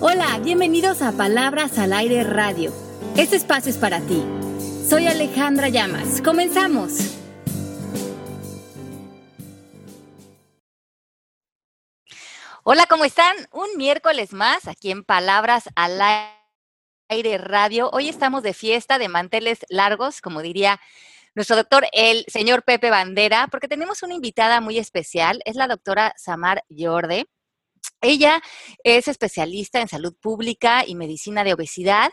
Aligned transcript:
Hola, 0.00 0.38
bienvenidos 0.38 1.02
a 1.02 1.10
Palabras 1.10 1.76
al 1.76 1.92
Aire 1.92 2.22
Radio. 2.22 2.72
Este 3.16 3.34
espacio 3.34 3.68
es 3.72 3.78
para 3.78 4.00
ti. 4.00 4.24
Soy 4.88 5.08
Alejandra 5.08 5.70
Llamas. 5.70 6.22
Comenzamos. 6.22 6.92
Hola, 12.62 12.86
¿cómo 12.86 13.04
están? 13.04 13.34
Un 13.50 13.76
miércoles 13.76 14.32
más 14.32 14.68
aquí 14.68 14.92
en 14.92 15.02
Palabras 15.02 15.64
al 15.74 16.00
Aire 17.08 17.38
Radio. 17.38 17.90
Hoy 17.92 18.08
estamos 18.08 18.44
de 18.44 18.54
fiesta 18.54 18.98
de 18.98 19.08
manteles 19.08 19.66
largos, 19.68 20.20
como 20.20 20.42
diría 20.42 20.78
nuestro 21.34 21.56
doctor, 21.56 21.88
el 21.92 22.24
señor 22.28 22.62
Pepe 22.62 22.90
Bandera, 22.90 23.48
porque 23.50 23.66
tenemos 23.66 24.04
una 24.04 24.14
invitada 24.14 24.60
muy 24.60 24.78
especial. 24.78 25.42
Es 25.44 25.56
la 25.56 25.66
doctora 25.66 26.14
Samar 26.16 26.62
Yorde. 26.68 27.26
Ella 28.00 28.40
es 28.84 29.08
especialista 29.08 29.80
en 29.80 29.88
salud 29.88 30.14
pública 30.20 30.84
y 30.86 30.94
medicina 30.94 31.44
de 31.44 31.54
obesidad. 31.54 32.10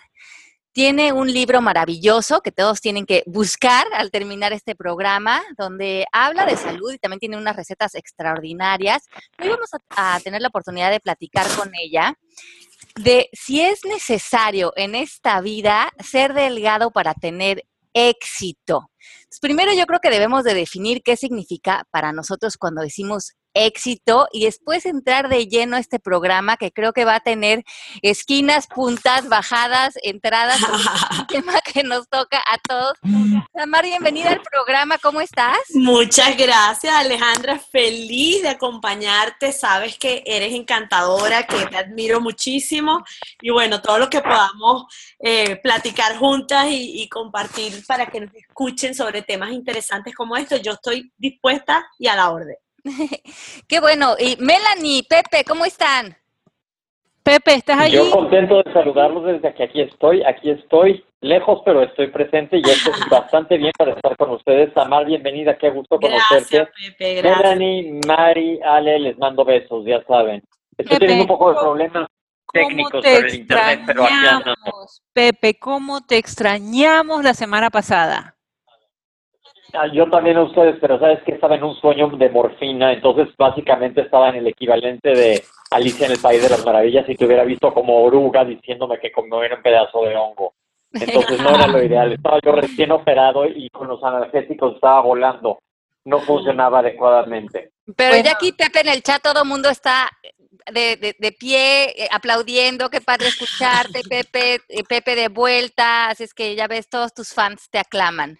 Tiene 0.71 1.13
un 1.13 1.31
libro 1.31 1.61
maravilloso 1.61 2.41
que 2.41 2.51
todos 2.51 2.81
tienen 2.81 3.05
que 3.05 3.23
buscar 3.27 3.87
al 3.93 4.11
terminar 4.11 4.51
este 4.51 4.75
programa, 4.75 5.41
donde 5.57 6.05
habla 6.11 6.45
de 6.45 6.57
salud 6.57 6.91
y 6.91 6.97
también 6.97 7.21
tiene 7.21 7.37
unas 7.37 7.55
recetas 7.55 7.95
extraordinarias. 7.95 9.03
Hoy 9.41 9.47
vamos 9.47 9.69
a, 9.95 10.19
tener 10.19 10.41
la 10.41 10.49
oportunidad 10.49 10.91
de 10.91 10.99
platicar 10.99 11.47
con 11.55 11.71
ella 11.81 12.13
de 12.95 13.29
si 13.31 13.61
es 13.61 13.85
necesario 13.85 14.73
en 14.75 14.95
esta 14.95 15.39
vida 15.39 15.91
ser 16.03 16.33
delgado 16.33 16.91
para 16.91 17.13
tener 17.13 17.63
éxito. 17.93 18.91
primero 19.41 19.73
yo 19.73 19.85
creo 19.85 20.01
que 20.01 20.09
debemos 20.09 20.43
de 20.43 20.53
definir 20.53 21.01
qué 21.03 21.15
significa 21.15 21.87
para 21.91 22.11
nosotros 22.11 22.57
cuando 22.57 22.81
decimos 22.81 23.35
éxito 23.55 24.27
y 24.31 24.45
después 24.45 24.85
entrar 24.85 25.29
de 25.29 25.47
lleno 25.47 25.77
a 25.77 25.79
este 25.79 25.99
programa 25.99 26.57
que 26.57 26.71
creo 26.71 26.93
que 26.93 27.05
va 27.05 27.15
a 27.15 27.19
tener 27.21 27.63
esquinas, 28.01 28.67
puntas, 28.67 29.27
bajadas, 29.27 29.95
entradas, 30.03 30.59
un 30.61 31.27
tema 31.27 31.53
que 31.61 31.83
nos 31.83 32.07
toca 32.07 32.37
a 32.45 32.57
todos. 32.59 32.93
Samar, 33.55 33.85
bienvenida 33.85 34.29
al 34.29 34.41
programa, 34.41 34.97
¿cómo 34.97 35.21
estás? 35.21 35.57
Muchas 35.73 36.37
gracias, 36.37 36.93
Alejandra, 36.93 37.57
feliz 37.57 38.43
de 38.43 38.49
acompañarte, 38.49 39.51
sabes 39.51 39.97
que 39.97 40.21
eres 40.25 40.53
encantadora, 40.53 41.47
que 41.47 41.65
te 41.67 41.77
admiro 41.77 42.19
muchísimo 42.19 43.03
y 43.41 43.49
bueno, 43.49 43.81
todo 43.81 43.97
lo 43.97 44.09
que 44.09 44.21
podamos 44.21 44.85
eh, 45.19 45.55
platicar 45.57 46.17
juntas 46.17 46.67
y, 46.69 47.01
y 47.01 47.09
compartir 47.09 47.85
para 47.87 48.07
que 48.07 48.19
nos 48.19 48.35
escuchen 48.35 48.93
sobre 48.93 49.21
temas 49.21 49.51
interesantes 49.51 50.13
como 50.13 50.35
estos, 50.35 50.61
yo 50.61 50.73
estoy 50.73 51.13
dispuesta 51.17 51.87
y 51.97 52.07
a 52.07 52.15
la 52.15 52.29
orden. 52.31 52.57
Qué 53.67 53.79
bueno. 53.79 54.15
Y 54.19 54.37
Melanie, 54.39 55.03
Pepe, 55.03 55.43
¿cómo 55.43 55.65
están? 55.65 56.15
Pepe, 57.23 57.55
¿estás 57.55 57.79
allí? 57.79 57.95
Yo 57.95 58.11
contento 58.11 58.61
de 58.61 58.71
saludarlos 58.71 59.25
desde 59.25 59.53
que 59.55 59.63
aquí 59.63 59.81
estoy. 59.81 60.23
Aquí 60.23 60.51
estoy 60.51 61.03
lejos, 61.21 61.61
pero 61.65 61.81
estoy 61.81 62.07
presente 62.11 62.57
y 62.57 62.69
esto 62.69 62.91
es 62.91 62.99
bastante 63.09 63.57
bien 63.57 63.71
para 63.77 63.93
estar 63.93 64.15
con 64.15 64.29
ustedes. 64.31 64.71
Samar, 64.73 65.05
bienvenida, 65.05 65.57
qué 65.57 65.71
gusto 65.71 65.99
conocerte. 65.99 66.57
Gracias, 66.57 66.69
Pepe, 66.79 67.15
gracias. 67.15 67.43
Melanie, 67.43 67.99
Mari, 68.07 68.59
Ale, 68.61 68.99
les 68.99 69.17
mando 69.17 69.43
besos, 69.43 69.83
ya 69.85 70.03
saben. 70.03 70.43
Estoy 70.77 70.99
teniendo 70.99 71.23
un 71.23 71.27
poco 71.27 71.49
de 71.51 71.59
problemas 71.59 72.07
técnicos 72.53 73.03
con 73.03 73.05
el 73.05 73.33
internet, 73.33 73.81
pero 73.87 74.03
aquí 74.03 74.13
andamos. 74.13 75.01
Pepe, 75.11 75.57
¿cómo 75.57 76.01
te 76.01 76.17
extrañamos 76.17 77.23
la 77.23 77.33
semana 77.33 77.71
pasada? 77.71 78.34
Ah, 79.77 79.87
Yo 79.93 80.09
también 80.09 80.37
a 80.37 80.43
ustedes, 80.43 80.77
pero 80.81 80.99
sabes 80.99 81.21
que 81.23 81.33
estaba 81.33 81.55
en 81.55 81.63
un 81.63 81.75
sueño 81.75 82.07
de 82.09 82.29
morfina, 82.29 82.93
entonces 82.93 83.27
básicamente 83.37 84.01
estaba 84.01 84.29
en 84.29 84.35
el 84.35 84.47
equivalente 84.47 85.09
de 85.13 85.43
Alicia 85.71 86.05
en 86.05 86.13
el 86.13 86.19
País 86.19 86.41
de 86.41 86.49
las 86.49 86.65
Maravillas 86.65 87.07
y 87.09 87.15
te 87.15 87.25
hubiera 87.25 87.43
visto 87.43 87.73
como 87.73 88.03
oruga 88.03 88.43
diciéndome 88.45 88.99
que 88.99 89.11
como 89.11 89.43
era 89.43 89.55
un 89.57 89.61
pedazo 89.63 90.03
de 90.03 90.15
hongo. 90.15 90.53
Entonces 90.93 91.39
no 91.41 91.49
era 91.55 91.67
lo 91.67 91.83
ideal. 91.83 92.13
Estaba 92.13 92.39
yo 92.43 92.51
recién 92.53 92.91
operado 92.91 93.45
y 93.45 93.69
con 93.69 93.87
los 93.87 94.01
analgésicos 94.03 94.75
estaba 94.75 95.01
volando. 95.01 95.59
No 96.05 96.19
funcionaba 96.21 96.79
adecuadamente. 96.79 97.71
Pero 97.97 98.11
Bueno. 98.11 98.23
ya 98.25 98.31
aquí, 98.33 98.51
Pepe, 98.53 98.81
en 98.81 98.89
el 98.89 99.01
chat 99.03 99.21
todo 99.21 99.41
el 99.43 99.47
mundo 99.49 99.69
está 99.69 100.09
de, 100.71 100.95
de- 100.95 101.15
de 101.19 101.31
pie, 101.31 102.03
eh, 102.03 102.07
aplaudiendo. 102.11 102.89
Qué 102.89 103.01
padre 103.01 103.27
escucharte, 103.27 104.01
Pepe. 104.09 104.61
eh, 104.69 104.83
Pepe 104.87 105.15
de 105.15 105.27
vuelta. 105.27 106.07
Así 106.07 106.23
es 106.23 106.33
que 106.33 106.55
ya 106.55 106.67
ves, 106.67 106.87
todos 106.89 107.13
tus 107.13 107.33
fans 107.33 107.67
te 107.69 107.79
aclaman. 107.79 108.37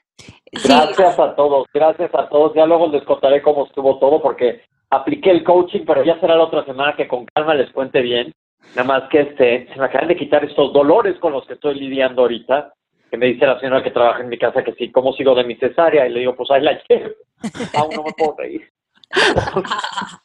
Gracias 0.64 1.20
a 1.20 1.36
todos, 1.36 1.68
gracias 1.74 2.14
a 2.14 2.30
todos. 2.30 2.54
Ya 2.56 2.66
luego 2.66 2.88
les 2.88 3.04
contaré 3.04 3.42
cómo 3.42 3.66
estuvo 3.66 4.00
todo 4.00 4.22
porque 4.22 4.62
apliqué 4.90 5.32
el 5.32 5.44
coaching, 5.44 5.82
pero 5.86 6.04
ya 6.04 6.20
será 6.20 6.36
la 6.36 6.46
otra 6.46 6.64
semana 6.66 6.96
que 6.96 7.08
con 7.08 7.26
calma 7.26 7.54
les 7.54 7.72
cuente 7.72 8.02
bien. 8.02 8.32
Nada 8.76 8.88
más 8.88 9.10
que 9.10 9.22
este, 9.22 9.68
se 9.72 9.80
me 9.80 9.86
acaban 9.86 10.08
de 10.08 10.16
quitar 10.16 10.44
estos 10.44 10.74
dolores 10.74 11.18
con 11.20 11.34
los 11.34 11.46
que 11.46 11.54
estoy 11.54 11.76
lidiando 11.80 12.24
ahorita. 12.24 12.74
Que 13.10 13.18
me 13.18 13.28
dice 13.28 13.46
la 13.46 13.60
señora 13.60 13.84
que 13.84 13.92
trabaja 13.92 14.22
en 14.22 14.30
mi 14.30 14.38
casa 14.38 14.64
que 14.64 14.74
sí, 14.74 14.92
¿cómo 14.92 15.14
sigo 15.14 15.36
de 15.36 15.44
mi 15.44 15.56
cesárea? 15.56 16.08
Y 16.08 16.12
le 16.12 16.22
digo, 16.22 16.36
pues 16.36 16.50
ahí 16.52 16.62
la 16.62 16.80
llevo. 16.90 17.14
Aún 17.78 17.96
no 17.96 18.04
me 18.04 18.12
puedo 18.18 18.36
reír. 18.38 18.68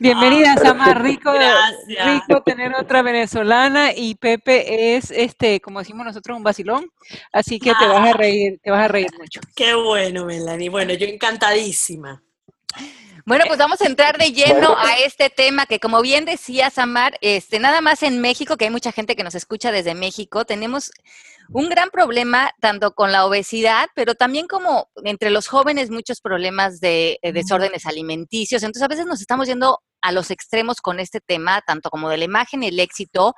Bienvenida, 0.00 0.54
Ah, 0.56 0.60
Samar, 0.60 1.02
rico, 1.02 1.32
gracias. 1.32 2.06
rico 2.06 2.42
tener 2.42 2.74
otra 2.74 3.02
venezolana 3.02 3.92
y 3.94 4.14
Pepe 4.14 4.96
es, 4.96 5.10
este, 5.10 5.60
como 5.60 5.78
decimos 5.80 6.06
nosotros, 6.06 6.36
un 6.36 6.42
vacilón, 6.42 6.86
así 7.32 7.58
que 7.58 7.72
te 7.74 7.86
vas 7.86 8.08
a 8.08 8.12
reír, 8.12 8.60
te 8.62 8.70
vas 8.70 8.84
a 8.84 8.88
reír 8.88 9.08
mucho. 9.18 9.40
Qué 9.56 9.74
bueno, 9.74 10.24
Melanie. 10.24 10.68
Bueno, 10.68 10.94
yo 10.94 11.06
encantadísima. 11.06 12.22
Bueno, 13.24 13.44
pues 13.46 13.58
vamos 13.58 13.80
a 13.82 13.86
entrar 13.86 14.16
de 14.16 14.32
lleno 14.32 14.74
a 14.78 14.98
este 15.04 15.28
tema 15.28 15.66
que, 15.66 15.80
como 15.80 16.00
bien 16.00 16.24
decía 16.24 16.70
Samar, 16.70 17.18
este, 17.20 17.58
nada 17.58 17.82
más 17.82 18.02
en 18.02 18.20
México, 18.22 18.56
que 18.56 18.64
hay 18.64 18.70
mucha 18.70 18.90
gente 18.92 19.16
que 19.16 19.24
nos 19.24 19.34
escucha 19.34 19.70
desde 19.70 19.94
México, 19.94 20.46
tenemos 20.46 20.90
un 21.52 21.68
gran 21.68 21.90
problema 21.90 22.50
tanto 22.60 22.92
con 22.94 23.10
la 23.12 23.24
obesidad, 23.26 23.88
pero 23.94 24.14
también 24.14 24.46
como 24.46 24.88
entre 25.04 25.30
los 25.30 25.48
jóvenes 25.48 25.90
muchos 25.90 26.20
problemas 26.20 26.80
de 26.80 27.18
eh, 27.22 27.32
desórdenes 27.32 27.86
alimenticios. 27.86 28.62
Entonces, 28.62 28.82
a 28.82 28.88
veces 28.88 29.06
nos 29.06 29.20
estamos 29.20 29.46
yendo 29.48 29.80
a 30.00 30.12
los 30.12 30.30
extremos 30.30 30.76
con 30.80 31.00
este 31.00 31.20
tema, 31.20 31.60
tanto 31.66 31.90
como 31.90 32.08
de 32.08 32.18
la 32.18 32.24
imagen 32.24 32.62
el 32.62 32.78
éxito, 32.78 33.34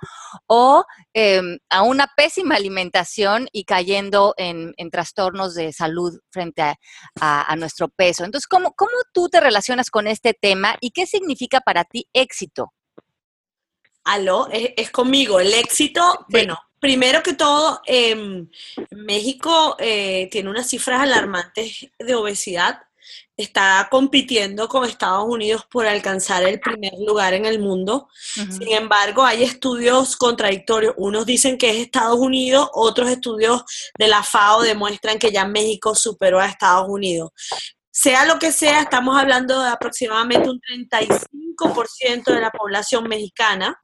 o 0.47 0.84
em, 1.15 1.59
a 1.71 1.82
una 1.82 2.09
pésima 2.16 2.56
alimentación 2.56 3.48
y 3.53 3.65
cayendo 3.65 4.34
en, 4.37 4.75
en 4.77 4.91
trastornos 4.91 5.54
de 5.54 5.72
salud 5.72 6.19
frente 6.31 6.60
a, 6.62 6.75
a- 7.21 7.50
a 7.50 7.56
nuestro 7.56 7.88
peso. 7.88 8.25
Entonces, 8.25 8.47
¿cómo, 8.47 8.72
¿cómo 8.75 8.92
tú 9.15 9.28
te 9.31 9.41
relacionas 9.41 9.88
con 9.91 10.06
este 10.06 10.34
tema 10.34 10.77
y 10.81 10.91
qué 10.91 11.06
significa 11.06 11.60
para 11.60 11.84
ti 11.84 12.09
éxito? 12.12 12.72
Aló, 14.04 14.48
es, 14.50 14.71
es 14.77 14.91
conmigo. 14.91 15.41
El 15.41 15.53
éxito, 15.54 16.27
bueno, 16.28 16.59
primero 16.80 17.22
que 17.22 17.34
todo, 17.34 17.80
em, 17.86 18.48
México 18.91 19.76
eh, 19.78 20.28
tiene 20.32 20.50
unas 20.50 20.68
cifras 20.68 21.00
alarmantes 21.02 21.86
de 21.98 22.14
obesidad. 22.14 22.80
Está 23.36 23.88
compitiendo 23.91 24.68
con 24.68 24.84
Estados 24.84 25.24
Unidos 25.26 25.66
por 25.70 25.86
alcanzar 25.86 26.42
el 26.42 26.60
primer 26.60 26.92
lugar 26.98 27.32
en 27.32 27.46
el 27.46 27.58
mundo. 27.58 28.08
Sin 28.34 28.68
embargo, 28.68 29.24
hay 29.24 29.42
estudios 29.42 30.16
contradictorios. 30.16 30.94
Unos 30.98 31.24
dicen 31.24 31.56
que 31.56 31.70
es 31.70 31.76
Estados 31.76 32.18
Unidos, 32.18 32.68
otros 32.74 33.08
estudios 33.08 33.62
de 33.98 34.08
la 34.08 34.22
FAO 34.22 34.62
demuestran 34.62 35.18
que 35.18 35.32
ya 35.32 35.47
México 35.47 35.94
superó 35.94 36.38
a 36.38 36.47
Estados 36.47 36.86
Unidos. 36.88 37.30
Sea 37.91 38.26
lo 38.26 38.38
que 38.38 38.52
sea, 38.52 38.82
estamos 38.82 39.18
hablando 39.18 39.62
de 39.62 39.70
aproximadamente 39.70 40.48
un 40.48 40.60
35% 40.60 42.24
de 42.24 42.41
la 42.41 42.50
población 42.50 43.04
mexicana 43.08 43.80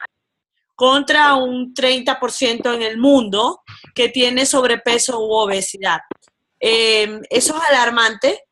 contra 0.77 1.35
un 1.35 1.75
30% 1.75 2.75
en 2.75 2.83
el 2.83 2.99
mundo 2.99 3.63
que 3.95 4.11
tiene 4.11 4.47
sobrepeso 4.47 5.19
u 5.19 5.33
obesidad. 5.33 6.01
Eh, 6.61 7.21
eso 7.31 7.57
es 7.57 7.63
alarmante, 7.71 8.43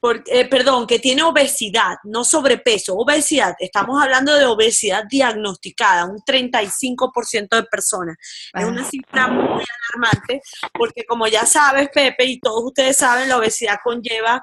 porque, 0.00 0.40
eh, 0.40 0.44
perdón, 0.46 0.86
que 0.86 0.98
tiene 0.98 1.22
obesidad, 1.22 1.96
no 2.04 2.24
sobrepeso, 2.24 2.94
obesidad. 2.94 3.54
Estamos 3.58 4.02
hablando 4.02 4.34
de 4.34 4.44
obesidad 4.44 5.04
diagnosticada, 5.08 6.04
un 6.04 6.18
35% 6.22 7.56
de 7.56 7.62
personas. 7.64 8.16
Es 8.52 8.64
una 8.66 8.84
cifra 8.84 9.28
muy 9.28 9.62
alarmante 9.64 10.42
porque 10.74 11.04
como 11.04 11.26
ya 11.26 11.46
sabes, 11.46 11.88
Pepe, 11.88 12.24
y 12.26 12.38
todos 12.38 12.64
ustedes 12.64 12.98
saben, 12.98 13.30
la 13.30 13.38
obesidad 13.38 13.76
conlleva 13.82 14.42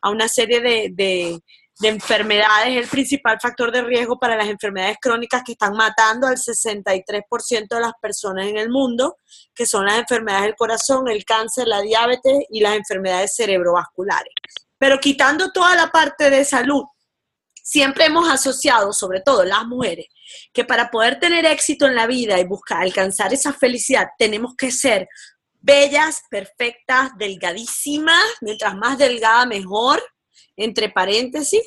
a 0.00 0.10
una 0.10 0.28
serie 0.28 0.60
de, 0.62 0.88
de- 0.92 1.38
de 1.82 1.88
enfermedades, 1.88 2.68
es 2.68 2.84
el 2.84 2.88
principal 2.88 3.40
factor 3.40 3.72
de 3.72 3.82
riesgo 3.82 4.16
para 4.16 4.36
las 4.36 4.46
enfermedades 4.46 4.98
crónicas 5.00 5.42
que 5.44 5.52
están 5.52 5.74
matando 5.74 6.28
al 6.28 6.36
63% 6.36 7.66
de 7.68 7.80
las 7.80 7.92
personas 8.00 8.46
en 8.46 8.56
el 8.56 8.70
mundo, 8.70 9.16
que 9.52 9.66
son 9.66 9.84
las 9.84 9.98
enfermedades 9.98 10.44
del 10.44 10.54
corazón, 10.54 11.08
el 11.08 11.24
cáncer, 11.24 11.66
la 11.66 11.80
diabetes 11.80 12.38
y 12.50 12.60
las 12.60 12.76
enfermedades 12.76 13.34
cerebrovasculares. 13.34 14.32
Pero 14.78 15.00
quitando 15.00 15.50
toda 15.50 15.74
la 15.74 15.88
parte 15.88 16.30
de 16.30 16.44
salud, 16.44 16.84
siempre 17.52 18.04
hemos 18.04 18.30
asociado, 18.30 18.92
sobre 18.92 19.20
todo 19.20 19.44
las 19.44 19.66
mujeres, 19.66 20.06
que 20.52 20.64
para 20.64 20.88
poder 20.88 21.18
tener 21.18 21.44
éxito 21.46 21.86
en 21.86 21.96
la 21.96 22.06
vida 22.06 22.38
y 22.38 22.44
buscar 22.44 22.82
alcanzar 22.82 23.34
esa 23.34 23.52
felicidad, 23.52 24.06
tenemos 24.16 24.54
que 24.56 24.70
ser 24.70 25.08
bellas, 25.60 26.22
perfectas, 26.30 27.10
delgadísimas, 27.18 28.24
mientras 28.40 28.76
más 28.76 28.98
delgada 28.98 29.46
mejor, 29.46 30.00
entre 30.56 30.88
paréntesis. 30.88 31.62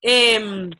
Em, 0.00 0.70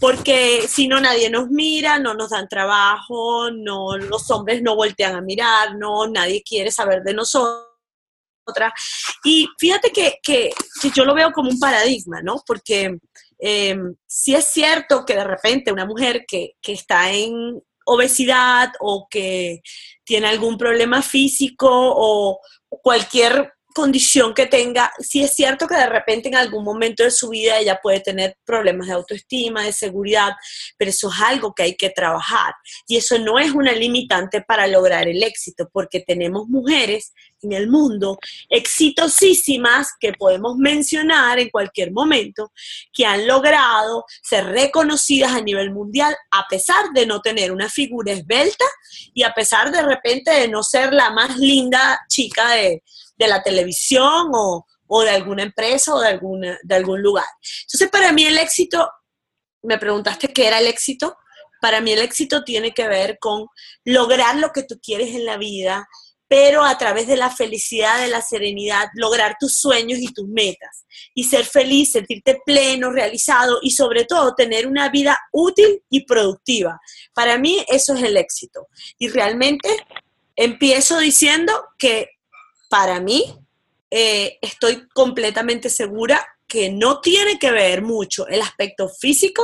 porque 0.00 0.66
si 0.68 0.88
no 0.88 1.00
nadie 1.00 1.30
nos 1.30 1.48
mira, 1.48 1.98
no 1.98 2.14
nos 2.14 2.30
dan 2.30 2.48
trabajo, 2.48 3.50
no, 3.52 3.96
los 3.96 4.30
hombres 4.30 4.60
no 4.62 4.74
voltean 4.74 5.14
a 5.14 5.20
mirar, 5.20 5.76
no, 5.76 6.06
nadie 6.08 6.42
quiere 6.42 6.70
saber 6.72 7.02
de 7.02 7.14
nosotros. 7.14 7.70
Y 9.22 9.48
fíjate 9.58 9.90
que, 9.92 10.18
que, 10.22 10.52
yo 10.94 11.04
lo 11.04 11.14
veo 11.14 11.30
como 11.30 11.50
un 11.50 11.60
paradigma, 11.60 12.20
¿no? 12.20 12.42
Porque 12.44 12.98
eh, 13.38 13.76
si 14.06 14.34
es 14.34 14.44
cierto 14.46 15.04
que 15.04 15.14
de 15.14 15.24
repente 15.24 15.72
una 15.72 15.86
mujer 15.86 16.24
que, 16.26 16.54
que 16.60 16.72
está 16.72 17.12
en 17.12 17.62
obesidad 17.84 18.72
o 18.80 19.06
que 19.08 19.62
tiene 20.04 20.28
algún 20.28 20.58
problema 20.58 21.02
físico 21.02 21.68
o 21.70 22.40
cualquier 22.68 23.52
condición 23.72 24.34
que 24.34 24.46
tenga, 24.46 24.92
si 24.98 25.22
es 25.22 25.34
cierto 25.34 25.66
que 25.66 25.74
de 25.74 25.88
repente 25.88 26.28
en 26.28 26.36
algún 26.36 26.64
momento 26.64 27.02
de 27.02 27.10
su 27.10 27.30
vida 27.30 27.58
ella 27.58 27.80
puede 27.82 28.00
tener 28.00 28.36
problemas 28.44 28.88
de 28.88 28.94
autoestima, 28.94 29.64
de 29.64 29.72
seguridad, 29.72 30.32
pero 30.76 30.90
eso 30.90 31.10
es 31.10 31.20
algo 31.20 31.54
que 31.54 31.64
hay 31.64 31.76
que 31.76 31.90
trabajar. 31.90 32.54
Y 32.86 32.96
eso 32.96 33.18
no 33.18 33.38
es 33.38 33.52
una 33.52 33.72
limitante 33.72 34.42
para 34.42 34.66
lograr 34.66 35.08
el 35.08 35.22
éxito, 35.22 35.68
porque 35.72 36.00
tenemos 36.00 36.48
mujeres 36.48 37.12
en 37.42 37.52
el 37.52 37.68
mundo 37.68 38.18
exitosísimas 38.48 39.88
que 39.98 40.12
podemos 40.12 40.56
mencionar 40.56 41.38
en 41.38 41.50
cualquier 41.50 41.92
momento, 41.92 42.52
que 42.92 43.04
han 43.04 43.26
logrado 43.26 44.04
ser 44.22 44.46
reconocidas 44.46 45.32
a 45.32 45.40
nivel 45.40 45.72
mundial 45.72 46.14
a 46.30 46.46
pesar 46.48 46.90
de 46.94 47.06
no 47.06 47.20
tener 47.20 47.52
una 47.52 47.68
figura 47.68 48.12
esbelta 48.12 48.64
y 49.12 49.22
a 49.24 49.32
pesar 49.34 49.70
de 49.70 49.82
repente 49.82 50.30
de 50.30 50.48
no 50.48 50.62
ser 50.62 50.92
la 50.92 51.10
más 51.10 51.36
linda 51.36 52.00
chica 52.08 52.52
de 52.52 52.82
de 53.22 53.28
la 53.28 53.42
televisión 53.42 54.30
o, 54.32 54.66
de 55.02 55.10
alguna 55.10 55.42
empresa 55.42 55.94
o 55.94 56.00
de, 56.00 56.08
alguna, 56.08 56.58
de 56.62 56.74
algún 56.74 57.00
lugar. 57.00 57.24
Entonces, 57.62 57.88
para 57.90 58.12
mí 58.12 58.24
el 58.24 58.36
éxito, 58.36 58.90
me 59.62 59.78
preguntaste 59.78 60.32
qué 60.32 60.48
era 60.48 60.58
el 60.58 60.66
éxito, 60.66 61.16
para 61.62 61.80
mí 61.80 61.92
el 61.92 62.00
éxito 62.00 62.44
tiene 62.44 62.72
que 62.72 62.88
ver 62.88 63.18
con 63.18 63.46
lograr 63.84 64.36
lo 64.36 64.50
que 64.50 64.64
tú 64.64 64.78
quieres 64.82 65.14
en 65.14 65.24
la 65.24 65.38
vida, 65.38 65.88
pero 66.32 66.64
a 66.64 66.78
través 66.78 67.06
de 67.06 67.16
la 67.16 67.28
felicidad, 67.28 68.00
de 68.00 68.08
la 68.08 68.22
serenidad, 68.22 68.88
lograr 68.94 69.36
tus 69.38 69.58
sueños 69.58 69.98
y 69.98 70.12
tus 70.14 70.26
metas 70.26 70.86
y 71.14 71.24
ser 71.24 71.44
feliz, 71.44 71.92
sentirte 71.92 72.40
pleno, 72.46 72.90
realizado 72.90 73.58
y 73.60 73.72
sobre 73.72 74.06
todo 74.06 74.34
tener 74.34 74.66
una 74.66 74.88
vida 74.88 75.18
útil 75.30 75.82
y 75.90 76.06
productiva. 76.06 76.80
Para 77.12 77.36
mí 77.36 77.64
eso 77.68 77.94
es 77.94 78.02
el 78.02 78.16
éxito. 78.16 78.66
Y 78.98 79.08
realmente 79.08 79.68
empiezo 80.34 80.98
diciendo 80.98 81.52
que 81.78 82.08
para 82.72 83.00
mí, 83.00 83.38
eh, 83.90 84.38
estoy 84.40 84.88
completamente 84.94 85.68
segura 85.68 86.26
que 86.46 86.70
no 86.70 87.02
tiene 87.02 87.38
que 87.38 87.50
ver 87.50 87.82
mucho 87.82 88.26
el 88.28 88.40
aspecto 88.40 88.88
físico 88.88 89.42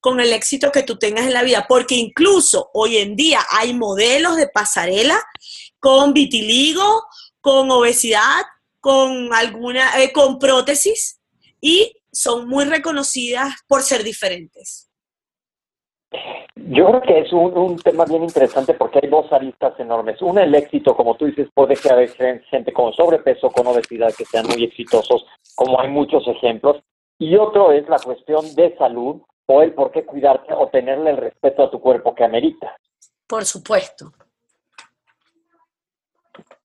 con 0.00 0.20
el 0.20 0.34
éxito 0.34 0.70
que 0.70 0.82
tú 0.82 0.98
tengas 0.98 1.24
en 1.24 1.32
la 1.32 1.42
vida, 1.42 1.64
porque 1.66 1.94
incluso 1.94 2.68
hoy 2.74 2.98
en 2.98 3.16
día 3.16 3.40
hay 3.52 3.72
modelos 3.72 4.36
de 4.36 4.48
pasarela 4.48 5.18
con 5.80 6.12
vitiligo, 6.12 7.06
con 7.40 7.70
obesidad, 7.70 8.44
con 8.80 9.32
alguna, 9.32 10.02
eh, 10.02 10.12
con 10.12 10.38
prótesis 10.38 11.20
y 11.62 11.94
son 12.12 12.48
muy 12.48 12.66
reconocidas 12.66 13.54
por 13.66 13.82
ser 13.82 14.04
diferentes. 14.04 14.87
Yo 16.56 16.86
creo 16.86 17.00
que 17.02 17.18
es 17.20 17.32
un, 17.32 17.76
tema 17.78 18.04
bien 18.04 18.22
interesante 18.22 18.74
porque 18.74 19.00
hay 19.02 19.08
dos 19.08 19.32
aristas 19.32 19.78
enormes. 19.78 20.20
Una, 20.22 20.42
el 20.44 20.54
éxito, 20.54 20.94
como 20.94 21.16
tú 21.16 21.26
dices, 21.26 21.48
puede 21.54 21.76
que 21.76 21.92
haya 21.92 22.40
gente 22.50 22.72
con 22.72 22.92
sobrepeso, 22.92 23.50
con 23.50 23.66
obesidad, 23.66 24.12
que 24.16 24.24
sean 24.24 24.46
muy 24.46 24.64
exitosos, 24.64 25.26
como 25.54 25.80
hay 25.80 25.88
muchos 25.88 26.26
ejemplos. 26.26 26.82
Y 27.18 27.36
otro 27.36 27.72
es 27.72 27.88
la 27.88 27.98
cuestión 27.98 28.54
de 28.54 28.76
salud 28.76 29.20
o 29.46 29.62
el 29.62 29.72
por 29.72 29.90
qué 29.90 30.04
cuidarte 30.04 30.52
o 30.52 30.68
tenerle 30.68 31.10
el 31.10 31.16
respeto 31.16 31.64
a 31.64 31.70
tu 31.70 31.80
cuerpo 31.80 32.14
que 32.14 32.24
amerita. 32.24 32.76
Por 33.26 33.44
supuesto. 33.44 34.12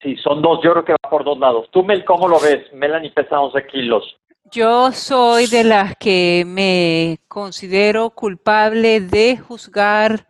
Sí, 0.02 0.18
son 0.18 0.42
dos, 0.42 0.60
yo 0.64 0.72
creo 0.72 0.86
que 0.86 0.94
va 0.94 1.10
por 1.10 1.24
dos 1.24 1.40
lados. 1.40 1.70
Tú, 1.72 1.84
Mel, 1.84 2.04
¿cómo 2.04 2.28
lo 2.28 2.40
ves? 2.40 2.72
Melanie 2.74 3.12
pesa 3.12 3.40
11 3.40 3.66
kilos. 3.68 4.18
Yo 4.54 4.92
soy 4.92 5.48
de 5.48 5.64
las 5.64 5.96
que 5.96 6.44
me 6.46 7.18
considero 7.28 8.12
culpable 8.12 9.02
de 9.02 9.36
juzgar, 9.36 10.28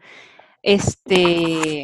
este, 0.62 1.84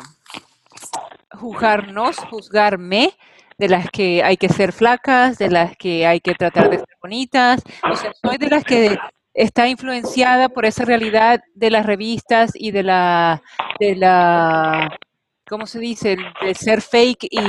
juzgarnos, 1.33 2.15
juzgarme, 2.15 3.11
de 3.57 3.67
las 3.67 3.91
que 3.91 4.23
hay 4.23 4.37
que 4.37 4.47
ser 4.47 4.71
flacas, 4.71 5.37
de 5.37 5.49
las 5.49 5.75
que 5.75 6.07
hay 6.07 6.21
que 6.21 6.33
tratar 6.33 6.69
de 6.69 6.77
ser 6.77 6.97
bonitas. 7.01 7.61
O 7.91 7.97
sea, 7.97 8.13
soy 8.13 8.37
de 8.37 8.47
las 8.47 8.63
que 8.63 8.97
está 9.33 9.67
influenciada 9.67 10.47
por 10.47 10.65
esa 10.65 10.85
realidad 10.85 11.41
de 11.55 11.71
las 11.71 11.85
revistas 11.85 12.51
y 12.55 12.71
de 12.71 12.83
la, 12.83 13.43
de 13.81 13.97
la, 13.97 14.97
¿cómo 15.45 15.67
se 15.67 15.79
dice? 15.79 16.15
De 16.41 16.55
ser 16.55 16.81
fake 16.81 17.27
y 17.29 17.39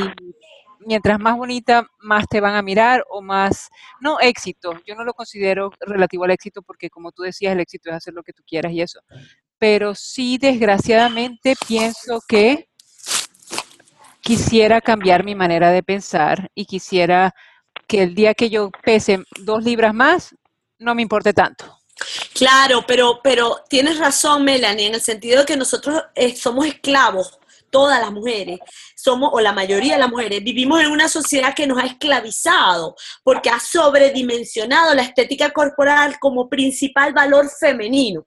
mientras 0.87 1.19
más 1.19 1.37
bonita, 1.37 1.87
más 1.99 2.27
te 2.29 2.41
van 2.41 2.55
a 2.55 2.62
mirar 2.62 3.05
o 3.11 3.23
más, 3.23 3.69
no 4.00 4.19
éxito, 4.21 4.75
yo 4.87 4.94
no 4.94 5.05
lo 5.05 5.15
considero 5.15 5.71
relativo 5.81 6.25
al 6.25 6.31
éxito 6.31 6.62
porque 6.62 6.91
como 6.91 7.12
tú 7.12 7.23
decías, 7.23 7.53
el 7.53 7.61
éxito 7.61 7.91
es 7.91 7.97
hacer 7.97 8.15
lo 8.15 8.23
que 8.23 8.32
tú 8.32 8.43
quieras 8.47 8.73
y 8.73 8.82
eso, 8.82 9.00
pero 9.59 9.94
sí 9.94 10.38
desgraciadamente 10.38 11.55
pienso 11.67 12.21
que 12.27 12.69
quisiera 14.21 14.81
cambiar 14.81 15.25
mi 15.25 15.35
manera 15.35 15.71
de 15.71 15.82
pensar 15.82 16.50
y 16.55 16.65
quisiera 16.65 17.35
que 17.87 18.03
el 18.03 18.15
día 18.15 18.35
que 18.35 18.50
yo 18.50 18.71
pese 18.85 19.25
dos 19.41 19.65
libras 19.65 19.94
más, 19.94 20.35
no 20.79 20.94
me 20.94 21.03
importe 21.03 21.33
tanto. 21.33 21.79
Claro, 22.35 22.85
pero, 22.87 23.21
pero 23.23 23.65
tienes 23.69 23.99
razón, 23.99 24.44
Melanie, 24.44 24.87
en 24.87 24.94
el 24.94 25.00
sentido 25.00 25.41
de 25.41 25.47
que 25.47 25.56
nosotros 25.56 26.03
eh, 26.15 26.35
somos 26.35 26.67
esclavos 26.67 27.40
todas 27.71 28.01
las 28.01 28.13
mujeres, 28.13 28.59
somos, 28.97 29.31
o 29.33 29.41
la 29.41 29.53
mayoría 29.53 29.95
de 29.95 30.01
las 30.01 30.11
mujeres, 30.11 30.43
vivimos 30.43 30.81
en 30.81 30.91
una 30.91 31.09
sociedad 31.09 31.55
que 31.55 31.67
nos 31.67 31.79
ha 31.79 31.87
esclavizado 31.87 32.97
porque 33.23 33.51
ha 33.51 33.61
sobredimensionado 33.61 34.95
la 34.95 35.03
estética 35.03 35.51
corporal 35.51 36.19
como 36.19 36.49
principal 36.49 37.13
valor 37.13 37.49
femenino. 37.49 38.27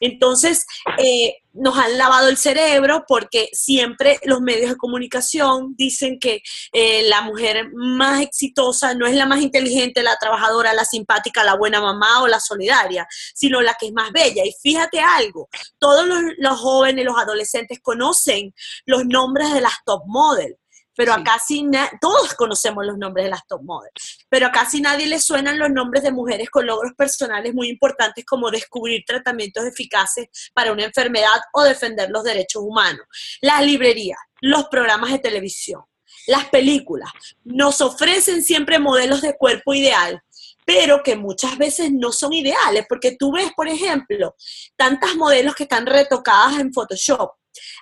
Entonces, 0.00 0.66
eh, 0.98 1.36
nos 1.54 1.76
han 1.76 1.98
lavado 1.98 2.28
el 2.28 2.36
cerebro 2.36 3.04
porque 3.06 3.48
siempre 3.52 4.18
los 4.24 4.40
medios 4.40 4.70
de 4.70 4.76
comunicación 4.76 5.74
dicen 5.76 6.18
que 6.18 6.42
eh, 6.72 7.02
la 7.08 7.22
mujer 7.22 7.70
más 7.74 8.22
exitosa 8.22 8.94
no 8.94 9.06
es 9.06 9.14
la 9.14 9.26
más 9.26 9.40
inteligente, 9.40 10.02
la 10.02 10.16
trabajadora, 10.16 10.72
la 10.72 10.84
simpática, 10.84 11.44
la 11.44 11.56
buena 11.56 11.80
mamá 11.80 12.22
o 12.22 12.28
la 12.28 12.40
solidaria, 12.40 13.06
sino 13.34 13.60
la 13.60 13.74
que 13.78 13.86
es 13.86 13.92
más 13.92 14.12
bella. 14.12 14.44
Y 14.44 14.54
fíjate 14.62 15.00
algo, 15.00 15.48
todos 15.78 16.06
los, 16.06 16.20
los 16.38 16.58
jóvenes, 16.58 17.04
los 17.04 17.18
adolescentes 17.18 17.80
conocen 17.82 18.54
los 18.86 19.04
nombres 19.04 19.52
de 19.52 19.60
las 19.60 19.74
top 19.84 20.02
models 20.06 20.56
pero 20.96 21.12
a 21.12 21.22
casi 21.22 21.66
todos 22.00 22.34
conocemos 22.34 22.84
los 22.86 22.98
nombres 22.98 23.24
de 23.24 23.30
las 23.30 23.46
top 23.46 23.62
models, 23.62 24.18
pero 24.28 24.46
a 24.46 24.52
casi 24.52 24.80
nadie 24.80 25.06
le 25.06 25.20
suenan 25.20 25.58
los 25.58 25.70
nombres 25.70 26.02
de 26.02 26.12
mujeres 26.12 26.50
con 26.50 26.66
logros 26.66 26.92
personales 26.94 27.54
muy 27.54 27.68
importantes 27.68 28.24
como 28.24 28.50
descubrir 28.50 29.04
tratamientos 29.06 29.64
eficaces 29.64 30.28
para 30.54 30.72
una 30.72 30.84
enfermedad 30.84 31.40
o 31.52 31.62
defender 31.62 32.10
los 32.10 32.24
derechos 32.24 32.62
humanos. 32.62 33.06
Las 33.40 33.64
librerías, 33.64 34.18
los 34.40 34.66
programas 34.68 35.12
de 35.12 35.18
televisión, 35.18 35.82
las 36.26 36.48
películas 36.48 37.10
nos 37.44 37.80
ofrecen 37.80 38.42
siempre 38.42 38.78
modelos 38.78 39.22
de 39.22 39.36
cuerpo 39.36 39.74
ideal, 39.74 40.22
pero 40.64 41.02
que 41.02 41.16
muchas 41.16 41.58
veces 41.58 41.90
no 41.92 42.12
son 42.12 42.32
ideales, 42.32 42.86
porque 42.88 43.16
tú 43.18 43.32
ves, 43.32 43.50
por 43.56 43.68
ejemplo, 43.68 44.36
tantas 44.76 45.16
modelos 45.16 45.54
que 45.54 45.64
están 45.64 45.86
retocadas 45.86 46.60
en 46.60 46.72
Photoshop 46.72 47.32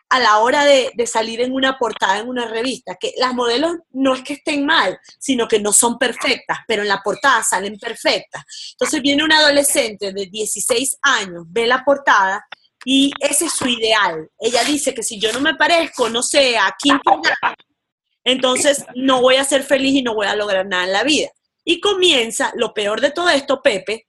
a 0.08 0.20
la 0.20 0.38
hora 0.38 0.64
de, 0.64 0.92
salir 1.06 1.40
en 1.40 1.52
una 1.52 1.78
portada 1.78 2.18
en 2.18 2.28
una 2.28 2.46
revista, 2.46 2.96
que 3.00 3.12
las 3.16 3.34
modelos 3.34 3.76
no 3.90 4.14
es 4.14 4.22
que 4.22 4.34
estén 4.34 4.64
mal, 4.66 4.98
sino 5.18 5.48
que 5.48 5.58
no 5.58 5.72
son 5.72 5.98
perfectas, 5.98 6.58
pero 6.68 6.82
en 6.82 6.88
la 6.88 7.00
portada 7.02 7.42
salen 7.42 7.78
perfectas. 7.78 8.44
Entonces 8.72 9.02
viene 9.02 9.24
un 9.24 9.32
adolescente 9.32 10.12
de 10.12 10.26
16 10.26 10.98
años, 11.02 11.44
ve 11.48 11.66
la 11.66 11.84
portada 11.84 12.44
y 12.84 13.12
ese 13.20 13.46
es 13.46 13.52
su 13.52 13.66
ideal. 13.66 14.28
Ella 14.38 14.62
dice 14.64 14.94
que 14.94 15.02
si 15.02 15.18
yo 15.18 15.32
no 15.32 15.40
me 15.40 15.54
parezco, 15.54 16.08
no 16.08 16.22
sé, 16.22 16.56
a 16.56 16.74
Kim 16.78 16.98
entonces 18.24 18.84
no 18.94 19.20
voy 19.20 19.36
a 19.36 19.44
ser 19.44 19.62
feliz 19.62 19.94
y 19.94 20.02
no 20.02 20.14
voy 20.14 20.26
a 20.26 20.36
lograr 20.36 20.66
nada 20.66 20.84
en 20.84 20.92
la 20.92 21.04
vida. 21.04 21.28
Y 21.64 21.80
comienza, 21.80 22.52
lo 22.56 22.74
peor 22.74 23.00
de 23.00 23.10
todo 23.10 23.28
esto, 23.28 23.62
Pepe, 23.62 24.06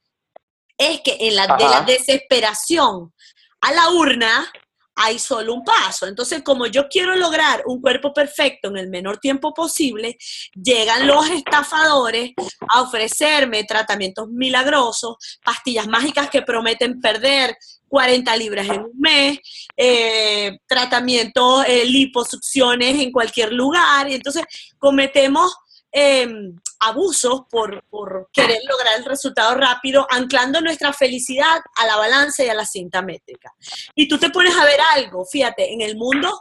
es 0.78 1.02
que 1.02 1.18
en 1.20 1.36
la, 1.36 1.56
de 1.58 1.64
la 1.64 1.82
desesperación 1.82 3.14
a 3.62 3.72
la 3.72 3.90
urna, 3.92 4.52
hay 4.96 5.20
solo 5.20 5.54
un 5.54 5.64
paso. 5.64 6.08
Entonces, 6.08 6.44
como 6.44 6.68
yo 6.68 6.88
quiero 6.90 7.16
lograr 7.16 7.64
un 7.66 7.82
cuerpo 7.82 8.14
perfecto 8.14 8.70
en 8.70 8.78
el 8.78 8.90
menor 8.90 9.18
tiempo 9.18 9.54
posible, 9.54 10.18
llegan 10.54 11.08
los 11.08 11.30
estafadores 11.30 12.32
a 12.70 12.82
ofrecerme 12.82 13.64
tratamientos 13.64 14.28
milagrosos, 14.30 15.16
pastillas 15.44 15.88
mágicas 15.88 16.30
que 16.30 16.42
prometen 16.42 17.00
perder 17.00 17.56
40 17.88 18.38
libras 18.38 18.68
en 18.70 18.82
un 18.82 19.00
mes, 19.00 19.40
eh, 19.76 20.58
tratamientos, 20.68 21.66
eh, 21.68 21.86
liposucciones 21.86 23.00
en 23.00 23.12
cualquier 23.12 23.52
lugar. 23.52 24.10
Y 24.10 24.16
entonces 24.16 24.44
cometemos 24.78 25.54
em, 25.92 26.56
abusos 26.82 27.44
por, 27.50 27.84
por 27.90 28.30
querer 28.34 28.60
lograr 28.70 28.98
el 28.98 29.06
resultado 29.06 29.56
rápido, 29.56 30.06
anclando 30.10 30.62
nuestra 30.62 30.92
felicidad 30.94 31.62
a 31.78 31.86
la 31.86 31.96
balanza 31.96 32.44
y 32.44 32.50
a 32.50 32.54
la 32.54 32.66
cinta 32.66 33.02
métrica. 33.02 33.54
Y 33.96 34.08
tú 34.08 34.18
te 34.18 34.30
pones 34.30 34.58
a 34.58 34.66
ver 34.66 34.80
algo, 34.96 35.26
fíjate, 35.26 35.74
en 35.74 35.82
el 35.82 35.96
mundo 35.96 36.38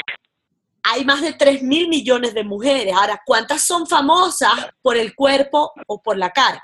hay 0.83 1.05
más 1.05 1.21
de 1.23 1.35
3 1.35 1.63
mil 1.63 1.89
millones 1.89 2.35
de 2.35 2.45
mujeres. 2.45 2.95
Ahora, 2.95 3.21
¿cuántas 3.25 3.67
son 3.67 3.87
famosas 3.87 4.71
por 4.83 4.97
el 4.97 5.15
cuerpo 5.15 5.73
o 5.87 6.03
por 6.03 6.17
la 6.17 6.31
cara? 6.31 6.63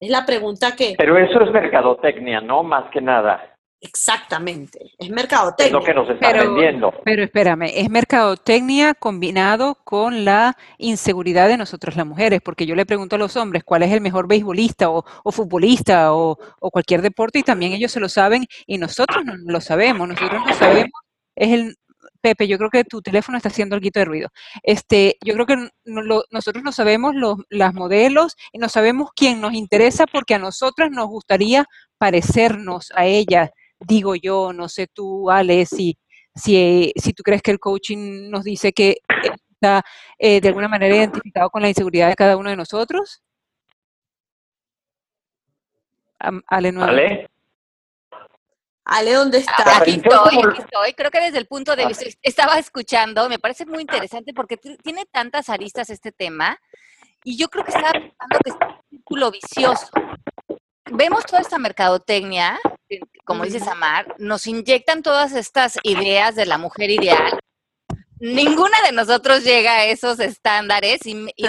Es 0.00 0.10
la 0.10 0.24
pregunta 0.24 0.76
que... 0.76 0.94
Pero 0.96 1.18
eso 1.18 1.42
es 1.42 1.50
mercadotecnia, 1.50 2.40
¿no? 2.40 2.62
Más 2.62 2.88
que 2.92 3.00
nada. 3.00 3.57
Exactamente, 3.80 4.78
es 4.98 5.06
Es 5.06 5.10
mercadotecnia. 5.10 5.78
lo 5.78 5.84
que 5.84 5.94
nos 5.94 6.08
están 6.10 6.32
Pero- 6.32 6.52
vendiendo. 6.54 6.92
Pero 7.04 7.22
espérame, 7.22 7.70
es 7.74 7.88
mercadotecnia 7.88 8.94
combinado 8.94 9.76
con 9.84 10.24
la 10.24 10.56
inseguridad 10.78 11.46
de 11.48 11.56
nosotros 11.56 11.94
las 11.96 12.06
mujeres, 12.06 12.40
porque 12.44 12.66
yo 12.66 12.74
le 12.74 12.86
pregunto 12.86 13.16
a 13.16 13.18
los 13.18 13.36
hombres 13.36 13.62
cuál 13.64 13.82
es 13.84 13.92
el 13.92 14.00
mejor 14.00 14.26
beisbolista 14.26 14.90
o, 14.90 15.04
o 15.22 15.32
futbolista 15.32 16.12
o, 16.12 16.38
o 16.60 16.70
cualquier 16.70 17.02
deporte 17.02 17.38
y 17.38 17.42
también 17.44 17.72
ellos 17.72 17.92
se 17.92 18.00
lo 18.00 18.08
saben 18.08 18.46
y 18.66 18.78
nosotros 18.78 19.24
no 19.24 19.34
lo 19.46 19.60
sabemos, 19.60 20.08
nosotros 20.08 20.42
no 20.46 20.54
sabemos, 20.54 20.92
es 21.36 21.52
el... 21.52 21.74
Pepe, 22.20 22.48
yo 22.48 22.58
creo 22.58 22.68
que 22.70 22.82
tu 22.82 23.00
teléfono 23.00 23.36
está 23.38 23.48
haciendo 23.48 23.76
algo 23.76 23.88
de 23.94 24.04
ruido. 24.04 24.28
Este, 24.64 25.16
yo 25.24 25.34
creo 25.34 25.46
que 25.46 25.56
no- 25.84 26.02
lo- 26.02 26.24
nosotros 26.32 26.64
no 26.64 26.72
sabemos 26.72 27.14
los, 27.14 27.36
las 27.48 27.72
modelos 27.74 28.34
y 28.52 28.58
no 28.58 28.68
sabemos 28.68 29.10
quién 29.14 29.40
nos 29.40 29.52
interesa 29.52 30.04
porque 30.10 30.34
a 30.34 30.38
nosotras 30.40 30.90
nos 30.90 31.06
gustaría 31.06 31.64
parecernos 31.96 32.90
a 32.96 33.06
ella, 33.06 33.50
digo 33.80 34.14
yo, 34.14 34.52
no 34.52 34.68
sé 34.68 34.86
tú, 34.86 35.30
Ale, 35.30 35.66
si, 35.66 35.98
si, 36.34 36.92
si 36.96 37.12
tú 37.12 37.22
crees 37.22 37.42
que 37.42 37.50
el 37.50 37.58
coaching 37.58 38.30
nos 38.30 38.44
dice 38.44 38.72
que 38.72 38.98
está 39.50 39.82
eh, 40.18 40.40
de 40.40 40.48
alguna 40.48 40.68
manera 40.68 40.94
identificado 40.96 41.50
con 41.50 41.62
la 41.62 41.68
inseguridad 41.68 42.08
de 42.08 42.14
cada 42.16 42.36
uno 42.36 42.50
de 42.50 42.56
nosotros. 42.56 43.22
Ale, 46.46 46.72
nuevamente. 46.72 47.14
¿Vale? 47.14 47.28
Ale, 48.84 49.12
¿dónde 49.12 49.38
Ah, 49.38 49.40
está? 49.40 49.78
Aquí 49.82 49.96
Yo 49.96 50.10
estoy, 50.10 50.38
aquí 50.50 50.62
estoy. 50.62 50.92
Creo 50.94 51.10
que 51.10 51.20
desde 51.20 51.38
el 51.38 51.46
punto 51.46 51.76
de 51.76 51.84
Ah. 51.84 51.88
vista, 51.88 52.06
estaba 52.22 52.58
escuchando, 52.58 53.28
me 53.28 53.38
parece 53.38 53.66
muy 53.66 53.82
interesante 53.82 54.32
porque 54.32 54.56
tiene 54.56 55.04
tantas 55.12 55.48
aristas 55.50 55.90
este 55.90 56.10
tema 56.10 56.58
y 57.22 57.36
yo 57.36 57.48
creo 57.48 57.64
que 57.64 57.70
estaba 57.72 57.92
pensando 57.92 58.38
que 58.42 58.50
es 58.50 58.56
un 58.56 58.80
círculo 58.90 59.30
vicioso. 59.30 59.88
Vemos 60.90 61.26
toda 61.26 61.42
esta 61.42 61.58
mercadotecnia, 61.58 62.58
como 63.28 63.44
dice 63.44 63.58
Ujú. 63.58 63.66
Samar, 63.66 64.14
nos 64.18 64.46
inyectan 64.46 65.02
todas 65.02 65.32
estas 65.32 65.78
ideas 65.82 66.34
de 66.34 66.46
la 66.46 66.56
mujer 66.56 66.88
ideal. 66.90 67.38
Ninguna 68.18 68.76
de 68.86 68.92
nosotros 68.92 69.44
llega 69.44 69.72
a 69.74 69.84
esos 69.84 70.18
estándares 70.18 71.04
y, 71.04 71.26
y- 71.36 71.46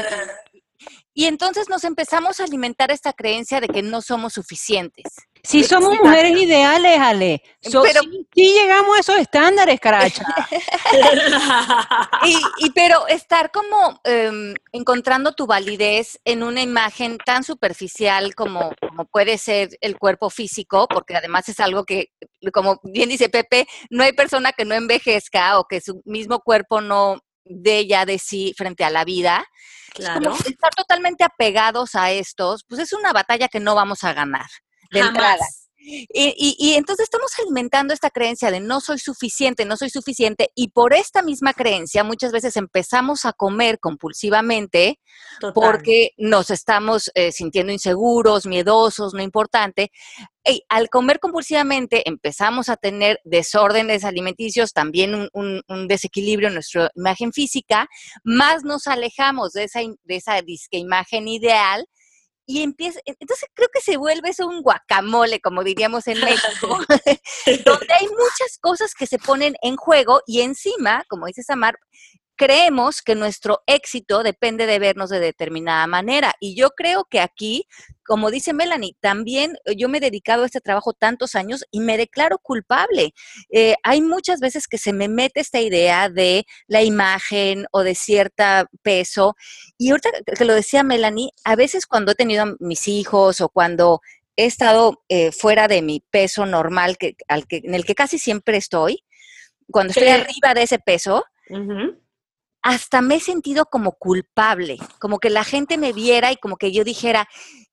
y 1.13 1.25
entonces 1.25 1.69
nos 1.69 1.85
empezamos 1.85 2.39
a 2.39 2.43
alimentar 2.43 2.91
esta 2.91 3.13
creencia 3.13 3.61
de 3.61 3.69
que 3.69 3.81
no 3.81 4.01
somos 4.01 4.33
suficientes. 4.33 5.05
Si 5.43 5.63
somos 5.63 5.95
mujeres 5.97 6.37
ideales, 6.37 6.99
Ale. 6.99 7.41
So- 7.61 7.81
Pero- 7.81 8.01
llegamos 8.33 8.97
a 8.97 8.99
esos 8.99 9.15
estándares, 9.17 9.79
caracha. 9.79 10.23
Y, 12.23 12.35
y 12.57 12.71
pero 12.71 13.07
estar 13.07 13.49
como 13.51 13.99
em, 14.03 14.53
encontrando 14.73 15.31
tu 15.33 15.47
validez 15.47 16.19
en 16.25 16.43
una 16.43 16.61
imagen 16.61 17.17
tan 17.17 17.43
superficial 17.43 18.35
como, 18.35 18.71
como 18.81 19.05
puede 19.05 19.37
ser 19.37 19.69
el 19.81 19.97
cuerpo 19.97 20.29
físico, 20.29 20.87
porque 20.89 21.15
además 21.15 21.47
es 21.49 21.59
algo 21.59 21.85
que, 21.85 22.07
como 22.53 22.79
bien 22.83 23.09
dice 23.09 23.29
Pepe, 23.29 23.67
no 23.89 24.03
hay 24.03 24.11
persona 24.13 24.51
que 24.51 24.65
no 24.65 24.75
envejezca 24.75 25.59
o 25.59 25.65
que 25.65 25.79
su 25.81 26.01
mismo 26.05 26.39
cuerpo 26.41 26.81
no 26.81 27.19
dé 27.45 27.87
ya 27.87 28.05
de 28.05 28.19
sí 28.19 28.53
frente 28.57 28.83
a 28.83 28.89
la 28.89 29.05
vida. 29.05 29.45
Claro. 29.93 30.31
Como 30.31 30.35
estar 30.35 30.71
totalmente 30.75 31.23
apegados 31.23 31.95
a 31.95 32.11
estos, 32.11 32.63
pues 32.67 32.81
es 32.81 32.93
una 32.93 33.13
batalla 33.13 33.47
que 33.47 33.59
no 33.59 33.75
vamos 33.75 34.03
a 34.03 34.13
ganar 34.13 34.47
de 34.91 34.99
entrada. 34.99 35.45
Y, 35.81 36.07
y- 36.37 36.55
y 36.59 36.73
entonces 36.75 37.05
estamos 37.05 37.31
alimentando 37.39 37.93
esta 37.95 38.11
creencia 38.11 38.51
de 38.51 38.59
no 38.59 38.79
soy 38.79 38.99
suficiente, 38.99 39.65
no 39.65 39.75
soy 39.75 39.89
suficiente, 39.89 40.51
y 40.53 40.67
por 40.69 40.93
esta 40.93 41.23
misma 41.23 41.53
creencia 41.53 42.03
muchas 42.03 42.31
veces 42.31 42.57
empezamos 42.57 43.25
a 43.25 43.33
comer 43.33 43.79
compulsivamente 43.79 44.99
Total. 45.39 45.53
porque 45.53 46.11
nos 46.17 46.51
estamos 46.51 47.09
eh, 47.15 47.31
sintiendo 47.31 47.71
inseguros, 47.73 48.45
miedosos, 48.45 49.13
no 49.15 49.23
importante. 49.23 49.89
Y 50.45 50.63
al 50.69 50.89
comer 50.89 51.19
compulsivamente 51.19 52.07
empezamos 52.07 52.69
a 52.69 52.75
tener 52.77 53.19
desórdenes 53.23 54.03
alimenticios, 54.03 54.73
también 54.73 55.15
un, 55.15 55.29
un- 55.33 55.63
un 55.67 55.87
desequilibrio 55.87 56.49
en 56.49 56.55
nuestra 56.55 56.91
imagen 56.95 57.31
física, 57.33 57.87
más 58.23 58.63
nos 58.63 58.85
alejamos 58.85 59.53
de 59.53 59.63
esa, 59.63 59.79
de 59.79 60.15
esa 60.15 60.39
disque 60.41 60.77
imagen 60.77 61.27
ideal 61.27 61.87
y 62.49 62.63
empieza, 62.63 62.99
entonces 63.05 63.47
creo 63.53 63.69
que 63.71 63.79
se 63.79 63.95
vuelve 63.95 64.29
eso 64.29 64.47
un 64.47 64.63
guacamole, 64.63 65.39
como 65.39 65.63
diríamos 65.63 66.07
en 66.07 66.19
México, 66.19 66.79
donde 67.63 67.93
hay 67.93 68.07
muchas 68.07 68.57
cosas 68.59 68.95
que 68.95 69.05
se 69.05 69.19
ponen 69.19 69.53
en 69.61 69.75
juego 69.75 70.21
y 70.25 70.41
encima, 70.41 71.03
como 71.09 71.27
dice 71.27 71.43
Samar, 71.43 71.77
creemos 72.39 73.01
que 73.01 73.15
nuestro 73.15 73.63
éxito 73.67 74.23
depende 74.23 74.65
de 74.65 74.79
vernos 74.79 75.09
de 75.09 75.19
determinada 75.19 75.85
manera. 75.87 76.33
Y 76.39 76.55
yo 76.55 76.69
creo 76.69 77.03
que 77.03 77.19
aquí, 77.19 77.65
como 78.05 78.31
dice 78.31 78.53
Melanie, 78.53 78.95
también 79.01 79.57
eh, 79.65 79.75
yo 79.75 79.89
me 79.89 79.97
he 79.97 80.01
dedicado 80.01 80.43
a 80.43 80.45
este 80.45 80.61
trabajo 80.61 80.93
tantos 80.93 81.35
años 81.35 81.65
y 81.69 81.81
me 81.81 81.97
declaro 81.97 82.39
culpable. 82.39 83.13
Eh, 83.49 83.75
hay 83.83 84.01
muchas 84.01 84.39
veces 84.39 84.69
que 84.69 84.77
se 84.77 84.93
me 84.93 85.09
mete 85.09 85.41
esta 85.41 85.59
idea 85.59 86.07
de 86.07 86.45
la 86.67 86.81
imagen 86.81 87.65
o 87.73 87.83
de 87.83 87.93
cierto 87.93 88.45
peso. 88.83 89.35
Y 89.77 89.89
ahorita 89.89 90.09
que- 90.25 90.45
lo 90.45 90.53
decía 90.53 90.81
Melanie, 90.81 91.31
a 91.43 91.57
veces 91.57 91.85
cuando 91.85 92.13
he 92.13 92.15
tenido 92.15 92.43
a 92.43 92.55
mis 92.61 92.87
hijos 92.87 93.41
o 93.41 93.49
cuando 93.49 93.99
he 94.37 94.45
estado 94.45 95.03
eh, 95.09 95.33
fuera 95.33 95.67
de 95.67 95.81
mi 95.81 95.99
peso 96.09 96.45
normal, 96.45 96.97
que, 96.97 97.17
al 97.27 97.47
que, 97.47 97.57
en 97.65 97.75
el 97.75 97.83
que 97.83 97.95
casi 97.95 98.17
siempre 98.17 98.55
estoy, 98.55 99.03
cuando 99.69 99.91
estoy 99.91 100.07
arriba 100.21 100.53
de 100.53 100.63
ese 100.63 100.79
peso. 100.79 101.25
Hasta 102.61 103.01
me 103.01 103.15
he 103.15 103.19
sentido 103.19 103.65
como 103.65 103.93
culpable, 103.93 104.77
como 104.99 105.19
que 105.19 105.29
la 105.29 105.43
gente 105.43 105.77
me 105.77 105.93
viera 105.93 106.31
y 106.31 106.37
como 106.37 106.57
que 106.57 106.71
yo 106.71 106.83
dijera, 106.83 107.27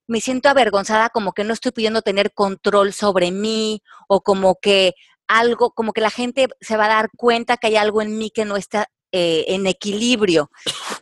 me 0.07 0.21
siento 0.21 0.49
avergonzada, 0.49 1.11
como 1.11 1.33
que 1.33 1.45
no 1.45 1.53
estoy 1.53 1.73
pudiendo 1.73 2.03
tener 2.03 2.33
control 2.33 2.93
sobre 2.93 3.33
mí 3.33 3.83
o 4.09 4.21
como 4.21 4.57
que 4.61 4.95
algo, 5.27 5.73
como 5.73 5.93
que 5.93 6.01
la 6.01 6.11
gente 6.11 6.49
se 6.61 6.77
va 6.77 6.87
a 6.87 6.89
dar 6.89 7.11
cuenta 7.17 7.57
que 7.57 7.69
hay 7.69 7.77
algo 7.77 8.01
en 8.01 8.17
mí 8.17 8.31
que 8.31 8.45
no 8.45 8.57
está 8.57 8.89
eh, 9.13 9.45
en 9.49 9.67
equilibrio. 9.67 10.51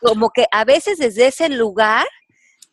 Como 0.01 0.31
que 0.31 0.47
a 0.51 0.65
veces 0.65 0.99
desde 0.99 1.27
ese 1.27 1.49
lugar 1.51 2.07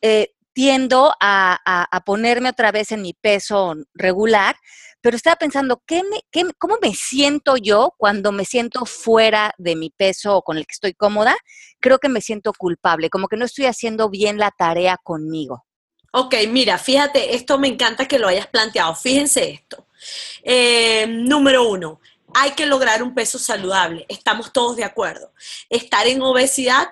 eh, 0.01 0.29
tiendo 0.53 1.13
a, 1.19 2.01
ponerme 2.05 2.49
otra 2.49 2.71
vez 2.71 2.91
en 2.91 3.01
mi 3.01 3.13
peso 3.13 3.75
regular, 3.93 4.55
pero 5.01 5.15
estaba 5.15 5.35
pensando, 5.35 5.81
¿qué 5.85 6.03
me, 6.03 6.21
qué 6.31 6.45
¿cómo 6.57 6.77
me 6.81 6.93
siento 6.93 7.57
yo 7.57 7.93
cuando 7.97 8.31
me 8.31 8.45
siento 8.45 8.85
fuera 8.85 9.53
de 9.57 9.75
mi 9.75 9.89
peso 9.89 10.37
o 10.37 10.41
con 10.43 10.57
el 10.57 10.65
que 10.65 10.73
estoy 10.73 10.93
cómoda? 10.93 11.35
Creo 11.79 11.99
que 11.99 12.09
me 12.09 12.21
siento 12.21 12.53
culpable, 12.53 13.09
como 13.09 13.27
que 13.27 13.37
no 13.37 13.45
estoy 13.45 13.65
haciendo 13.65 14.09
bien 14.09 14.37
la 14.37 14.51
tarea 14.51 14.97
conmigo. 15.03 15.65
Ok, 16.13 16.35
mira, 16.49 16.77
fíjate, 16.77 17.35
esto 17.35 17.57
me 17.57 17.69
encanta 17.69 18.07
que 18.07 18.19
lo 18.19 18.27
hayas 18.27 18.47
planteado. 18.47 18.93
Fíjense 18.95 19.49
esto. 19.49 19.87
Eh, 20.43 21.07
número 21.07 21.67
uno, 21.67 22.01
hay 22.33 22.51
que 22.51 22.65
lograr 22.65 23.01
un 23.01 23.13
peso 23.13 23.39
saludable. 23.39 24.05
Estamos 24.09 24.51
todos 24.51 24.75
de 24.75 24.83
acuerdo. 24.83 25.33
Estar 25.69 26.07
en 26.07 26.21
obesidad 26.21 26.89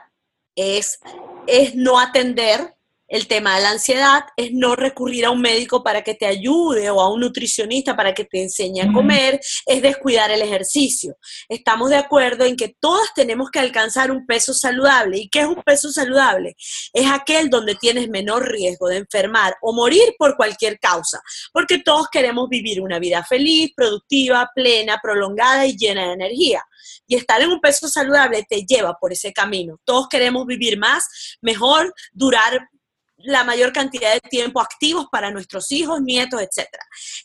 es, 0.55 0.99
es 1.47 1.75
no 1.75 1.99
atender 1.99 2.75
el 3.09 3.27
tema 3.27 3.55
de 3.55 3.63
la 3.63 3.71
ansiedad, 3.71 4.23
es 4.37 4.51
no 4.53 4.75
recurrir 4.75 5.25
a 5.25 5.31
un 5.31 5.41
médico 5.41 5.83
para 5.83 6.03
que 6.03 6.15
te 6.15 6.25
ayude 6.25 6.89
o 6.89 7.01
a 7.01 7.11
un 7.11 7.19
nutricionista 7.19 7.95
para 7.95 8.13
que 8.13 8.25
te 8.25 8.43
enseñe 8.43 8.81
a 8.81 8.93
comer, 8.93 9.39
es 9.65 9.81
descuidar 9.81 10.31
el 10.31 10.41
ejercicio. 10.41 11.15
Estamos 11.47 11.89
de 11.89 11.97
acuerdo 11.97 12.45
en 12.45 12.55
que 12.55 12.75
todas 12.79 13.13
tenemos 13.13 13.49
que 13.51 13.59
alcanzar 13.59 14.11
un 14.11 14.25
peso 14.25 14.53
saludable. 14.53 15.17
¿Y 15.17 15.29
qué 15.29 15.41
es 15.41 15.47
un 15.47 15.61
peso 15.63 15.91
saludable? 15.91 16.55
es 16.93 17.09
aquel 17.09 17.49
donde 17.49 17.75
tienes 17.75 18.09
menor 18.09 18.49
riesgo 18.49 18.87
de 18.87 18.97
enfermar 18.97 19.55
o 19.61 19.73
morir 19.73 20.15
por 20.17 20.35
cualquier 20.35 20.79
causa, 20.79 21.21
porque 21.51 21.79
todos 21.79 22.07
queremos 22.11 22.49
vivir 22.49 22.81
una 22.81 22.99
vida 22.99 23.23
feliz, 23.23 23.71
productiva, 23.75 24.49
plena, 24.53 24.99
prolongada 25.01 25.65
y 25.65 25.77
llena 25.77 26.07
de 26.07 26.13
energía. 26.13 26.63
Y 27.07 27.15
estar 27.15 27.41
en 27.41 27.49
un 27.49 27.59
peso 27.59 27.87
saludable 27.87 28.45
te 28.47 28.65
lleva 28.65 28.97
por 28.99 29.11
ese 29.11 29.33
camino. 29.33 29.79
Todos 29.83 30.07
queremos 30.07 30.45
vivir 30.45 30.77
más, 30.77 31.37
mejor, 31.41 31.93
durar 32.13 32.69
la 33.19 33.43
mayor 33.43 33.73
cantidad 33.73 34.13
de 34.13 34.21
tiempo 34.21 34.61
activos 34.61 35.07
para 35.11 35.31
nuestros 35.31 35.71
hijos, 35.71 36.01
nietos, 36.01 36.41
etc. 36.41 36.67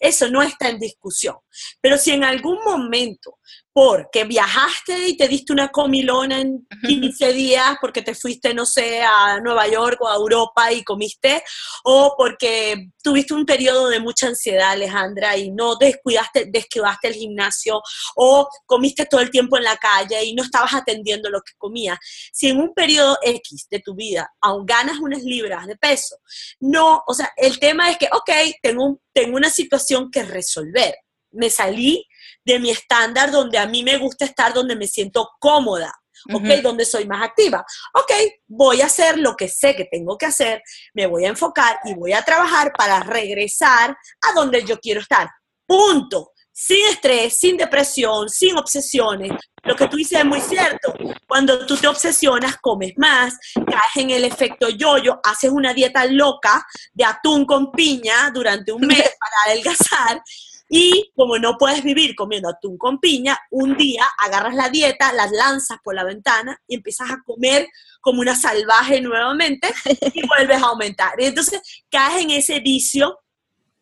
Eso 0.00 0.28
no 0.28 0.42
está 0.42 0.68
en 0.68 0.78
discusión. 0.78 1.36
Pero 1.80 1.98
si 1.98 2.10
en 2.10 2.24
algún 2.24 2.58
momento 2.64 3.38
porque 3.74 4.22
viajaste 4.22 5.08
y 5.08 5.16
te 5.16 5.26
diste 5.26 5.52
una 5.52 5.68
comilona 5.68 6.40
en 6.40 6.64
15 6.86 7.32
días 7.32 7.76
porque 7.80 8.02
te 8.02 8.14
fuiste, 8.14 8.54
no 8.54 8.64
sé, 8.66 9.02
a 9.02 9.40
Nueva 9.40 9.66
York 9.66 9.98
o 10.00 10.08
a 10.08 10.14
Europa 10.14 10.72
y 10.72 10.84
comiste, 10.84 11.42
o 11.82 12.14
porque 12.16 12.90
tuviste 13.02 13.34
un 13.34 13.44
periodo 13.44 13.88
de 13.88 13.98
mucha 13.98 14.28
ansiedad, 14.28 14.70
Alejandra, 14.70 15.36
y 15.36 15.50
no 15.50 15.74
descuidaste, 15.74 16.46
descuidaste 16.52 17.08
el 17.08 17.14
gimnasio, 17.14 17.82
o 18.14 18.48
comiste 18.64 19.06
todo 19.06 19.20
el 19.20 19.30
tiempo 19.30 19.56
en 19.56 19.64
la 19.64 19.76
calle 19.76 20.22
y 20.24 20.34
no 20.34 20.44
estabas 20.44 20.74
atendiendo 20.74 21.28
lo 21.28 21.40
que 21.40 21.54
comías. 21.58 21.98
Si 22.32 22.50
en 22.50 22.60
un 22.60 22.74
periodo 22.74 23.18
X 23.22 23.66
de 23.68 23.80
tu 23.80 23.96
vida 23.96 24.30
aún 24.40 24.64
ganas 24.66 24.98
unas 24.98 25.24
libras 25.24 25.66
de 25.66 25.76
peso, 25.76 26.16
no, 26.60 27.02
o 27.08 27.12
sea, 27.12 27.32
el 27.36 27.58
tema 27.58 27.90
es 27.90 27.98
que, 27.98 28.06
ok, 28.06 28.30
tengo, 28.62 29.00
tengo 29.12 29.36
una 29.36 29.50
situación 29.50 30.12
que 30.12 30.22
resolver. 30.22 30.94
Me 31.32 31.50
salí 31.50 32.06
de 32.44 32.58
mi 32.58 32.70
estándar 32.70 33.30
donde 33.30 33.58
a 33.58 33.66
mí 33.66 33.82
me 33.82 33.98
gusta 33.98 34.24
estar, 34.24 34.52
donde 34.52 34.76
me 34.76 34.86
siento 34.86 35.30
cómoda, 35.38 35.92
¿ok? 36.32 36.62
Donde 36.62 36.84
soy 36.84 37.06
más 37.06 37.22
activa. 37.22 37.64
Ok, 37.94 38.12
voy 38.46 38.80
a 38.80 38.86
hacer 38.86 39.18
lo 39.18 39.34
que 39.34 39.48
sé 39.48 39.74
que 39.74 39.86
tengo 39.86 40.16
que 40.16 40.26
hacer, 40.26 40.62
me 40.92 41.06
voy 41.06 41.24
a 41.24 41.28
enfocar 41.28 41.78
y 41.84 41.94
voy 41.94 42.12
a 42.12 42.22
trabajar 42.22 42.72
para 42.76 43.00
regresar 43.00 43.96
a 44.22 44.32
donde 44.34 44.64
yo 44.64 44.78
quiero 44.78 45.00
estar. 45.00 45.28
Punto. 45.66 46.30
Sin 46.56 46.86
estrés, 46.86 47.36
sin 47.36 47.56
depresión, 47.56 48.28
sin 48.28 48.56
obsesiones. 48.56 49.32
Lo 49.64 49.74
que 49.74 49.88
tú 49.88 49.96
dices 49.96 50.20
es 50.20 50.24
muy 50.24 50.40
cierto. 50.40 50.94
Cuando 51.26 51.66
tú 51.66 51.76
te 51.76 51.88
obsesionas, 51.88 52.58
comes 52.58 52.92
más, 52.96 53.34
caes 53.56 53.96
en 53.96 54.10
el 54.10 54.24
efecto 54.24 54.68
yoyo, 54.68 55.18
haces 55.24 55.50
una 55.50 55.74
dieta 55.74 56.04
loca 56.04 56.64
de 56.92 57.04
atún 57.04 57.44
con 57.44 57.72
piña 57.72 58.30
durante 58.32 58.70
un 58.70 58.82
mes 58.86 59.02
para 59.18 59.52
adelgazar 59.52 60.22
y 60.68 61.12
como 61.14 61.38
no 61.38 61.56
puedes 61.58 61.82
vivir 61.82 62.14
comiendo 62.14 62.48
atún 62.48 62.78
con 62.78 62.98
piña, 62.98 63.38
un 63.50 63.76
día 63.76 64.04
agarras 64.24 64.54
la 64.54 64.70
dieta, 64.70 65.12
las 65.12 65.30
lanzas 65.30 65.78
por 65.82 65.94
la 65.94 66.04
ventana 66.04 66.60
y 66.66 66.76
empiezas 66.76 67.10
a 67.10 67.22
comer 67.24 67.68
como 68.00 68.20
una 68.20 68.34
salvaje 68.34 69.00
nuevamente 69.00 69.72
y 70.14 70.26
vuelves 70.26 70.62
a 70.62 70.66
aumentar. 70.66 71.12
Y 71.18 71.26
entonces 71.26 71.60
caes 71.90 72.22
en 72.22 72.30
ese 72.30 72.60
vicio 72.60 73.20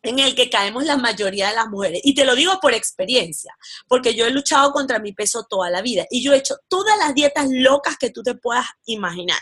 en 0.01 0.19
el 0.19 0.35
que 0.35 0.49
caemos 0.49 0.83
la 0.83 0.97
mayoría 0.97 1.49
de 1.49 1.55
las 1.55 1.67
mujeres. 1.67 2.01
Y 2.03 2.13
te 2.13 2.25
lo 2.25 2.35
digo 2.35 2.59
por 2.61 2.73
experiencia, 2.73 3.55
porque 3.87 4.13
yo 4.13 4.25
he 4.25 4.31
luchado 4.31 4.73
contra 4.73 4.99
mi 4.99 5.13
peso 5.13 5.45
toda 5.49 5.69
la 5.69 5.81
vida 5.81 6.05
y 6.09 6.21
yo 6.21 6.33
he 6.33 6.37
hecho 6.37 6.57
todas 6.67 6.97
las 6.97 7.15
dietas 7.15 7.47
locas 7.49 7.97
que 7.97 8.09
tú 8.09 8.21
te 8.21 8.35
puedas 8.35 8.65
imaginar 8.85 9.39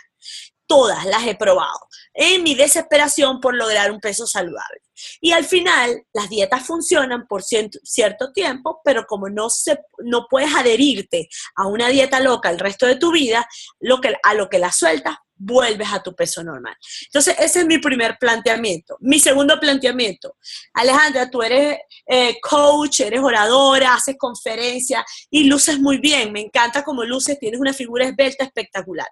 todas 0.71 1.03
las 1.05 1.27
he 1.27 1.35
probado 1.35 1.89
en 2.13 2.43
mi 2.43 2.55
desesperación 2.55 3.41
por 3.41 3.53
lograr 3.55 3.91
un 3.91 3.99
peso 3.99 4.25
saludable. 4.25 4.79
Y 5.19 5.33
al 5.33 5.43
final, 5.43 6.05
las 6.13 6.29
dietas 6.29 6.65
funcionan 6.65 7.27
por 7.27 7.43
cierto 7.43 8.31
tiempo, 8.31 8.79
pero 8.85 9.05
como 9.05 9.27
no, 9.27 9.49
se, 9.49 9.79
no 9.97 10.27
puedes 10.29 10.55
adherirte 10.55 11.27
a 11.57 11.67
una 11.67 11.89
dieta 11.89 12.21
loca 12.21 12.49
el 12.49 12.59
resto 12.59 12.85
de 12.85 12.95
tu 12.95 13.11
vida, 13.11 13.45
lo 13.81 13.99
que, 13.99 14.15
a 14.23 14.33
lo 14.33 14.47
que 14.47 14.59
la 14.59 14.71
sueltas, 14.71 15.17
vuelves 15.41 15.91
a 15.91 16.01
tu 16.01 16.13
peso 16.15 16.43
normal. 16.43 16.75
Entonces, 17.05 17.35
ese 17.39 17.61
es 17.61 17.65
mi 17.65 17.79
primer 17.79 18.17
planteamiento. 18.19 18.97
Mi 18.99 19.19
segundo 19.19 19.59
planteamiento, 19.59 20.37
Alejandra, 20.73 21.29
tú 21.29 21.41
eres 21.41 21.79
eh, 22.05 22.39
coach, 22.41 23.01
eres 23.01 23.21
oradora, 23.21 23.95
haces 23.95 24.15
conferencias 24.17 25.03
y 25.29 25.45
luces 25.45 25.79
muy 25.79 25.97
bien. 25.97 26.31
Me 26.31 26.41
encanta 26.41 26.83
cómo 26.83 27.03
luces, 27.03 27.39
tienes 27.39 27.59
una 27.59 27.73
figura 27.73 28.05
esbelta 28.05 28.43
espectacular. 28.43 29.07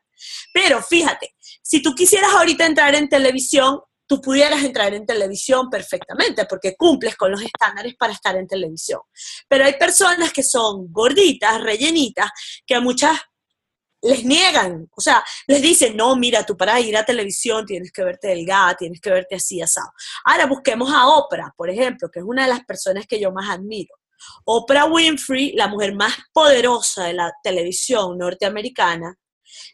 Pero 0.53 0.81
fíjate, 0.81 1.35
si 1.61 1.81
tú 1.81 1.95
quisieras 1.95 2.31
ahorita 2.33 2.65
entrar 2.65 2.93
en 2.95 3.09
televisión, 3.09 3.79
tú 4.05 4.21
pudieras 4.21 4.63
entrar 4.63 4.93
en 4.93 5.05
televisión 5.05 5.69
perfectamente 5.69 6.45
porque 6.45 6.75
cumples 6.75 7.15
con 7.15 7.31
los 7.31 7.41
estándares 7.41 7.95
para 7.95 8.13
estar 8.13 8.35
en 8.35 8.47
televisión. 8.47 9.01
Pero 9.47 9.65
hay 9.65 9.73
personas 9.73 10.33
que 10.33 10.43
son 10.43 10.91
gorditas, 10.91 11.61
rellenitas, 11.61 12.29
que 12.65 12.75
a 12.75 12.81
muchas 12.81 13.19
les 14.01 14.23
niegan, 14.23 14.89
o 14.95 15.01
sea, 15.01 15.23
les 15.47 15.61
dicen, 15.61 15.97
no, 15.97 16.15
mira, 16.15 16.45
tú 16.45 16.55
para 16.55 16.79
ir 16.79 16.95
a 16.95 17.05
televisión 17.05 17.65
tienes 17.65 17.91
que 17.91 18.03
verte 18.03 18.29
delgada, 18.29 18.75
tienes 18.75 19.01
que 19.01 19.09
verte 19.09 19.35
así, 19.35 19.61
asado. 19.61 19.91
Ahora 20.23 20.45
busquemos 20.45 20.91
a 20.93 21.07
Oprah, 21.07 21.53
por 21.55 21.69
ejemplo, 21.69 22.09
que 22.09 22.19
es 22.19 22.25
una 22.25 22.43
de 22.43 22.49
las 22.49 22.63
personas 22.65 23.05
que 23.07 23.19
yo 23.19 23.31
más 23.31 23.49
admiro. 23.49 23.93
Oprah 24.45 24.85
Winfrey, 24.85 25.53
la 25.53 25.67
mujer 25.67 25.95
más 25.95 26.13
poderosa 26.33 27.05
de 27.05 27.13
la 27.13 27.31
televisión 27.43 28.17
norteamericana, 28.17 29.15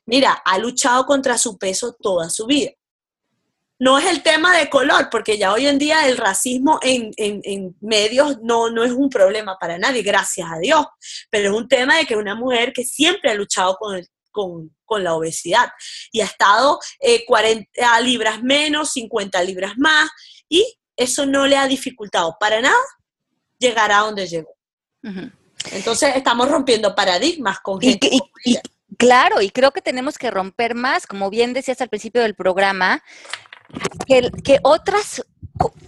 mira, 0.05 0.33
ha 0.33 0.57
luchado 0.57 1.05
contra 1.05 1.37
su 1.37 1.57
peso 1.57 1.95
toda 1.99 2.29
su 2.29 2.45
vida. 2.45 2.71
No 3.77 3.99
es 3.99 4.05
el 4.05 4.23
tema 4.23 4.57
de 4.57 4.69
color, 4.69 5.09
porque 5.11 5.37
ya 5.37 5.51
hoy 5.51 5.67
en 5.67 5.77
día 5.77 6.07
el 6.07 6.15
racismo 6.15 6.79
en, 6.81 7.75
medios 7.81 8.37
no, 8.41 8.69
no 8.69 8.85
es 8.85 8.91
un 8.91 9.09
problema 9.09 9.57
para 9.59 9.77
nadie, 9.77 10.01
gracias 10.01 10.49
a 10.49 10.59
Dios, 10.59 10.85
pero 11.29 11.49
es 11.49 11.55
un 11.55 11.67
tema 11.67 11.97
de 11.97 12.05
que 12.05 12.15
una 12.15 12.35
mujer 12.35 12.71
que 12.71 12.85
siempre 12.85 13.31
ha 13.31 13.35
luchado 13.35 13.75
con 13.75 13.97
el, 13.97 14.07
con, 14.35 15.01
la 15.01 15.15
obesidad 15.15 15.69
y 16.11 16.21
ha 16.21 16.25
estado 16.25 16.79
40 17.27 17.67
eh, 17.73 18.03
libras 18.03 18.43
menos, 18.43 18.91
50 18.91 19.41
libras 19.43 19.73
más 19.77 20.09
y 20.47 20.77
eso 20.95 21.25
no 21.25 21.47
le 21.47 21.57
ha 21.57 21.67
dificultado 21.67 22.37
para 22.39 22.61
nada 22.61 22.79
llegar 23.57 23.91
a 23.91 23.99
donde 23.99 24.27
llegó. 24.27 24.55
Entonces 25.71 26.15
estamos 26.15 26.49
rompiendo 26.49 26.93
paradigmas 26.93 27.59
con 27.59 27.81
gente. 27.81 28.09
Y, 28.43 28.57
claro, 28.97 29.41
y 29.41 29.49
creo 29.49 29.71
que 29.71 29.81
tenemos 29.81 30.17
que 30.17 30.31
romper 30.31 30.75
más, 30.75 31.07
como 31.07 31.29
bien 31.29 31.53
decías 31.53 31.81
al 31.81 31.89
principio 31.89 32.21
del 32.21 32.35
programa, 32.35 33.03
que, 34.07 34.29
que 34.43 34.59
otras 34.63 35.23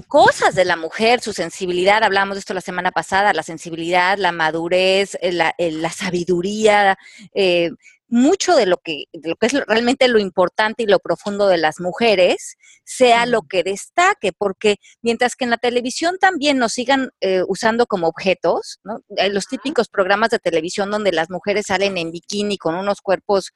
cosas 0.07 0.55
de 0.55 0.65
la 0.65 0.75
mujer, 0.75 1.19
su 1.19 1.33
sensibilidad, 1.33 2.03
hablamos 2.03 2.35
de 2.35 2.39
esto 2.39 2.53
la 2.53 2.61
semana 2.61 2.91
pasada, 2.91 3.33
la 3.33 3.43
sensibilidad, 3.43 4.17
la 4.17 4.31
madurez, 4.31 5.17
eh, 5.21 5.31
la, 5.31 5.53
eh, 5.57 5.71
la 5.71 5.91
sabiduría, 5.91 6.97
eh, 7.33 7.71
mucho 8.07 8.55
de 8.55 8.65
lo 8.65 8.77
que, 8.77 9.05
lo 9.13 9.35
que 9.35 9.47
es 9.47 9.53
realmente 9.53 10.07
lo 10.07 10.19
importante 10.19 10.83
y 10.83 10.85
lo 10.85 10.99
profundo 10.99 11.47
de 11.47 11.57
las 11.57 11.79
mujeres 11.79 12.55
sea 12.85 13.25
lo 13.25 13.41
que 13.41 13.63
destaque, 13.63 14.31
porque 14.37 14.77
mientras 15.01 15.35
que 15.35 15.43
en 15.43 15.51
la 15.51 15.57
televisión 15.57 16.17
también 16.19 16.57
nos 16.57 16.73
sigan 16.73 17.09
usando 17.47 17.85
como 17.85 18.07
objetos, 18.07 18.79
¿no? 18.83 18.99
los 19.29 19.47
típicos 19.47 19.89
programas 19.89 20.29
de 20.29 20.39
televisión 20.39 20.89
donde 20.89 21.11
las 21.11 21.29
mujeres 21.29 21.65
salen 21.67 21.97
en 21.97 22.11
bikini 22.11 22.57
con 22.57 22.75
unos 22.75 23.01
cuerpos 23.01 23.51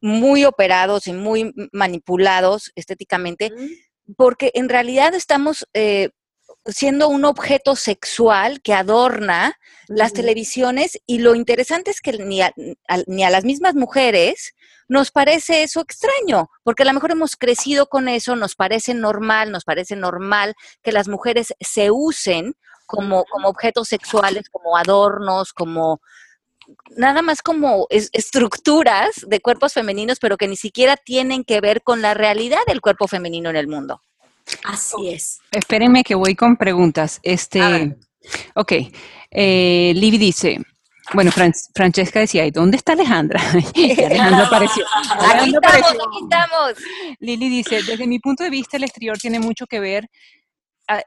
muy 0.00 0.44
operados 0.44 1.06
y 1.06 1.12
muy 1.12 1.52
manipulados 1.72 2.72
estéticamente, 2.74 3.52
porque 4.16 4.50
en 4.54 4.68
realidad 4.68 5.14
estamos 5.14 5.66
eh, 5.74 6.10
siendo 6.66 7.08
un 7.08 7.24
objeto 7.24 7.76
sexual 7.76 8.60
que 8.60 8.74
adorna 8.74 9.58
las 9.88 10.12
televisiones 10.12 10.98
y 11.06 11.18
lo 11.18 11.34
interesante 11.34 11.90
es 11.90 12.00
que 12.00 12.12
ni 12.12 12.42
a, 12.42 12.52
ni 13.06 13.24
a 13.24 13.30
las 13.30 13.44
mismas 13.44 13.74
mujeres 13.74 14.54
nos 14.88 15.10
parece 15.10 15.62
eso 15.62 15.80
extraño, 15.80 16.50
porque 16.64 16.82
a 16.82 16.86
lo 16.86 16.92
mejor 16.92 17.12
hemos 17.12 17.36
crecido 17.36 17.86
con 17.86 18.08
eso, 18.08 18.34
nos 18.34 18.56
parece 18.56 18.92
normal, 18.92 19.52
nos 19.52 19.64
parece 19.64 19.94
normal 19.94 20.54
que 20.82 20.90
las 20.92 21.06
mujeres 21.06 21.54
se 21.60 21.90
usen 21.92 22.54
como, 22.86 23.24
como 23.26 23.48
objetos 23.48 23.88
sexuales, 23.88 24.50
como 24.50 24.76
adornos, 24.76 25.52
como 25.52 26.00
nada 26.96 27.22
más 27.22 27.40
como 27.40 27.86
estructuras 27.90 29.24
de 29.26 29.40
cuerpos 29.40 29.72
femeninos, 29.74 30.18
pero 30.18 30.36
que 30.36 30.48
ni 30.48 30.56
siquiera 30.56 30.96
tienen 30.96 31.44
que 31.44 31.60
ver 31.60 31.82
con 31.82 32.02
la 32.02 32.14
realidad 32.14 32.60
del 32.66 32.80
cuerpo 32.80 33.06
femenino 33.06 33.48
en 33.48 33.56
el 33.56 33.68
mundo. 33.68 34.02
Así 34.64 35.08
es. 35.08 35.40
Espérenme 35.52 36.04
que 36.04 36.14
voy 36.14 36.34
con 36.34 36.56
preguntas. 36.56 37.20
Este, 37.22 37.96
ok, 38.54 38.72
eh, 39.30 39.92
Libby 39.94 40.18
dice, 40.18 40.60
bueno, 41.12 41.32
Francesca 41.32 42.20
decía, 42.20 42.46
¿y 42.46 42.50
dónde 42.50 42.76
está 42.76 42.92
Alejandra? 42.92 43.40
Alejandra 43.52 44.46
apareció. 44.46 44.84
aquí 44.94 45.52
estamos, 45.54 45.90
aquí 45.90 46.18
estamos. 46.22 46.74
Lili 47.18 47.48
dice, 47.48 47.82
desde 47.82 48.06
mi 48.06 48.18
punto 48.18 48.44
de 48.44 48.50
vista, 48.50 48.76
el 48.76 48.84
exterior 48.84 49.18
tiene 49.18 49.40
mucho 49.40 49.66
que 49.66 49.80
ver 49.80 50.08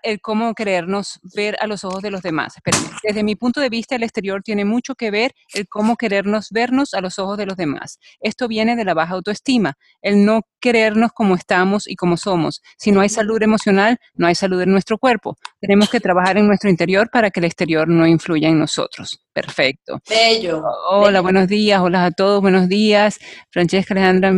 el 0.03 0.21
cómo 0.21 0.53
querernos 0.53 1.19
ver 1.35 1.57
a 1.59 1.67
los 1.67 1.83
ojos 1.83 2.01
de 2.01 2.11
los 2.11 2.21
demás. 2.21 2.55
desde 3.03 3.23
mi 3.23 3.35
punto 3.35 3.59
de 3.59 3.69
vista, 3.69 3.95
el 3.95 4.03
exterior 4.03 4.41
tiene 4.43 4.65
mucho 4.65 4.95
que 4.95 5.11
ver 5.11 5.33
el 5.53 5.67
cómo 5.67 5.95
querernos 5.95 6.49
vernos 6.51 6.93
a 6.93 7.01
los 7.01 7.19
ojos 7.19 7.37
de 7.37 7.45
los 7.45 7.57
demás. 7.57 7.99
Esto 8.19 8.47
viene 8.47 8.75
de 8.75 8.85
la 8.85 8.93
baja 8.93 9.13
autoestima, 9.13 9.73
el 10.01 10.25
no 10.25 10.41
querernos 10.59 11.11
como 11.13 11.35
estamos 11.35 11.87
y 11.87 11.95
como 11.95 12.17
somos. 12.17 12.61
Si 12.77 12.91
no 12.91 13.01
hay 13.01 13.09
salud 13.09 13.41
emocional, 13.41 13.97
no 14.13 14.27
hay 14.27 14.35
salud 14.35 14.61
en 14.61 14.71
nuestro 14.71 14.97
cuerpo. 14.97 15.37
Tenemos 15.63 15.89
que 15.89 16.01
trabajar 16.01 16.37
en 16.37 16.45
nuestro 16.45 16.69
interior 16.69 17.09
para 17.09 17.31
que 17.31 17.39
el 17.39 17.45
exterior 17.45 17.87
no 17.87 18.05
influya 18.05 18.49
en 18.49 18.59
nosotros. 18.59 19.21
Perfecto. 19.31 20.01
Bello. 20.09 20.61
Hola, 20.89 21.21
buenos 21.21 21.47
días. 21.47 21.79
Hola 21.79 22.03
a 22.03 22.11
todos, 22.11 22.41
buenos 22.41 22.67
días. 22.67 23.17
Francesca 23.49 23.93
Alejandra 23.93 24.33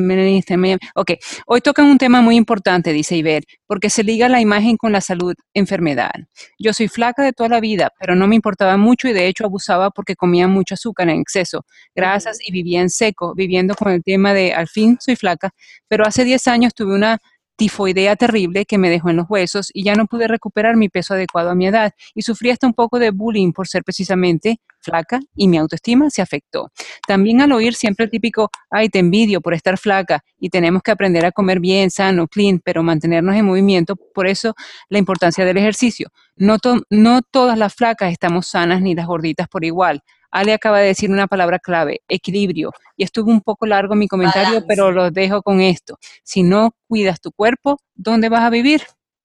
Ok, 0.93 1.13
hoy 1.47 1.61
tocan 1.61 1.87
un 1.87 1.97
tema 1.97 2.21
muy 2.21 2.35
importante, 2.35 2.93
dice 2.93 3.15
Iber, 3.15 3.43
porque 3.65 3.89
se 3.89 4.03
liga 4.03 4.29
la 4.29 4.39
imagen 4.39 4.77
con 4.77 4.91
la 4.91 5.01
salud, 5.01 5.33
enfermedad. 5.55 6.11
Yo 6.59 6.73
soy 6.73 6.89
flaca 6.89 7.23
de 7.23 7.33
toda 7.33 7.49
la 7.49 7.59
vida, 7.59 7.91
pero 7.99 8.13
no 8.13 8.27
me 8.27 8.35
importaba 8.35 8.77
mucho 8.77 9.07
y 9.07 9.13
de 9.13 9.25
hecho 9.25 9.45
abusaba 9.45 9.89
porque 9.89 10.15
comía 10.15 10.47
mucho 10.47 10.75
azúcar 10.75 11.09
en 11.09 11.21
exceso, 11.21 11.65
grasas 11.95 12.37
y 12.39 12.51
vivía 12.51 12.81
en 12.81 12.91
seco, 12.91 13.33
viviendo 13.33 13.73
con 13.73 13.91
el 13.91 14.03
tema 14.03 14.35
de 14.35 14.53
al 14.53 14.67
fin 14.67 14.99
soy 15.01 15.15
flaca, 15.15 15.55
pero 15.87 16.05
hace 16.05 16.23
10 16.23 16.47
años 16.49 16.75
tuve 16.75 16.93
una 16.93 17.17
tifoidea 17.55 18.15
terrible 18.15 18.65
que 18.65 18.77
me 18.77 18.89
dejó 18.89 19.09
en 19.09 19.17
los 19.17 19.25
huesos 19.29 19.69
y 19.73 19.83
ya 19.83 19.95
no 19.95 20.05
pude 20.07 20.27
recuperar 20.27 20.75
mi 20.75 20.89
peso 20.89 21.13
adecuado 21.13 21.49
a 21.49 21.55
mi 21.55 21.67
edad 21.67 21.93
y 22.13 22.21
sufrí 22.21 22.49
hasta 22.49 22.67
un 22.67 22.73
poco 22.73 22.99
de 22.99 23.11
bullying 23.11 23.51
por 23.53 23.67
ser 23.67 23.83
precisamente 23.83 24.59
flaca 24.81 25.19
y 25.35 25.47
mi 25.47 25.57
autoestima 25.57 26.09
se 26.09 26.21
afectó. 26.21 26.71
También 27.07 27.41
al 27.41 27.51
oír 27.51 27.73
siempre 27.73 28.05
el 28.05 28.11
típico, 28.11 28.49
ay, 28.69 28.89
te 28.89 28.99
envidio 28.99 29.41
por 29.41 29.53
estar 29.53 29.77
flaca 29.77 30.23
y 30.39 30.49
tenemos 30.49 30.83
que 30.83 30.91
aprender 30.91 31.25
a 31.25 31.31
comer 31.31 31.59
bien, 31.59 31.89
sano, 31.89 32.27
clean, 32.27 32.61
pero 32.63 32.83
mantenernos 32.83 33.35
en 33.35 33.45
movimiento, 33.45 33.95
por 33.95 34.27
eso 34.27 34.53
la 34.89 34.99
importancia 34.99 35.43
del 35.43 35.57
ejercicio. 35.57 36.09
No, 36.35 36.57
no 36.89 37.21
todas 37.21 37.57
las 37.57 37.73
flacas 37.73 38.11
estamos 38.11 38.47
sanas 38.47 38.81
ni 38.81 38.93
las 38.93 39.07
gorditas 39.07 39.47
por 39.47 39.65
igual. 39.65 40.03
Ale 40.35 40.51
acaba 40.51 40.81
de 40.81 40.87
decir 40.87 41.09
una 41.09 41.27
palabra 41.27 41.59
clave, 41.59 42.01
equilibrio. 42.09 42.73
Y 42.97 43.05
estuvo 43.05 43.31
un 43.31 43.39
poco 43.39 43.65
largo 43.65 43.95
mi 43.95 44.09
comentario, 44.09 44.65
pero 44.67 44.91
lo 44.91 45.09
dejo 45.09 45.41
con 45.41 45.61
esto. 45.61 45.97
Si 46.23 46.43
no 46.43 46.75
cuidas 46.89 47.21
tu 47.21 47.31
cuerpo, 47.31 47.79
¿dónde 47.93 48.27
vas 48.27 48.41
a 48.41 48.49
vivir? 48.49 48.83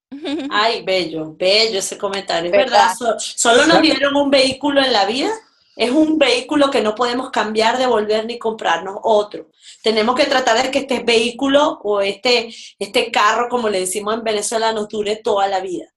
Ay, 0.49 0.83
bello, 0.83 1.35
bello 1.37 1.79
ese 1.79 1.97
comentario. 1.97 2.49
Es 2.49 2.57
verdad, 2.57 2.93
solo 3.19 3.65
nos 3.65 3.81
dieron 3.81 4.15
un 4.15 4.29
vehículo 4.29 4.81
en 4.81 4.93
la 4.93 5.03
vida. 5.05 5.29
Es 5.75 5.91
un 5.91 6.17
vehículo 6.17 6.71
que 6.71 6.79
no 6.81 6.95
podemos 6.95 7.29
cambiar, 7.29 7.77
devolver 7.77 8.25
ni 8.25 8.39
comprarnos 8.39 8.95
otro. 9.03 9.49
Tenemos 9.83 10.15
que 10.15 10.27
tratar 10.27 10.63
de 10.63 10.71
que 10.71 10.79
este 10.79 10.99
vehículo 10.99 11.77
o 11.83 11.99
este, 11.99 12.53
este 12.79 13.11
carro, 13.11 13.49
como 13.49 13.67
le 13.67 13.81
decimos 13.81 14.13
en 14.13 14.23
Venezuela, 14.23 14.71
nos 14.71 14.87
dure 14.87 15.17
toda 15.17 15.49
la 15.49 15.59
vida. 15.59 15.87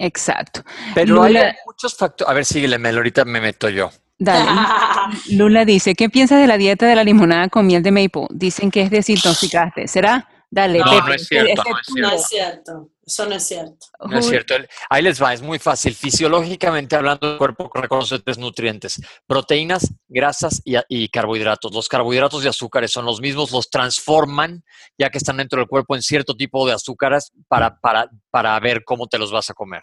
Exacto. 0.00 0.64
Pero 0.92 1.22
hay 1.22 1.36
muchos 1.64 1.94
factores. 1.94 2.28
A 2.28 2.34
ver, 2.34 2.44
síguele, 2.44 2.76
ahorita 2.88 3.24
me 3.24 3.40
meto 3.40 3.68
yo. 3.68 3.90
Dale. 4.18 4.50
Lula 5.30 5.64
dice, 5.64 5.94
¿qué 5.94 6.08
piensas 6.08 6.40
de 6.40 6.46
la 6.46 6.56
dieta 6.56 6.86
de 6.86 6.96
la 6.96 7.04
limonada 7.04 7.48
con 7.48 7.66
miel 7.66 7.82
de 7.82 7.90
maple? 7.90 8.26
Dicen 8.30 8.70
que 8.70 8.82
es 8.82 8.90
desintoxicarte. 8.90 9.88
¿Será? 9.88 10.28
Dale. 10.50 10.78
No, 10.78 11.00
no 11.00 11.14
es 11.14 11.26
cierto, 11.26 11.62
no 11.96 12.10
es 12.10 12.26
cierto. 12.26 12.90
Eso 13.04 13.24
no 13.26 13.36
es 13.36 13.46
cierto. 13.46 13.86
No 14.00 14.18
es 14.18 14.26
cierto. 14.26 14.54
Ahí 14.90 15.00
les 15.00 15.22
va, 15.22 15.32
es 15.32 15.40
muy 15.40 15.60
fácil. 15.60 15.94
Fisiológicamente 15.94 16.96
hablando, 16.96 17.32
el 17.32 17.38
cuerpo 17.38 17.70
reconoce 17.72 18.18
tres 18.18 18.36
nutrientes, 18.36 19.00
proteínas, 19.28 19.92
grasas 20.08 20.60
y, 20.64 21.08
carbohidratos. 21.08 21.72
Los 21.72 21.88
carbohidratos 21.88 22.44
y 22.44 22.48
azúcares 22.48 22.90
son 22.90 23.04
los 23.04 23.20
mismos, 23.20 23.52
los 23.52 23.70
transforman 23.70 24.64
ya 24.98 25.08
que 25.08 25.18
están 25.18 25.36
dentro 25.36 25.60
del 25.60 25.68
cuerpo 25.68 25.94
en 25.94 26.02
cierto 26.02 26.34
tipo 26.34 26.66
de 26.66 26.72
azúcares 26.72 27.30
para, 27.46 27.78
para, 27.78 28.10
para 28.30 28.58
ver 28.58 28.82
cómo 28.84 29.06
te 29.06 29.18
los 29.18 29.30
vas 29.30 29.50
a 29.50 29.54
comer. 29.54 29.82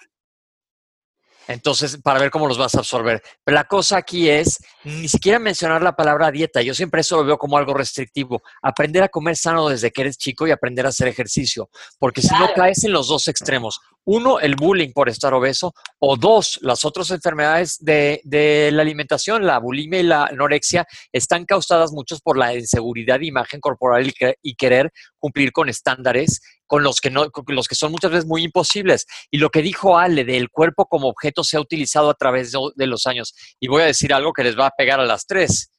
Entonces, 1.47 1.97
para 2.01 2.19
ver 2.19 2.31
cómo 2.31 2.47
los 2.47 2.57
vas 2.57 2.75
a 2.75 2.79
absorber. 2.79 3.21
Pero 3.43 3.55
la 3.55 3.65
cosa 3.65 3.97
aquí 3.97 4.29
es 4.29 4.59
ni 4.83 5.07
siquiera 5.07 5.39
mencionar 5.39 5.81
la 5.81 5.95
palabra 5.95 6.31
dieta. 6.31 6.61
Yo 6.61 6.73
siempre 6.73 7.01
eso 7.01 7.17
lo 7.17 7.25
veo 7.25 7.37
como 7.37 7.57
algo 7.57 7.73
restrictivo. 7.73 8.41
Aprender 8.61 9.03
a 9.03 9.09
comer 9.09 9.35
sano 9.35 9.69
desde 9.69 9.91
que 9.91 10.01
eres 10.01 10.17
chico 10.17 10.47
y 10.47 10.51
aprender 10.51 10.85
a 10.85 10.89
hacer 10.89 11.07
ejercicio. 11.07 11.69
Porque 11.99 12.21
si 12.21 12.33
no 12.35 12.49
caes 12.55 12.83
en 12.83 12.91
los 12.91 13.07
dos 13.07 13.27
extremos. 13.27 13.79
Uno, 14.05 14.39
el 14.39 14.55
bullying 14.55 14.91
por 14.91 15.09
estar 15.09 15.33
obeso. 15.33 15.73
O 15.99 16.17
dos, 16.17 16.59
las 16.61 16.85
otras 16.85 17.11
enfermedades 17.11 17.77
de, 17.79 18.21
de 18.23 18.69
la 18.71 18.81
alimentación, 18.81 19.45
la 19.45 19.59
bulimia 19.59 19.99
y 19.99 20.03
la 20.03 20.25
anorexia, 20.25 20.85
están 21.11 21.45
causadas 21.45 21.91
muchos 21.91 22.21
por 22.21 22.37
la 22.37 22.53
inseguridad 22.53 23.19
de 23.19 23.27
imagen 23.27 23.59
corporal 23.59 24.13
y 24.41 24.55
querer 24.55 24.91
cumplir 25.19 25.51
con 25.51 25.69
estándares 25.69 26.41
con 26.73 26.81
los 26.81 27.01
que 27.01 27.11
no, 27.11 27.27
los 27.47 27.67
que 27.67 27.75
son 27.75 27.91
muchas 27.91 28.09
veces 28.09 28.25
muy 28.25 28.43
imposibles. 28.43 29.05
Y 29.29 29.37
lo 29.37 29.51
que 29.51 29.61
dijo 29.61 29.97
Ale 29.97 30.25
del 30.25 30.49
cuerpo 30.49 30.87
como 30.87 31.07
objeto 31.07 31.43
se 31.43 31.55
ha 31.55 31.61
utilizado 31.61 32.09
a 32.09 32.15
través 32.15 32.51
de, 32.51 32.87
los 32.87 33.05
años. 33.05 33.35
Y 33.59 33.67
voy 33.67 33.83
a 33.83 33.85
decir 33.85 34.11
algo 34.11 34.33
que 34.33 34.43
les 34.43 34.57
va 34.57 34.65
a 34.65 34.73
pegar 34.75 34.99
a 34.99 35.05
las 35.05 35.27
tres. 35.27 35.71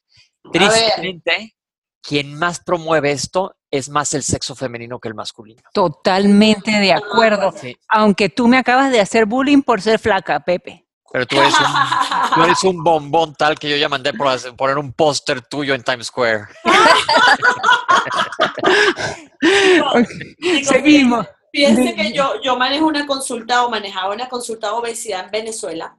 Tristemente, 0.53 1.53
quien 2.01 2.35
más 2.35 2.61
promueve 2.63 3.11
esto 3.11 3.55
es 3.77 3.89
más 3.89 4.13
el 4.13 4.23
sexo 4.23 4.55
femenino 4.55 4.99
que 4.99 5.07
el 5.07 5.15
masculino. 5.15 5.61
Totalmente 5.73 6.71
de 6.71 6.93
acuerdo. 6.93 7.53
Aunque 7.89 8.29
tú 8.29 8.47
me 8.47 8.57
acabas 8.57 8.91
de 8.91 8.99
hacer 8.99 9.25
bullying 9.25 9.61
por 9.61 9.81
ser 9.81 9.99
flaca, 9.99 10.39
Pepe. 10.39 10.85
Pero 11.11 11.27
tú 11.27 11.39
eres 11.39 11.53
un, 11.53 11.65
tú 12.35 12.43
eres 12.43 12.63
un 12.63 12.83
bombón 12.83 13.35
tal 13.35 13.57
que 13.57 13.69
yo 13.69 13.77
ya 13.77 13.87
mandé 13.87 14.13
por 14.13 14.27
poner 14.57 14.77
un 14.77 14.91
póster 14.93 15.41
tuyo 15.41 15.73
en 15.73 15.83
Times 15.83 16.07
Square. 16.07 16.45
Seguimos. 20.63 21.25
Fíjense 21.53 21.95
que 21.95 22.11
yo, 22.11 22.41
yo 22.43 22.57
manejo 22.57 22.85
una 22.85 23.07
consulta 23.07 23.65
o 23.65 23.69
manejaba 23.69 24.13
una 24.13 24.27
consulta 24.27 24.67
de 24.67 24.73
obesidad 24.73 25.23
en 25.23 25.31
Venezuela 25.31 25.97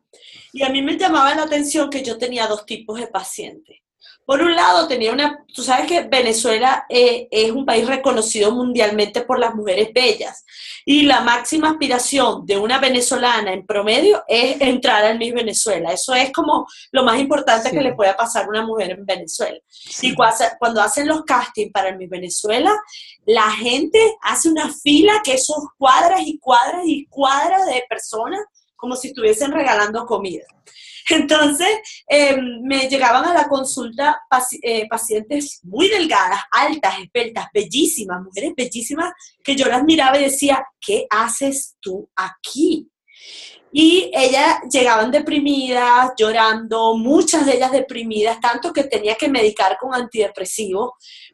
y 0.53 0.63
a 0.63 0.69
mí 0.69 0.83
me 0.83 0.99
llamaba 0.99 1.35
la 1.35 1.45
atención 1.45 1.89
que 1.89 2.03
yo 2.03 2.19
tenía 2.19 2.47
dos 2.47 2.67
tipos 2.67 3.01
de 3.01 3.07
pacientes. 3.07 3.79
Por 4.25 4.43
un 4.43 4.57
lado, 4.57 4.89
tenía 4.89 5.13
una, 5.13 5.45
tú 5.55 5.63
sabes 5.63 5.87
que 5.87 6.03
Venezuela 6.03 6.85
eh, 6.89 7.29
es 7.31 7.53
un 7.53 7.65
país 7.65 7.87
reconocido 7.87 8.51
mundialmente 8.51 9.21
por 9.21 9.39
las 9.39 9.55
mujeres 9.55 9.91
bellas 9.95 10.45
y 10.85 11.03
la 11.03 11.21
máxima 11.21 11.71
aspiración 11.71 12.45
de 12.45 12.59
una 12.59 12.79
venezolana 12.79 13.53
en 13.53 13.65
promedio 13.65 14.25
es 14.27 14.61
entrar 14.61 15.05
al 15.05 15.19
Miss 15.19 15.33
Venezuela. 15.33 15.93
Eso 15.93 16.15
es 16.15 16.33
como 16.33 16.67
lo 16.93 17.05
más 17.05 17.21
importante 17.21 17.71
que 17.71 17.81
le 17.81 17.95
puede 17.95 18.15
pasar 18.15 18.45
a 18.45 18.49
una 18.49 18.67
mujer 18.67 18.91
en 18.91 19.07
Venezuela. 19.07 19.59
Y 20.03 20.15
cuando, 20.15 20.83
hacen 20.83 21.07
los 21.07 21.23
castings 21.25 21.73
para 21.73 21.91
el 21.91 21.97
Miss 21.97 22.11
Venezuela, 22.11 22.73
la 23.27 23.51
gente 23.51 23.99
hace 24.23 24.49
una 24.49 24.73
fila 24.73 25.21
que 25.25 25.39
son 25.39 25.69
cuadras 25.79 26.23
y 26.25 26.39
cuadras 26.39 26.83
y 26.85 27.07
cuadras 27.07 27.67
de 27.67 27.85
personas 27.89 28.41
como 28.75 28.95
si 28.97 29.09
estuviesen 29.09 29.53
regalando 29.53 30.05
comida. 30.05 30.45
Entonces, 31.09 31.69
em, 32.09 32.63
me 32.63 32.89
llegaban 32.89 33.25
a 33.25 33.35
la 33.35 33.49
consulta 33.49 34.21
eh, 34.63 34.89
pacientes 34.89 35.61
muy 35.63 35.89
delgadas, 35.89 36.41
altas, 36.51 36.95
esbeltas, 37.01 37.47
bellísimas, 37.53 38.23
mujeres 38.23 38.53
bellísimas, 38.57 39.13
que 39.43 39.55
yo 39.55 39.67
las 39.67 39.85
miraba 39.85 40.19
y 40.19 40.25
decía, 40.25 40.67
¿qué 40.81 41.07
haces 41.09 41.77
tú 41.81 42.09
aquí? 42.17 42.89
Y 43.73 44.11
ellas 44.15 44.61
llegaban 44.71 45.11
deprimidas, 45.11 46.13
llorando, 46.17 46.97
muchas 46.97 47.47
de 47.47 47.57
ellas 47.57 47.73
deprimidas, 47.73 48.41
tanto 48.41 48.73
que 48.73 48.85
tenía 48.85 49.17
que 49.17 49.29
medicar 49.29 49.77
con 49.79 49.95
antidepresivos 49.95 50.93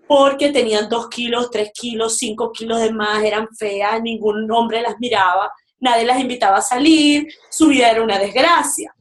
porque 0.09 0.51
tenían 0.51 0.89
dos 0.89 1.09
kilos, 1.09 1.51
tres 1.51 1.71
kilos, 1.73 2.19
cinco 2.19 2.51
kilos 2.51 2.81
de 2.81 2.93
más, 2.93 3.23
eran 3.23 3.49
feas, 3.57 4.03
ningún 4.03 4.51
hombre 4.51 4.83
las 4.83 4.99
miraba, 4.99 5.51
nadie 5.79 6.05
las 6.05 6.21
invitaba 6.21 6.59
a 6.59 6.63
salir, 6.63 7.29
su 7.49 7.69
vida 7.69 7.91
era 7.91 8.03
una 8.03 8.19
desgracia 8.19 8.93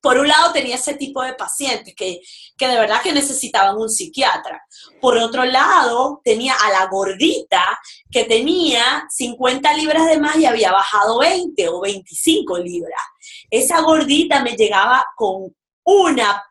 por 0.00 0.18
un 0.18 0.28
lado 0.28 0.52
tenía 0.52 0.76
ese 0.76 0.94
tipo 0.94 1.22
de 1.22 1.34
pacientes 1.34 1.94
que, 1.96 2.20
que, 2.56 2.68
de 2.68 2.76
verdad 2.76 3.02
que 3.02 3.12
necesitaban 3.12 3.76
un 3.76 3.88
psiquiatra. 3.88 4.62
Por 5.00 5.16
otro 5.16 5.44
lado, 5.44 6.20
tenía 6.22 6.54
a 6.54 6.70
la 6.70 6.86
gordita 6.86 7.78
que 8.10 8.24
tenía 8.24 9.06
50 9.10 9.74
libras 9.74 10.06
de 10.06 10.18
más 10.18 10.36
y 10.36 10.46
había 10.46 10.72
bajado 10.72 11.18
20 11.18 11.68
o 11.68 11.80
25 11.80 12.58
libras. 12.58 13.02
Esa 13.50 13.80
gordita 13.80 14.42
me 14.42 14.56
llegaba 14.56 15.04
con 15.16 15.54
una 15.84 16.42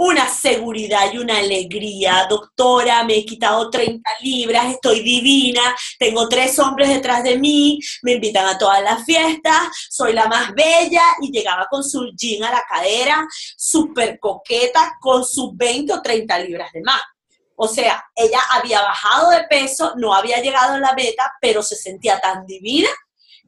una 0.00 0.26
seguridad 0.28 1.12
y 1.12 1.18
una 1.18 1.36
alegría. 1.38 2.26
Doctora, 2.28 3.04
me 3.04 3.18
he 3.18 3.24
quitado 3.26 3.68
30 3.68 4.02
libras, 4.22 4.72
estoy 4.72 5.00
divina, 5.00 5.60
tengo 5.98 6.26
tres 6.26 6.58
hombres 6.58 6.88
detrás 6.88 7.22
de 7.22 7.38
mí, 7.38 7.78
me 8.02 8.12
invitan 8.12 8.46
a 8.46 8.56
todas 8.56 8.82
las 8.82 9.04
fiestas, 9.04 9.68
soy 9.90 10.14
la 10.14 10.26
más 10.26 10.54
bella 10.54 11.02
y 11.20 11.30
llegaba 11.30 11.66
con 11.70 11.84
su 11.84 12.12
jean 12.16 12.44
a 12.44 12.50
la 12.50 12.64
cadera, 12.66 13.26
súper 13.58 14.18
coqueta, 14.18 14.96
con 15.00 15.22
sus 15.22 15.54
20 15.54 15.92
o 15.92 16.00
30 16.00 16.38
libras 16.38 16.72
de 16.72 16.80
más. 16.80 17.02
O 17.56 17.68
sea, 17.68 18.02
ella 18.16 18.40
había 18.52 18.80
bajado 18.80 19.28
de 19.28 19.44
peso, 19.50 19.92
no 19.96 20.14
había 20.14 20.40
llegado 20.40 20.74
a 20.74 20.80
la 20.80 20.94
meta, 20.94 21.30
pero 21.42 21.62
se 21.62 21.76
sentía 21.76 22.18
tan 22.18 22.46
divina 22.46 22.88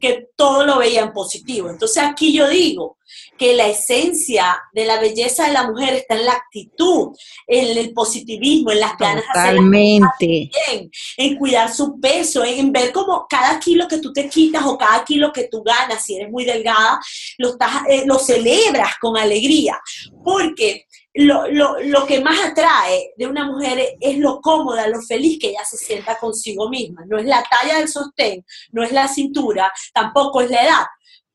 que 0.03 0.31
todo 0.37 0.67
lo 0.67 0.79
veía 0.79 1.03
en 1.03 1.13
positivo. 1.13 1.71
Entonces 1.71 2.03
aquí 2.03 2.33
yo 2.33 2.49
digo 2.49 2.99
que 3.39 3.55
la 3.55 3.69
esencia 3.69 4.61
de 4.73 4.85
la 4.85 4.99
belleza 4.99 5.47
de 5.47 5.53
la 5.53 5.71
mujer 5.71 5.95
está 5.95 6.17
en 6.17 6.25
la 6.25 6.33
actitud, 6.33 7.11
en 7.47 7.79
el 7.79 7.93
positivismo, 7.93 8.73
en 8.73 8.81
las 8.81 8.99
ganas 8.99 9.23
de 9.33 9.41
hacer 9.41 9.61
bien, 9.61 10.91
en 11.17 11.37
cuidar 11.37 11.73
su 11.73 12.01
peso, 12.01 12.43
en 12.43 12.73
ver 12.73 12.91
cómo 12.91 13.27
cada 13.31 13.61
kilo 13.61 13.87
que 13.87 13.99
tú 13.99 14.13
te 14.13 14.29
quitas 14.29 14.65
o 14.65 14.77
cada 14.77 15.05
kilo 15.05 15.33
que 15.33 15.47
tú 15.49 15.63
ganas, 15.63 16.05
si 16.05 16.17
eres 16.17 16.31
muy 16.33 16.45
delgada, 16.45 17.01
lo, 17.39 17.51
estás, 17.51 17.83
eh, 17.89 18.03
lo 18.05 18.19
celebras 18.19 18.97
con 19.01 19.17
alegría. 19.17 19.81
Porque 20.25 20.87
lo, 21.15 21.47
lo, 21.49 21.79
lo, 21.81 22.07
que 22.07 22.21
más 22.21 22.39
atrae 22.43 23.13
de 23.17 23.27
una 23.27 23.45
mujer 23.45 23.97
es 24.01 24.19
lo 24.19 24.41
cómoda, 24.41 24.89
lo 24.89 25.01
feliz 25.03 25.39
que 25.39 25.51
ella 25.51 25.65
se 25.65 25.77
sienta 25.77 26.19
consigo 26.19 26.69
misma. 26.69 27.05
No 27.07 27.19
es 27.19 27.27
la 27.27 27.43
talla 27.43 27.79
del 27.79 27.89
sostén, 27.89 28.45
no 28.71 28.83
es 28.83 28.93
la 28.93 29.09
cintura, 29.09 29.73
tampoco 29.93 30.41
es 30.41 30.51
la 30.51 30.65
edad. 30.65 30.87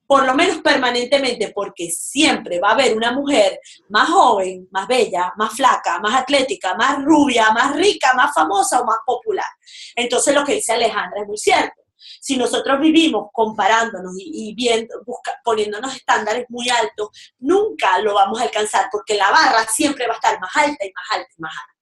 Por 0.05 0.25
lo 0.25 0.33
menos 0.35 0.59
permanentemente, 0.59 1.51
porque 1.53 1.89
siempre 1.91 2.59
va 2.59 2.69
a 2.69 2.73
haber 2.73 2.95
una 2.95 3.11
mujer 3.11 3.59
más 3.89 4.09
joven, 4.09 4.67
más 4.71 4.87
bella, 4.87 5.33
más 5.35 5.53
flaca, 5.53 5.99
más 5.99 6.15
atlética, 6.15 6.75
más 6.75 7.03
rubia, 7.03 7.51
más 7.51 7.75
rica, 7.75 8.13
más 8.13 8.33
famosa 8.33 8.81
o 8.81 8.85
más 8.85 8.99
popular. 9.05 9.45
Entonces 9.95 10.33
lo 10.33 10.45
que 10.45 10.55
dice 10.55 10.73
Alejandra 10.73 11.21
es 11.21 11.27
muy 11.27 11.37
cierto 11.37 11.86
si 11.97 12.37
nosotros 12.37 12.79
vivimos 12.79 13.29
comparándonos 13.31 14.13
y, 14.17 14.55
poniéndonos 15.43 15.95
estándares 15.95 16.45
muy 16.49 16.69
altos, 16.69 17.09
nunca 17.39 17.99
lo 17.99 18.13
vamos 18.13 18.39
a 18.39 18.43
alcanzar 18.43 18.87
porque 18.91 19.15
la 19.15 19.31
barra 19.31 19.65
siempre 19.67 20.07
va 20.07 20.13
a 20.13 20.17
estar 20.17 20.39
más 20.39 20.55
alta 20.55 20.85
y 20.85 20.91
más 20.93 21.05
alta 21.11 21.29
y 21.37 21.41
más 21.41 21.53
alta. 21.53 21.77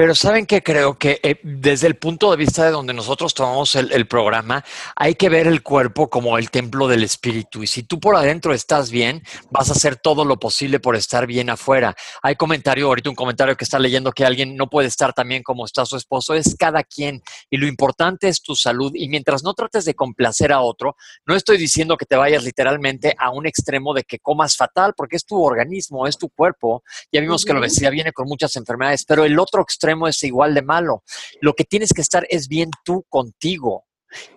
Pero 0.00 0.14
saben 0.14 0.46
que 0.46 0.62
creo 0.62 0.96
que 0.96 1.20
eh, 1.22 1.38
desde 1.42 1.86
el 1.86 1.96
punto 1.96 2.30
de 2.30 2.38
vista 2.38 2.64
de 2.64 2.70
donde 2.70 2.94
nosotros 2.94 3.34
tomamos 3.34 3.74
el, 3.74 3.92
el, 3.92 4.06
programa, 4.06 4.64
hay 4.96 5.14
que 5.14 5.28
ver 5.28 5.46
el 5.46 5.62
cuerpo 5.62 6.08
como 6.08 6.38
el 6.38 6.50
templo 6.50 6.88
del 6.88 7.04
espíritu. 7.04 7.62
Y 7.62 7.66
si 7.66 7.82
tú 7.82 8.00
por 8.00 8.16
adentro 8.16 8.54
estás 8.54 8.90
bien, 8.90 9.22
vas 9.50 9.68
a 9.68 9.72
hacer 9.72 9.96
todo 9.96 10.24
lo 10.24 10.38
posible 10.38 10.80
por 10.80 10.96
estar 10.96 11.26
bien 11.26 11.50
afuera. 11.50 11.94
Hay 12.22 12.36
comentario, 12.36 12.86
ahorita 12.86 13.10
un 13.10 13.14
comentario 13.14 13.58
que 13.58 13.64
está 13.64 13.78
leyendo 13.78 14.10
que 14.12 14.24
alguien 14.24 14.56
no 14.56 14.70
puede 14.70 14.88
estar 14.88 15.12
tan 15.12 15.28
bien 15.28 15.42
como 15.42 15.66
está 15.66 15.84
su 15.84 15.98
esposo. 15.98 16.32
Es 16.32 16.56
cada 16.58 16.82
quien. 16.82 17.20
Y 17.50 17.58
lo 17.58 17.66
importante 17.66 18.28
es 18.28 18.40
tu 18.40 18.56
salud. 18.56 18.92
Y 18.94 19.06
mientras 19.10 19.42
no 19.42 19.52
trates 19.52 19.84
de 19.84 19.92
complacer 19.92 20.50
a 20.50 20.62
otro, 20.62 20.96
no 21.26 21.36
estoy 21.36 21.58
diciendo 21.58 21.98
que 21.98 22.06
te 22.06 22.16
vayas 22.16 22.42
literalmente 22.42 23.14
a 23.18 23.28
un 23.28 23.46
extremo 23.46 23.92
de 23.92 24.04
que 24.04 24.18
comas 24.18 24.56
fatal, 24.56 24.94
porque 24.96 25.16
es 25.16 25.26
tu 25.26 25.44
organismo, 25.44 26.06
es 26.06 26.16
tu 26.16 26.30
cuerpo. 26.30 26.84
Ya 27.12 27.20
vimos 27.20 27.44
que 27.44 27.52
la 27.52 27.58
obesidad 27.58 27.90
viene 27.90 28.14
con 28.14 28.26
muchas 28.26 28.56
enfermedades, 28.56 29.04
pero 29.04 29.26
el 29.26 29.38
otro 29.38 29.60
extremo 29.60 29.89
es 30.08 30.22
igual 30.22 30.54
de 30.54 30.62
malo. 30.62 31.02
Lo 31.40 31.54
que 31.54 31.64
tienes 31.64 31.92
que 31.92 32.02
estar 32.02 32.26
es 32.28 32.48
bien 32.48 32.70
tú 32.84 33.04
contigo 33.08 33.86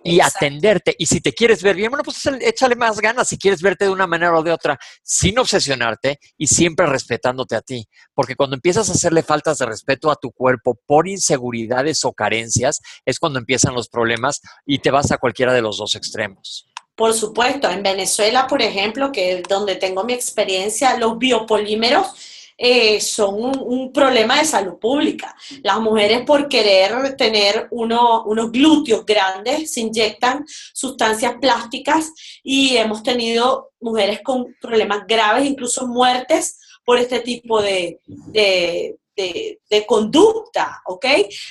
y 0.02 0.16
Exacto. 0.16 0.38
atenderte. 0.38 0.94
Y 0.98 1.06
si 1.06 1.20
te 1.20 1.32
quieres 1.32 1.62
ver 1.62 1.76
bien, 1.76 1.90
bueno, 1.90 2.04
pues 2.04 2.24
échale 2.40 2.76
más 2.76 3.00
ganas 3.00 3.28
si 3.28 3.38
quieres 3.38 3.62
verte 3.62 3.84
de 3.84 3.90
una 3.90 4.06
manera 4.06 4.36
o 4.36 4.42
de 4.42 4.52
otra, 4.52 4.78
sin 5.02 5.38
obsesionarte 5.38 6.18
y 6.36 6.46
siempre 6.46 6.86
respetándote 6.86 7.56
a 7.56 7.62
ti. 7.62 7.88
Porque 8.14 8.36
cuando 8.36 8.56
empiezas 8.56 8.88
a 8.88 8.92
hacerle 8.92 9.22
faltas 9.22 9.58
de 9.58 9.66
respeto 9.66 10.10
a 10.10 10.16
tu 10.16 10.30
cuerpo 10.32 10.78
por 10.86 11.08
inseguridades 11.08 12.04
o 12.04 12.12
carencias, 12.12 12.80
es 13.04 13.18
cuando 13.18 13.38
empiezan 13.38 13.74
los 13.74 13.88
problemas 13.88 14.40
y 14.64 14.78
te 14.78 14.90
vas 14.90 15.10
a 15.12 15.18
cualquiera 15.18 15.52
de 15.52 15.62
los 15.62 15.78
dos 15.78 15.94
extremos. 15.94 16.70
Por 16.94 17.12
supuesto, 17.12 17.68
en 17.68 17.82
Venezuela, 17.82 18.46
por 18.46 18.62
ejemplo, 18.62 19.10
que 19.10 19.38
es 19.38 19.42
donde 19.48 19.74
tengo 19.74 20.04
mi 20.04 20.12
experiencia, 20.12 20.96
los 20.96 21.18
biopolímeros 21.18 22.14
eh, 22.56 23.00
son 23.00 23.34
un, 23.60 23.92
problema 23.92 24.38
de 24.38 24.44
salud 24.44 24.78
pública. 24.78 25.34
Las 25.62 25.80
mujeres 25.80 26.22
por 26.24 26.48
querer 26.48 27.16
tener 27.16 27.68
uno, 27.70 28.24
unos 28.24 28.52
glúteos 28.52 29.04
grandes 29.04 29.72
se 29.72 29.80
inyectan 29.80 30.44
sustancias 30.72 31.34
plásticas 31.40 32.12
y 32.42 32.76
hemos 32.76 33.02
tenido 33.02 33.70
mujeres 33.80 34.20
con 34.22 34.54
problemas 34.60 35.06
graves, 35.06 35.46
incluso 35.46 35.86
muertes 35.86 36.58
por 36.84 36.98
este 36.98 37.20
tipo 37.20 37.60
de, 37.60 38.00
de, 38.06 38.96
de, 39.16 39.60
de, 39.68 39.86
conducta, 39.86 40.82
¿ok? 40.86 41.06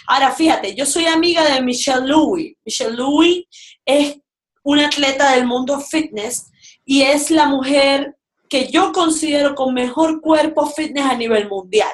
Ahora, 0.07 0.31
fíjate, 0.31 0.75
yo 0.75 0.85
soy 0.85 1.05
amiga 1.05 1.43
de 1.53 1.61
Michelle 1.61 2.07
Louis. 2.07 2.55
Michelle 2.63 2.95
Louis 2.95 3.45
es 3.85 4.17
una 4.63 4.87
atleta 4.87 5.31
del 5.33 5.45
mundo 5.45 5.79
fitness 5.79 6.51
y 6.85 7.01
es 7.01 7.31
la 7.31 7.47
mujer 7.47 8.15
que 8.53 8.67
yo 8.67 8.91
considero 8.91 9.55
con 9.55 9.73
mejor 9.73 10.21
cuerpo 10.21 10.67
fitness 10.67 11.07
a 11.07 11.15
nivel 11.15 11.49
mundial. 11.49 11.89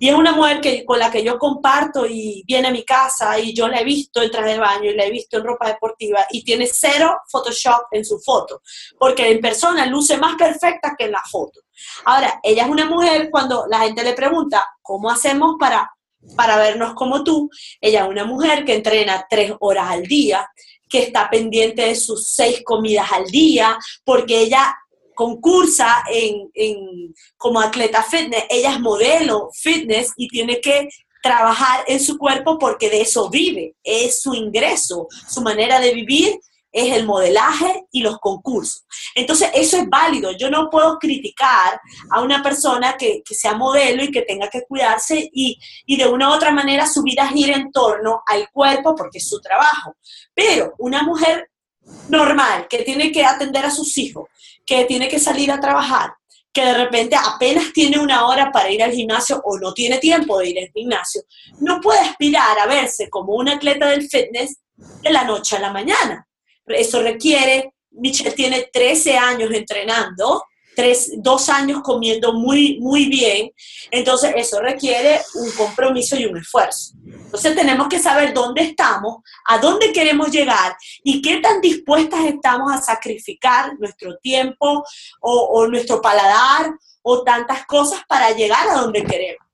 Y 0.00 0.08
es 0.08 0.14
una 0.14 0.32
mujer 0.32 0.62
que, 0.62 0.82
con 0.86 0.98
la 0.98 1.10
que 1.10 1.22
yo 1.22 1.38
comparto 1.38 2.06
y 2.06 2.42
viene 2.46 2.68
a 2.68 2.70
mi 2.70 2.82
casa 2.82 3.38
y 3.38 3.52
yo 3.52 3.68
la 3.68 3.82
he 3.82 3.84
visto 3.84 4.22
en 4.22 4.30
traje 4.30 4.52
de 4.52 4.58
baño 4.58 4.90
y 4.90 4.94
la 4.94 5.04
he 5.04 5.10
visto 5.10 5.36
en 5.36 5.44
ropa 5.44 5.68
deportiva 5.68 6.24
y 6.30 6.42
tiene 6.42 6.66
cero 6.66 7.14
Photoshop 7.30 7.88
en 7.90 8.06
su 8.06 8.18
foto, 8.20 8.62
porque 8.98 9.30
en 9.30 9.42
persona 9.42 9.84
luce 9.84 10.16
más 10.16 10.34
perfecta 10.36 10.94
que 10.98 11.04
en 11.04 11.12
la 11.12 11.22
foto. 11.30 11.60
Ahora, 12.06 12.40
ella 12.42 12.62
es 12.62 12.70
una 12.70 12.86
mujer 12.86 13.28
cuando 13.30 13.66
la 13.68 13.80
gente 13.80 14.02
le 14.02 14.14
pregunta, 14.14 14.66
¿cómo 14.80 15.10
hacemos 15.10 15.56
para, 15.60 15.90
para 16.34 16.56
vernos 16.56 16.94
como 16.94 17.22
tú? 17.22 17.50
Ella 17.82 18.04
es 18.04 18.08
una 18.08 18.24
mujer 18.24 18.64
que 18.64 18.76
entrena 18.76 19.26
tres 19.28 19.52
horas 19.60 19.90
al 19.90 20.04
día, 20.04 20.48
que 20.88 21.00
está 21.00 21.28
pendiente 21.28 21.82
de 21.82 21.96
sus 21.96 22.28
seis 22.28 22.62
comidas 22.64 23.12
al 23.12 23.26
día, 23.26 23.76
porque 24.06 24.40
ella 24.40 24.74
concursa 25.18 26.04
en, 26.08 26.48
en, 26.54 27.12
como 27.36 27.60
atleta 27.60 28.04
fitness, 28.04 28.44
ella 28.48 28.74
es 28.74 28.80
modelo 28.80 29.50
fitness 29.52 30.12
y 30.16 30.28
tiene 30.28 30.60
que 30.60 30.88
trabajar 31.20 31.82
en 31.88 31.98
su 31.98 32.16
cuerpo 32.16 32.56
porque 32.56 32.88
de 32.88 33.00
eso 33.00 33.28
vive, 33.28 33.74
es 33.82 34.22
su 34.22 34.32
ingreso, 34.32 35.08
su 35.28 35.42
manera 35.42 35.80
de 35.80 35.92
vivir 35.92 36.38
es 36.70 36.96
el 36.96 37.04
modelaje 37.04 37.86
y 37.90 38.02
los 38.02 38.18
concursos. 38.18 38.84
Entonces, 39.16 39.50
eso 39.54 39.78
es 39.78 39.88
válido. 39.88 40.30
Yo 40.38 40.50
no 40.50 40.70
puedo 40.70 40.98
criticar 41.00 41.80
a 42.12 42.20
una 42.20 42.40
persona 42.40 42.96
que, 42.96 43.20
que 43.24 43.34
sea 43.34 43.54
modelo 43.54 44.04
y 44.04 44.12
que 44.12 44.22
tenga 44.22 44.48
que 44.48 44.62
cuidarse 44.68 45.28
y, 45.32 45.58
y, 45.84 45.96
de 45.96 46.06
una 46.06 46.30
u 46.30 46.34
otra 46.34 46.52
manera 46.52 46.86
su 46.86 47.02
vida 47.02 47.26
gira 47.26 47.56
en 47.56 47.72
torno 47.72 48.22
al 48.24 48.48
cuerpo 48.52 48.94
porque 48.94 49.18
es 49.18 49.28
su 49.28 49.40
trabajo. 49.40 49.96
Pero 50.32 50.74
una 50.78 51.02
mujer 51.02 51.50
normal 52.08 52.66
que 52.68 52.82
tiene 52.82 53.12
que 53.12 53.24
atender 53.24 53.64
a 53.64 53.70
sus 53.70 53.96
hijos, 53.98 54.28
que 54.64 54.84
tiene 54.84 55.08
que 55.08 55.18
salir 55.18 55.50
a 55.50 55.60
trabajar, 55.60 56.12
que 56.52 56.64
de 56.64 56.74
repente 56.74 57.16
apenas 57.16 57.72
tiene 57.72 57.98
una 57.98 58.26
hora 58.26 58.50
para 58.50 58.70
ir 58.70 58.82
al 58.82 58.92
gimnasio 58.92 59.40
o 59.44 59.58
no 59.58 59.72
tiene 59.72 59.98
tiempo 59.98 60.38
de 60.38 60.48
ir 60.50 60.58
al 60.58 60.70
gimnasio, 60.72 61.22
no 61.60 61.80
puede 61.80 62.00
aspirar 62.00 62.58
a 62.58 62.66
verse 62.66 63.08
como 63.08 63.34
un 63.34 63.48
atleta 63.48 63.88
del 63.88 64.08
fitness 64.08 64.58
de 64.76 65.10
la 65.10 65.24
noche 65.24 65.56
a 65.56 65.60
la 65.60 65.72
mañana. 65.72 66.26
Eso 66.66 67.02
requiere, 67.02 67.74
Michelle 67.90 68.32
tiene 68.32 68.68
13 68.72 69.16
años 69.16 69.50
entrenando, 69.52 70.44
tres, 70.78 71.10
dos 71.16 71.48
años 71.48 71.80
comiendo 71.82 72.32
muy, 72.34 72.78
muy 72.78 73.06
bien, 73.06 73.50
entonces 73.90 74.32
eso 74.36 74.60
requiere 74.60 75.20
un 75.34 75.50
compromiso 75.50 76.14
y 76.14 76.24
un 76.24 76.36
esfuerzo. 76.36 76.92
Entonces 77.04 77.56
tenemos 77.56 77.88
que 77.88 77.98
saber 77.98 78.32
dónde 78.32 78.62
estamos, 78.62 79.16
a 79.46 79.58
dónde 79.58 79.92
queremos 79.92 80.30
llegar 80.30 80.76
y 81.02 81.20
qué 81.20 81.38
tan 81.38 81.60
dispuestas 81.60 82.26
estamos 82.26 82.72
a 82.72 82.80
sacrificar 82.80 83.76
nuestro 83.80 84.18
tiempo 84.18 84.84
o, 85.20 85.32
o 85.32 85.66
nuestro 85.66 86.00
paladar 86.00 86.70
o 87.02 87.24
tantas 87.24 87.66
cosas 87.66 88.02
para 88.08 88.30
llegar 88.30 88.68
a 88.68 88.80
donde 88.80 89.02
queremos. 89.02 89.47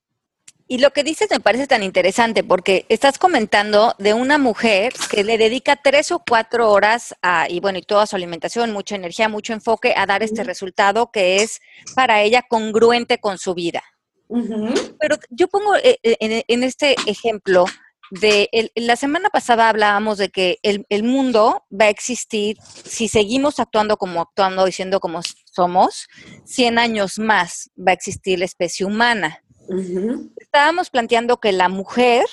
Y 0.74 0.78
lo 0.78 0.90
que 0.90 1.04
dices 1.04 1.28
me 1.30 1.38
parece 1.38 1.68
tan 1.68 1.84
interesante 1.84 2.42
porque 2.42 2.84
estás 2.88 3.16
comentando 3.16 3.94
de 4.00 4.12
una 4.12 4.38
mujer 4.38 4.92
que 5.08 5.22
le 5.22 5.38
dedica 5.38 5.76
tres 5.76 6.10
o 6.10 6.20
cuatro 6.28 6.68
horas 6.68 7.14
a, 7.22 7.48
y 7.48 7.60
bueno, 7.60 7.78
y 7.78 7.82
toda 7.82 8.08
su 8.08 8.16
alimentación, 8.16 8.72
mucha 8.72 8.96
energía, 8.96 9.28
mucho 9.28 9.52
enfoque 9.52 9.94
a 9.96 10.04
dar 10.04 10.24
este 10.24 10.42
resultado 10.42 11.12
que 11.12 11.36
es 11.36 11.60
para 11.94 12.22
ella 12.22 12.42
congruente 12.42 13.18
con 13.18 13.38
su 13.38 13.54
vida. 13.54 13.84
Uh 14.26 14.40
-huh. 14.40 14.96
Pero 14.98 15.16
yo 15.30 15.46
pongo 15.46 15.76
en, 15.80 16.42
en, 16.48 16.64
este 16.64 16.96
ejemplo 17.06 17.66
de 18.10 18.48
el, 18.50 18.72
la 18.74 18.96
semana 18.96 19.30
pasada 19.30 19.68
hablábamos 19.68 20.18
de 20.18 20.30
que 20.30 20.58
el, 20.64 20.86
el, 20.88 21.04
mundo 21.04 21.64
va 21.70 21.84
a 21.84 21.90
existir 21.90 22.56
si 22.60 23.06
seguimos 23.06 23.60
actuando 23.60 23.96
como 23.96 24.20
actuando, 24.20 24.64
diciendo 24.64 24.98
como 24.98 25.20
somos, 25.44 26.08
100 26.46 26.80
años 26.80 27.20
más 27.20 27.70
va 27.78 27.92
a 27.92 27.94
existir 27.94 28.40
la 28.40 28.44
especie 28.44 28.84
humana. 28.84 29.43
Uh 29.68 29.74
-huh. 29.74 30.32
Estábamos 30.36 30.90
planteando 30.90 31.38
que 31.38 31.52
la 31.52 31.68
mujer, 31.68 32.24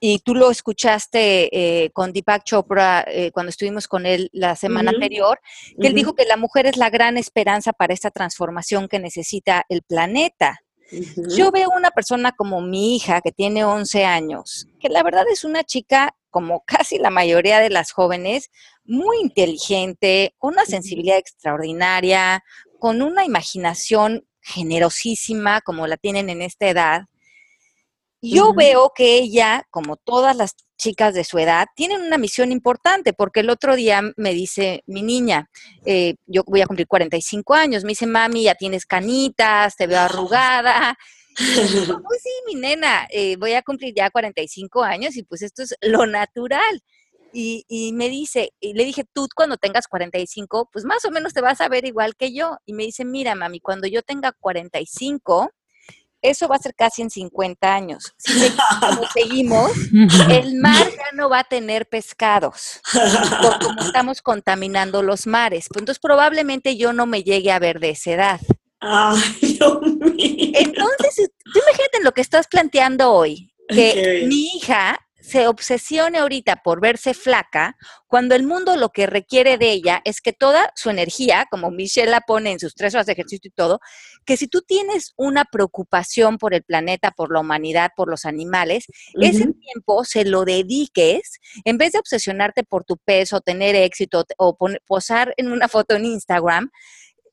y 0.00 0.18
tú 0.20 0.34
lo 0.34 0.50
escuchaste 0.50 1.48
eh, 1.84 1.90
con 1.90 2.12
Deepak 2.12 2.44
Chopra 2.44 3.04
eh, 3.06 3.30
cuando 3.32 3.50
estuvimos 3.50 3.86
con 3.86 4.06
él 4.06 4.30
la 4.32 4.56
semana 4.56 4.90
uh 4.90 4.92
-huh. 4.92 4.96
anterior, 4.96 5.40
que 5.40 5.74
uh 5.74 5.80
-huh. 5.80 5.86
él 5.86 5.94
dijo 5.94 6.14
que 6.14 6.24
la 6.24 6.36
mujer 6.36 6.66
es 6.66 6.76
la 6.76 6.90
gran 6.90 7.16
esperanza 7.16 7.72
para 7.72 7.94
esta 7.94 8.10
transformación 8.10 8.88
que 8.88 8.98
necesita 8.98 9.64
el 9.68 9.82
planeta. 9.82 10.60
Yo 11.36 11.50
veo 11.50 11.70
una 11.76 11.90
persona 11.90 12.32
como 12.32 12.62
mi 12.62 12.96
hija, 12.96 13.20
que 13.20 13.32
tiene 13.32 13.64
11 13.64 14.04
años, 14.04 14.68
que 14.80 14.88
la 14.88 15.02
verdad 15.02 15.24
es 15.30 15.44
una 15.44 15.62
chica, 15.62 16.16
como 16.30 16.64
casi 16.66 16.98
la 16.98 17.10
mayoría 17.10 17.60
de 17.60 17.70
las 17.70 17.92
jóvenes, 17.92 18.50
muy 18.84 19.18
inteligente, 19.20 20.34
con 20.38 20.54
una 20.54 20.64
sensibilidad 20.64 21.18
extraordinaria, 21.18 22.42
con 22.78 23.02
una 23.02 23.24
imaginación 23.24 24.24
generosísima 24.48 25.60
como 25.60 25.86
la 25.86 25.96
tienen 25.96 26.30
en 26.30 26.42
esta 26.42 26.68
edad, 26.68 27.02
yo 28.20 28.48
uh 28.48 28.52
-huh. 28.52 28.56
veo 28.56 28.92
que 28.94 29.18
ella, 29.18 29.64
como 29.70 29.96
todas 29.96 30.36
las 30.36 30.56
chicas 30.76 31.14
de 31.14 31.24
su 31.24 31.38
edad, 31.38 31.66
tienen 31.76 32.00
una 32.00 32.18
misión 32.18 32.50
importante, 32.50 33.12
porque 33.12 33.40
el 33.40 33.50
otro 33.50 33.76
día 33.76 34.02
me 34.16 34.32
dice 34.32 34.82
mi 34.86 35.02
niña, 35.02 35.48
eh, 35.84 36.14
yo 36.26 36.42
voy 36.46 36.60
a 36.60 36.66
cumplir 36.66 36.88
45 36.88 37.54
años, 37.54 37.84
me 37.84 37.90
dice, 37.90 38.06
mami, 38.06 38.44
ya 38.44 38.54
tienes 38.54 38.86
canitas, 38.86 39.76
te 39.76 39.86
veo 39.86 40.00
arrugada. 40.00 40.96
Yo, 41.38 42.02
pues 42.02 42.20
sí, 42.22 42.30
mi 42.46 42.56
nena, 42.56 43.06
eh, 43.10 43.36
voy 43.36 43.52
a 43.52 43.62
cumplir 43.62 43.94
ya 43.94 44.10
45 44.10 44.82
años 44.82 45.16
y 45.16 45.22
pues 45.22 45.42
esto 45.42 45.62
es 45.62 45.76
lo 45.82 46.04
natural. 46.06 46.82
Y, 47.32 47.64
y, 47.68 47.92
me 47.92 48.08
dice, 48.08 48.52
y 48.60 48.74
le 48.74 48.84
dije, 48.84 49.04
tú 49.12 49.28
cuando 49.34 49.56
tengas 49.56 49.86
45, 49.86 50.70
pues 50.72 50.84
más 50.84 51.04
o 51.04 51.10
menos 51.10 51.34
te 51.34 51.40
vas 51.40 51.60
a 51.60 51.68
ver 51.68 51.84
igual 51.84 52.16
que 52.16 52.32
yo. 52.32 52.56
Y 52.64 52.72
me 52.72 52.84
dice, 52.84 53.04
mira, 53.04 53.34
mami, 53.34 53.60
cuando 53.60 53.86
yo 53.86 54.02
tenga 54.02 54.32
45, 54.32 55.50
eso 56.22 56.48
va 56.48 56.56
a 56.56 56.60
ser 56.60 56.74
casi 56.74 57.02
en 57.02 57.10
50 57.10 57.72
años. 57.72 58.14
Si 58.18 58.32
seguimos, 58.32 59.12
seguimos, 59.12 59.72
el 60.30 60.56
mar 60.56 60.88
ya 60.90 61.12
no 61.14 61.28
va 61.28 61.40
a 61.40 61.44
tener 61.44 61.88
pescados, 61.88 62.80
por 63.40 63.58
como 63.60 63.80
estamos 63.86 64.22
contaminando 64.22 65.02
los 65.02 65.26
mares. 65.26 65.66
Pues 65.68 65.82
entonces 65.82 66.00
probablemente 66.00 66.76
yo 66.76 66.92
no 66.92 67.06
me 67.06 67.22
llegue 67.22 67.52
a 67.52 67.58
ver 67.58 67.80
de 67.80 67.90
esa 67.90 68.10
edad. 68.12 68.40
Ay, 68.80 69.20
Dios 69.40 69.80
mío. 69.82 70.52
Entonces, 70.54 71.30
tú 71.44 71.58
imagínate 71.60 72.02
lo 72.02 72.12
que 72.12 72.20
estás 72.20 72.46
planteando 72.48 73.12
hoy, 73.12 73.52
que 73.68 73.90
okay. 73.90 74.26
mi 74.26 74.56
hija 74.56 74.98
se 75.28 75.46
obsesione 75.46 76.18
ahorita 76.18 76.62
por 76.64 76.80
verse 76.80 77.12
flaca, 77.12 77.76
cuando 78.06 78.34
el 78.34 78.44
mundo 78.44 78.76
lo 78.76 78.88
que 78.88 79.06
requiere 79.06 79.58
de 79.58 79.70
ella 79.72 80.00
es 80.06 80.22
que 80.22 80.32
toda 80.32 80.72
su 80.74 80.88
energía, 80.88 81.46
como 81.50 81.70
Michelle 81.70 82.10
la 82.10 82.22
pone 82.22 82.52
en 82.52 82.58
sus 82.58 82.74
tres 82.74 82.94
horas 82.94 83.04
de 83.04 83.12
ejercicio 83.12 83.48
y 83.48 83.50
todo, 83.50 83.80
que 84.24 84.38
si 84.38 84.48
tú 84.48 84.62
tienes 84.62 85.12
una 85.16 85.44
preocupación 85.44 86.38
por 86.38 86.54
el 86.54 86.62
planeta, 86.62 87.10
por 87.10 87.30
la 87.30 87.40
humanidad, 87.40 87.90
por 87.94 88.08
los 88.08 88.24
animales, 88.24 88.86
ese 89.20 89.52
tiempo 89.52 90.02
se 90.04 90.24
lo 90.24 90.46
dediques, 90.46 91.40
en 91.64 91.76
vez 91.76 91.92
de 91.92 91.98
obsesionarte 91.98 92.64
por 92.64 92.84
tu 92.84 92.96
peso, 92.96 93.42
tener 93.42 93.76
éxito 93.76 94.24
o 94.38 94.56
posar 94.86 95.34
en 95.36 95.52
una 95.52 95.68
foto 95.68 95.94
en 95.94 96.06
Instagram, 96.06 96.70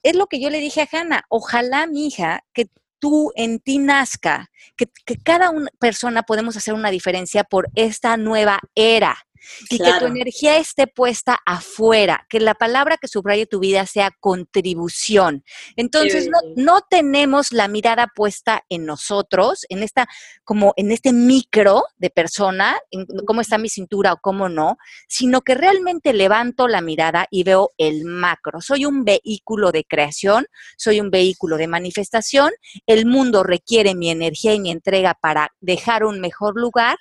es 0.03 0.15
lo 0.17 0.27
que 0.27 0.41
yo 0.41 0.49
le 0.49 0.59
dije 0.59 0.81
a 0.81 0.89
Hannah, 0.91 1.23
ojalá 1.29 1.87
mi 1.87 2.07
hija 2.07 2.43
que 2.53 2.67
tú 3.05 3.31
en 3.35 3.59
ti 3.59 3.77
nazca, 3.77 4.49
que, 4.75 4.87
que 5.05 5.15
cada 5.17 5.51
una 5.51 5.69
persona 5.79 6.23
podemos 6.23 6.57
hacer 6.57 6.73
una 6.73 6.89
diferencia 6.89 7.43
por 7.43 7.69
esta 7.75 8.17
nueva 8.17 8.59
era 8.73 9.27
y 9.69 9.77
que 9.77 9.91
tu 9.99 10.05
energía 10.05 10.57
esté 10.57 10.87
puesta 10.87 11.37
afuera, 11.45 12.25
que 12.29 12.39
la 12.39 12.55
palabra 12.55 12.97
que 12.97 13.07
subraye 13.07 13.45
tu 13.45 13.59
vida 13.59 13.85
sea 13.85 14.11
contribución. 14.19 15.43
Entonces, 15.75 16.27
no, 16.27 16.39
no, 16.55 16.81
tenemos 16.89 17.51
la 17.51 17.67
mirada 17.67 18.11
puesta 18.13 18.63
en 18.69 18.85
nosotros, 18.85 19.65
en 19.69 19.83
esta, 19.83 20.07
como 20.43 20.73
en 20.77 20.91
este 20.91 21.13
micro 21.13 21.83
de 21.97 22.09
persona, 22.09 22.77
en 22.91 23.05
cómo 23.25 23.41
está 23.41 23.57
mi 23.57 23.69
cintura 23.69 24.13
o 24.13 24.17
cómo 24.17 24.49
no, 24.49 24.77
sino 25.07 25.41
que 25.41 25.55
realmente 25.55 26.13
levanto 26.13 26.67
la 26.67 26.81
mirada 26.81 27.27
y 27.29 27.43
veo 27.43 27.71
el 27.77 28.05
macro. 28.05 28.61
Soy 28.61 28.85
un 28.85 29.03
vehículo 29.03 29.71
de 29.71 29.83
creación, 29.83 30.47
soy 30.77 30.99
un 30.99 31.09
vehículo 31.09 31.57
de 31.57 31.67
manifestación, 31.67 32.51
el 32.85 33.05
mundo 33.05 33.43
requiere 33.43 33.95
mi 33.95 34.09
energía 34.09 34.53
y 34.53 34.59
mi 34.59 34.71
entrega 34.71 35.15
para 35.19 35.53
dejar 35.59 36.03
un 36.03 36.19
mejor 36.19 36.55
lugar 36.59 36.97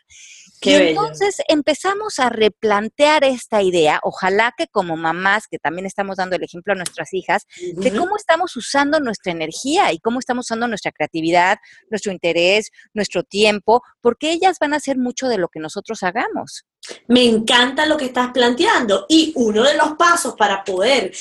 y 0.61 0.73
entonces 0.73 1.37
empezamos 1.49 2.19
a 2.19 2.31
replantear 2.31 3.25
esta 3.25 3.63
idea, 3.63 4.01
ojalá 4.03 4.55
que 4.57 4.67
como 4.67 4.97
mamás, 4.97 5.47
que 5.47 5.59
también 5.59 5.87
estamos 5.87 6.17
dando 6.17 6.37
el 6.37 6.43
ejemplo 6.43 6.73
a 6.73 6.77
nuestras 6.77 7.13
hijas, 7.13 7.47
de 7.59 7.95
cómo 7.97 8.17
estamos 8.17 8.57
usando 8.57 9.01
nuestra 9.01 9.33
energía 9.33 9.93
y 9.93 9.99
cómo 9.99 10.19
estamos 10.19 10.47
usando 10.47 10.67
nuestra 10.69 10.93
creatividad, 10.93 11.59
nuestro 11.91 12.13
interés, 12.13 12.71
nuestro 12.95 13.23
tiempo, 13.23 13.83
porque 14.01 14.33
ellas 14.33 14.59
van 14.59 14.73
a 14.73 14.77
hacer 14.77 14.97
mucho 14.97 15.29
de 15.29 15.39
lo 15.39 15.49
que 15.49 15.61
nosotros 15.61 16.03
hagamos. 16.03 16.65
Me 17.09 17.25
encanta 17.25 17.87
lo 17.87 17.97
que 17.97 18.07
estás 18.07 18.31
planteando 18.33 19.07
y 19.09 19.33
uno 19.37 19.63
de 19.63 19.75
los 19.75 19.93
pasos 19.93 20.35
para 20.35 20.65
poder 20.65 21.13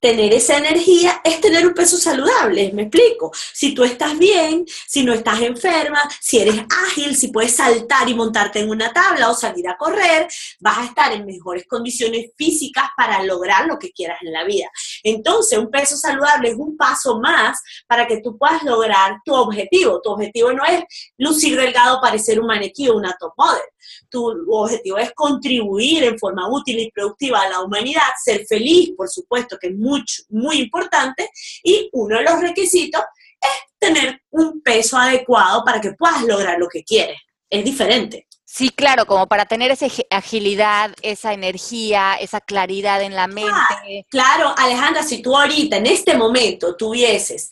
tener 0.00 0.32
esa 0.32 0.56
energía 0.56 1.20
es 1.22 1.40
tener 1.40 1.66
un 1.66 1.74
peso 1.74 1.98
saludable, 1.98 2.72
me 2.72 2.82
explico. 2.82 3.30
Si 3.52 3.74
tú 3.74 3.84
estás 3.84 4.18
bien, 4.18 4.64
si 4.86 5.04
no 5.04 5.12
estás 5.12 5.42
enferma, 5.42 6.00
si 6.20 6.38
eres 6.38 6.60
ágil, 6.86 7.14
si 7.14 7.28
puedes 7.28 7.54
saltar 7.54 8.08
y 8.08 8.14
montarte 8.14 8.60
en 8.60 8.70
una 8.70 8.92
tabla 8.92 9.30
o 9.30 9.34
salir 9.34 9.68
a 9.68 9.76
correr, 9.76 10.26
vas 10.58 10.78
a 10.78 10.84
estar 10.86 11.12
en 11.12 11.26
mejores 11.26 11.66
condiciones 11.66 12.30
físicas 12.36 12.86
para 12.96 13.22
lograr 13.22 13.66
lo 13.66 13.78
que 13.78 13.92
quieras 13.92 14.18
en 14.22 14.32
la 14.32 14.44
vida. 14.44 14.70
Entonces, 15.04 15.58
un 15.58 15.70
peso 15.70 15.96
saludable 15.96 16.48
es 16.48 16.56
un 16.56 16.76
paso 16.76 17.20
más 17.20 17.60
para 17.86 18.06
que 18.06 18.22
tú 18.22 18.38
puedas 18.38 18.62
lograr 18.62 19.18
tu 19.24 19.34
objetivo. 19.34 20.00
Tu 20.00 20.10
objetivo 20.10 20.52
no 20.52 20.64
es 20.64 20.82
lucir 21.18 21.58
delgado, 21.58 22.00
parecer 22.00 22.40
un 22.40 22.46
maniquí 22.46 22.88
o 22.88 22.96
una 22.96 23.14
top 23.20 23.34
model 23.36 23.60
tu 24.08 24.26
objetivo 24.50 24.98
es 24.98 25.12
contribuir 25.12 26.04
en 26.04 26.18
forma 26.18 26.48
útil 26.50 26.78
y 26.78 26.90
productiva 26.90 27.42
a 27.42 27.48
la 27.48 27.60
humanidad, 27.60 28.02
ser 28.22 28.44
feliz, 28.46 28.92
por 28.96 29.08
supuesto, 29.08 29.56
que 29.58 29.68
es 29.68 29.74
mucho, 29.74 29.89
muy 30.28 30.58
importante, 30.58 31.30
y 31.62 31.88
uno 31.92 32.18
de 32.18 32.24
los 32.24 32.40
requisitos 32.40 33.02
es 33.40 33.78
tener 33.78 34.22
un 34.30 34.60
peso 34.62 34.96
adecuado 34.96 35.64
para 35.64 35.80
que 35.80 35.92
puedas 35.92 36.22
lograr 36.22 36.58
lo 36.58 36.68
que 36.68 36.82
quieres. 36.84 37.18
Es 37.48 37.64
diferente. 37.64 38.26
Sí, 38.52 38.70
claro, 38.70 39.06
como 39.06 39.28
para 39.28 39.46
tener 39.46 39.70
esa 39.70 39.86
agilidad, 40.10 40.92
esa 41.02 41.32
energía, 41.32 42.14
esa 42.14 42.40
claridad 42.40 43.00
en 43.00 43.14
la 43.14 43.28
mente. 43.28 44.04
claro, 44.10 44.52
Alejandra, 44.56 45.04
si 45.04 45.22
tú 45.22 45.36
ahorita, 45.36 45.76
en 45.76 45.86
este 45.86 46.16
momento, 46.16 46.74
tuvieses 46.74 47.48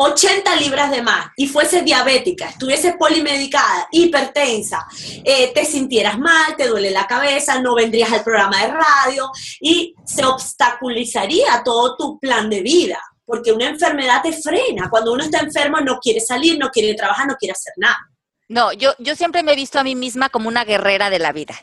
80 0.00 0.56
libras 0.56 0.92
de 0.92 1.02
más 1.02 1.26
y 1.36 1.48
fuese 1.48 1.82
diabética, 1.82 2.48
estuviese 2.48 2.92
polimedicada, 2.92 3.88
hipertensa, 3.90 4.86
eh, 5.24 5.52
te 5.52 5.64
sintieras 5.64 6.18
mal, 6.20 6.54
te 6.56 6.68
duele 6.68 6.92
la 6.92 7.06
cabeza, 7.08 7.60
no 7.60 7.74
vendrías 7.74 8.12
al 8.12 8.22
programa 8.22 8.62
de 8.62 8.68
radio 8.68 9.30
y 9.60 9.96
se 10.04 10.24
obstaculizaría 10.24 11.62
todo 11.64 11.96
tu 11.96 12.18
plan 12.20 12.48
de 12.48 12.62
vida, 12.62 13.00
porque 13.24 13.50
una 13.50 13.68
enfermedad 13.68 14.22
te 14.22 14.32
frena. 14.32 14.88
Cuando 14.88 15.12
uno 15.12 15.24
está 15.24 15.40
enfermo 15.40 15.80
no 15.80 15.98
quiere 15.98 16.20
salir, 16.20 16.58
no 16.58 16.70
quiere 16.70 16.94
trabajar, 16.94 17.26
no 17.26 17.34
quiere 17.34 17.52
hacer 17.52 17.72
nada. 17.76 17.98
No, 18.46 18.72
yo, 18.72 18.94
yo 19.00 19.16
siempre 19.16 19.42
me 19.42 19.52
he 19.52 19.56
visto 19.56 19.80
a 19.80 19.84
mí 19.84 19.96
misma 19.96 20.28
como 20.28 20.48
una 20.48 20.64
guerrera 20.64 21.10
de 21.10 21.18
la 21.18 21.32
vida. 21.32 21.54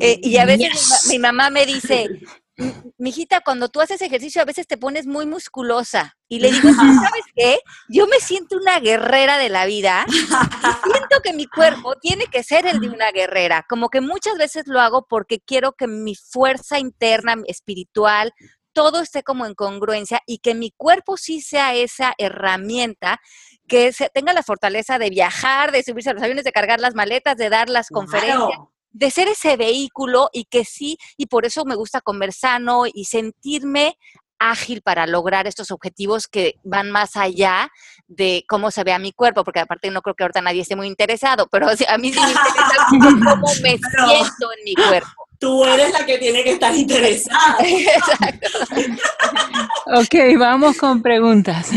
Eh, 0.00 0.18
y 0.22 0.38
a 0.38 0.46
veces 0.46 1.06
mi, 1.08 1.18
mamá 1.18 1.50
me 1.50 1.66
dice, 1.66 2.08
mijita, 2.98 3.40
cuando 3.40 3.68
tú 3.68 3.80
haces 3.80 4.02
ejercicio 4.02 4.42
a 4.42 4.44
veces 4.44 4.66
te 4.66 4.76
pones 4.76 5.06
muy 5.06 5.26
musculosa. 5.26 6.16
Y 6.28 6.40
le 6.40 6.50
digo, 6.50 6.68
¿sabes 6.74 7.24
qué? 7.34 7.58
Yo 7.88 8.06
me 8.06 8.20
siento 8.20 8.56
una 8.56 8.80
guerrera 8.80 9.38
de 9.38 9.48
la 9.48 9.66
vida. 9.66 10.04
Y 10.08 10.90
siento 10.90 11.20
que 11.22 11.32
mi 11.32 11.46
cuerpo 11.46 11.94
tiene 11.96 12.26
que 12.26 12.42
ser 12.42 12.66
el 12.66 12.80
de 12.80 12.88
una 12.88 13.10
guerrera. 13.12 13.64
Como 13.68 13.88
que 13.88 14.00
muchas 14.00 14.36
veces 14.36 14.64
lo 14.66 14.80
hago 14.80 15.06
porque 15.08 15.40
quiero 15.40 15.72
que 15.72 15.86
mi 15.86 16.14
fuerza 16.14 16.78
interna, 16.78 17.36
espiritual, 17.46 18.32
todo 18.72 19.00
esté 19.00 19.22
como 19.22 19.46
en 19.46 19.54
congruencia 19.54 20.20
y 20.26 20.38
que 20.38 20.54
mi 20.54 20.70
cuerpo 20.70 21.16
sí 21.16 21.40
sea 21.40 21.74
esa 21.74 22.14
herramienta 22.18 23.20
que 23.66 23.92
tenga 24.14 24.32
la 24.32 24.42
fortaleza 24.42 24.98
de 24.98 25.10
viajar, 25.10 25.72
de 25.72 25.82
subirse 25.82 26.10
a 26.10 26.14
los 26.14 26.22
aviones, 26.22 26.44
de 26.44 26.52
cargar 26.52 26.80
las 26.80 26.94
maletas, 26.94 27.36
de 27.36 27.50
dar 27.50 27.68
las 27.68 27.88
conferencias 27.88 28.58
de 28.90 29.10
ser 29.10 29.28
ese 29.28 29.56
vehículo 29.56 30.30
y 30.32 30.44
que 30.44 30.64
sí, 30.64 30.98
y 31.16 31.26
por 31.26 31.44
eso 31.44 31.64
me 31.64 31.74
gusta 31.74 32.00
comer 32.00 32.32
sano 32.32 32.84
y 32.86 33.04
sentirme 33.04 33.98
ágil 34.38 34.82
para 34.82 35.06
lograr 35.06 35.46
estos 35.46 35.70
objetivos 35.70 36.28
que 36.28 36.54
van 36.62 36.90
más 36.90 37.16
allá 37.16 37.70
de 38.06 38.44
cómo 38.48 38.70
se 38.70 38.84
vea 38.84 38.98
mi 38.98 39.12
cuerpo, 39.12 39.44
porque 39.44 39.60
aparte 39.60 39.90
no 39.90 40.00
creo 40.00 40.14
que 40.14 40.24
ahorita 40.24 40.42
nadie 40.42 40.62
esté 40.62 40.76
muy 40.76 40.86
interesado, 40.86 41.48
pero 41.50 41.68
a 41.68 41.98
mí 41.98 42.12
sí 42.12 42.20
me 42.20 42.30
interesa 42.30 42.86
cómo 43.30 43.48
me 43.62 43.78
siento 43.78 44.52
en 44.56 44.64
mi 44.64 44.74
cuerpo 44.74 45.27
tú 45.38 45.64
eres 45.64 45.92
la 45.92 46.04
que 46.04 46.18
tiene 46.18 46.42
que 46.42 46.52
estar 46.52 46.74
interesada. 46.74 47.56
Exacto. 47.64 48.48
ok, 49.86 50.38
vamos 50.38 50.76
con 50.76 51.02
preguntas. 51.02 51.70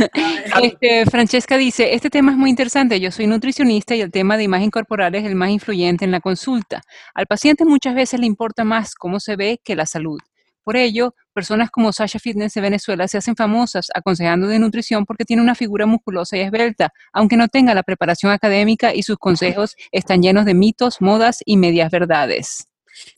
Este, 0.62 1.06
Francesca 1.06 1.58
dice, 1.58 1.94
este 1.94 2.10
tema 2.10 2.32
es 2.32 2.38
muy 2.38 2.50
interesante, 2.50 3.00
yo 3.00 3.12
soy 3.12 3.28
nutricionista 3.28 3.96
y 3.96 4.02
el 4.02 4.12
tema 4.12 4.38
de 4.38 4.44
imagen 4.44 4.72
corporal 4.72 5.16
es 5.16 5.26
el 5.26 5.36
más 5.36 5.50
influyente 5.50 6.06
en 6.06 6.12
la 6.12 6.20
consulta. 6.20 6.82
Al 7.14 7.28
paciente 7.28 7.66
muchas 7.66 7.96
veces 7.96 8.20
le 8.20 8.26
importa 8.26 8.64
más 8.64 8.96
cómo 8.96 9.20
se 9.20 9.36
ve 9.36 9.60
que 9.64 9.76
la 9.76 9.86
salud. 9.86 10.20
Por 10.64 10.78
ello, 10.78 11.16
personas 11.34 11.72
como 11.72 11.92
Sasha 11.92 12.20
Fitness 12.20 12.54
de 12.54 12.62
Venezuela 12.62 13.08
se 13.08 13.18
hacen 13.18 13.36
famosas 13.36 13.88
aconsejando 13.96 14.48
de 14.48 14.60
nutrición 14.60 15.06
porque 15.06 15.26
tiene 15.26 15.42
una 15.42 15.56
figura 15.56 15.88
musculosa 15.88 16.38
y 16.38 16.42
esbelta, 16.42 16.94
aunque 17.14 17.36
no 17.36 17.48
tenga 17.48 17.74
la 17.74 17.82
preparación 17.82 18.32
académica 18.32 18.94
y 18.94 19.02
sus 19.02 19.18
consejos 19.18 19.76
están 19.92 20.22
llenos 20.22 20.46
de 20.46 20.54
mitos, 20.54 21.02
modas 21.02 21.40
y 21.46 21.58
medias 21.58 21.90
verdades. 21.90 22.71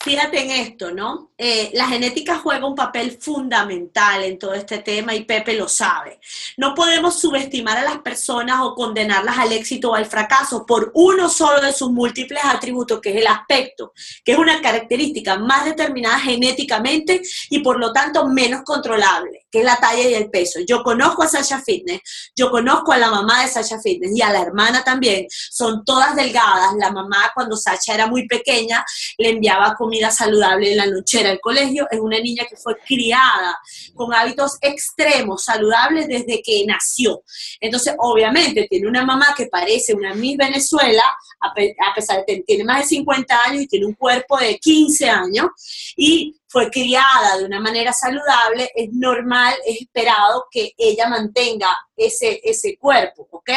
Fíjate 0.04 0.42
en 0.42 0.52
esto, 0.52 0.92
¿no? 0.92 1.32
Eh, 1.38 1.72
la 1.74 1.88
genética 1.88 2.38
juega 2.38 2.68
un 2.68 2.76
papel 2.76 3.18
fundamental 3.20 4.24
en 4.24 4.38
todo 4.38 4.54
este 4.54 4.80
tema 4.80 5.16
y 5.16 5.24
Pepe 5.24 5.54
lo 5.54 5.68
sabe. 5.68 6.20
No 6.58 6.76
podemos 6.76 7.20
subestimar 7.20 7.78
a 7.78 7.84
las 7.84 8.00
personas 8.00 8.60
o 8.62 8.76
condenarlas 8.76 9.38
al 9.38 9.52
éxito 9.52 9.92
o 9.92 9.96
al 9.96 10.06
fracaso 10.06 10.66
por 10.66 10.92
uno 10.94 11.30
solo 11.30 11.62
de 11.62 11.74
sus 11.74 11.92
múltiples 11.92 12.44
atributos, 12.44 13.00
que 13.02 13.12
es 13.12 13.16
el 13.18 13.28
aspecto, 13.28 13.94
que 14.24 14.34
es 14.34 14.38
una 14.38 14.62
característica 14.62 15.38
más 15.38 15.66
determinada 15.66 16.20
genéticamente 16.20 17.22
y 17.50 17.60
por 17.60 17.80
lo 17.80 17.94
tanto 17.94 18.28
menos 18.28 18.64
controlable, 18.64 19.46
que 19.50 19.60
es 19.60 19.66
la 19.66 19.78
talla 19.78 20.10
y 20.10 20.14
el 20.14 20.30
peso. 20.30 20.60
Yo 20.68 20.84
conozco 20.84 21.24
a 21.24 21.28
Sasha 21.28 21.62
Fitness, 21.62 22.02
yo 22.36 22.52
conozco 22.52 22.92
a 22.92 22.98
la 22.98 23.10
mamá 23.10 23.44
de 23.44 23.50
Sasha 23.50 23.80
Fitness 23.80 24.12
y 24.16 24.22
a 24.22 24.32
la 24.32 24.42
hermana 24.42 24.84
también. 24.84 25.28
Son 25.30 25.84
todas 25.86 26.16
delgadas. 26.16 26.74
La 26.78 26.92
mamá 26.92 27.32
cuando 27.34 27.56
Sasha 27.56 27.94
era 27.94 28.08
muy 28.08 28.28
pequeña 28.28 28.84
le 29.18 29.30
enviaba 29.30 29.73
comida 29.76 30.12
saludable 30.12 30.72
en 30.72 30.78
la 30.78 30.86
nochera 30.86 31.30
del 31.30 31.40
colegio, 31.40 31.88
es 31.90 32.00
una 32.00 32.20
niña 32.20 32.46
que 32.50 32.56
fue 32.56 32.78
criada 32.86 33.58
con 33.96 34.14
hábitos 34.14 34.58
extremos, 34.62 35.44
saludables 35.44 36.08
desde 36.08 36.42
que 36.42 36.66
nació. 36.66 37.24
Entonces, 37.60 37.96
obviamente, 37.98 38.68
tiene 38.70 38.88
una 38.88 39.06
mamá 39.06 39.34
que 39.36 39.48
parece 39.48 39.94
una 39.94 40.14
Miss 40.14 40.38
Venezuela, 40.38 41.04
a 41.42 41.54
pesar 41.96 42.20
de 42.20 42.26
que 42.26 42.44
tiene 42.44 42.64
más 42.64 42.80
de 42.80 42.86
50 42.86 43.44
años 43.46 43.64
y 43.64 43.68
tiene 43.68 43.86
un 43.86 43.94
cuerpo 43.94 44.38
de 44.38 44.58
15 44.58 45.10
años, 45.10 45.48
y 45.96 46.36
fue 46.54 46.70
criada 46.70 47.36
de 47.40 47.46
una 47.46 47.60
manera 47.60 47.92
saludable, 47.92 48.70
es 48.76 48.94
normal, 48.94 49.56
es 49.66 49.82
esperado 49.82 50.46
que 50.52 50.72
ella 50.78 51.10
mantenga 51.10 51.76
ese, 51.98 52.42
ese 52.44 52.78
cuerpo, 52.78 53.28
¿ok? 53.32 53.50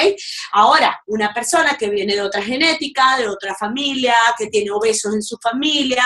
Ahora, 0.52 0.98
una 1.06 1.32
persona 1.34 1.76
que 1.78 1.90
viene 1.90 2.14
de 2.14 2.22
otra 2.22 2.40
genética, 2.40 3.18
de 3.18 3.28
otra 3.28 3.54
familia, 3.54 4.14
que 4.38 4.46
tiene 4.46 4.70
obesos 4.70 5.14
en 5.14 5.22
su 5.22 5.36
familia 5.36 6.04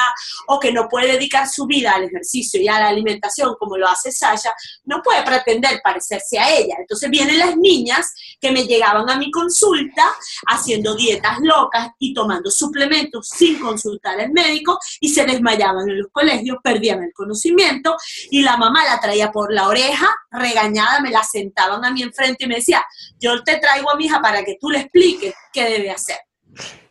o 0.49 0.59
que 0.59 0.73
no 0.73 0.89
puede 0.89 1.13
dedicar 1.13 1.49
su 1.49 1.67
vida 1.67 1.93
al 1.93 2.05
ejercicio 2.05 2.61
y 2.61 2.67
a 2.67 2.81
la 2.81 2.89
alimentación 2.89 3.55
como 3.57 3.77
lo 3.77 3.87
hace 3.87 4.11
Sasha, 4.11 4.53
no 4.85 5.01
puede 5.01 5.23
pretender 5.23 5.81
parecerse 5.85 6.41
a 6.41 6.51
ella. 6.53 6.75
Entonces 6.79 7.09
vienen 7.09 7.39
las 7.39 7.57
niñas 7.57 8.13
que 8.41 8.51
me 8.51 8.65
llegaban 8.65 9.09
a 9.09 9.17
mi 9.17 9.31
consulta 9.31 10.13
haciendo 10.49 10.97
dietas 10.97 11.39
locas 11.41 11.91
y 12.01 12.15
tomando 12.15 12.51
suplementos 12.51 13.29
sin 13.29 13.61
consultar 13.61 14.19
al 14.19 14.33
médico 14.33 14.77
y 14.99 15.11
se 15.11 15.25
desmayaban 15.25 15.89
en 15.89 15.99
los 15.99 16.09
colegios, 16.11 16.59
perdían 16.81 17.03
el 17.03 17.13
conocimiento 17.13 17.97
y 18.31 18.43
la 18.43 18.57
mamá 18.57 18.85
la 18.85 18.99
traía 19.01 19.31
por 19.31 19.53
la 19.53 19.69
oreja, 19.69 20.09
regañada, 20.31 21.01
me 21.01 21.11
la 21.11 21.23
sentaban 21.23 21.85
a 21.85 21.91
mí 21.93 22.03
enfrente 22.03 22.45
y 22.45 22.49
me 22.49 22.57
decía, 22.57 22.85
yo 23.19 23.43
te 23.43 23.59
traigo 23.59 23.91
a 23.91 23.97
mi 23.97 24.07
hija 24.07 24.21
para 24.21 24.45
que 24.45 24.57
tú 24.61 24.71
le 24.71 24.81
expliques 24.81 25.35
qué 25.53 25.65
debe 25.65 25.91
hacer. 25.91 26.19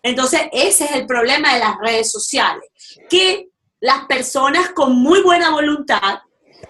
Entonces, 0.04 0.42
ese 0.52 0.86
es 0.86 0.92
el 0.92 1.06
problema 1.06 1.54
de 1.54 1.60
las 1.60 1.78
redes 1.78 2.12
sociales, 2.12 2.64
que 3.10 3.48
las 3.82 4.06
personas 4.06 4.70
con 4.70 4.96
muy 4.96 5.22
buena 5.22 5.50
voluntad 5.52 6.20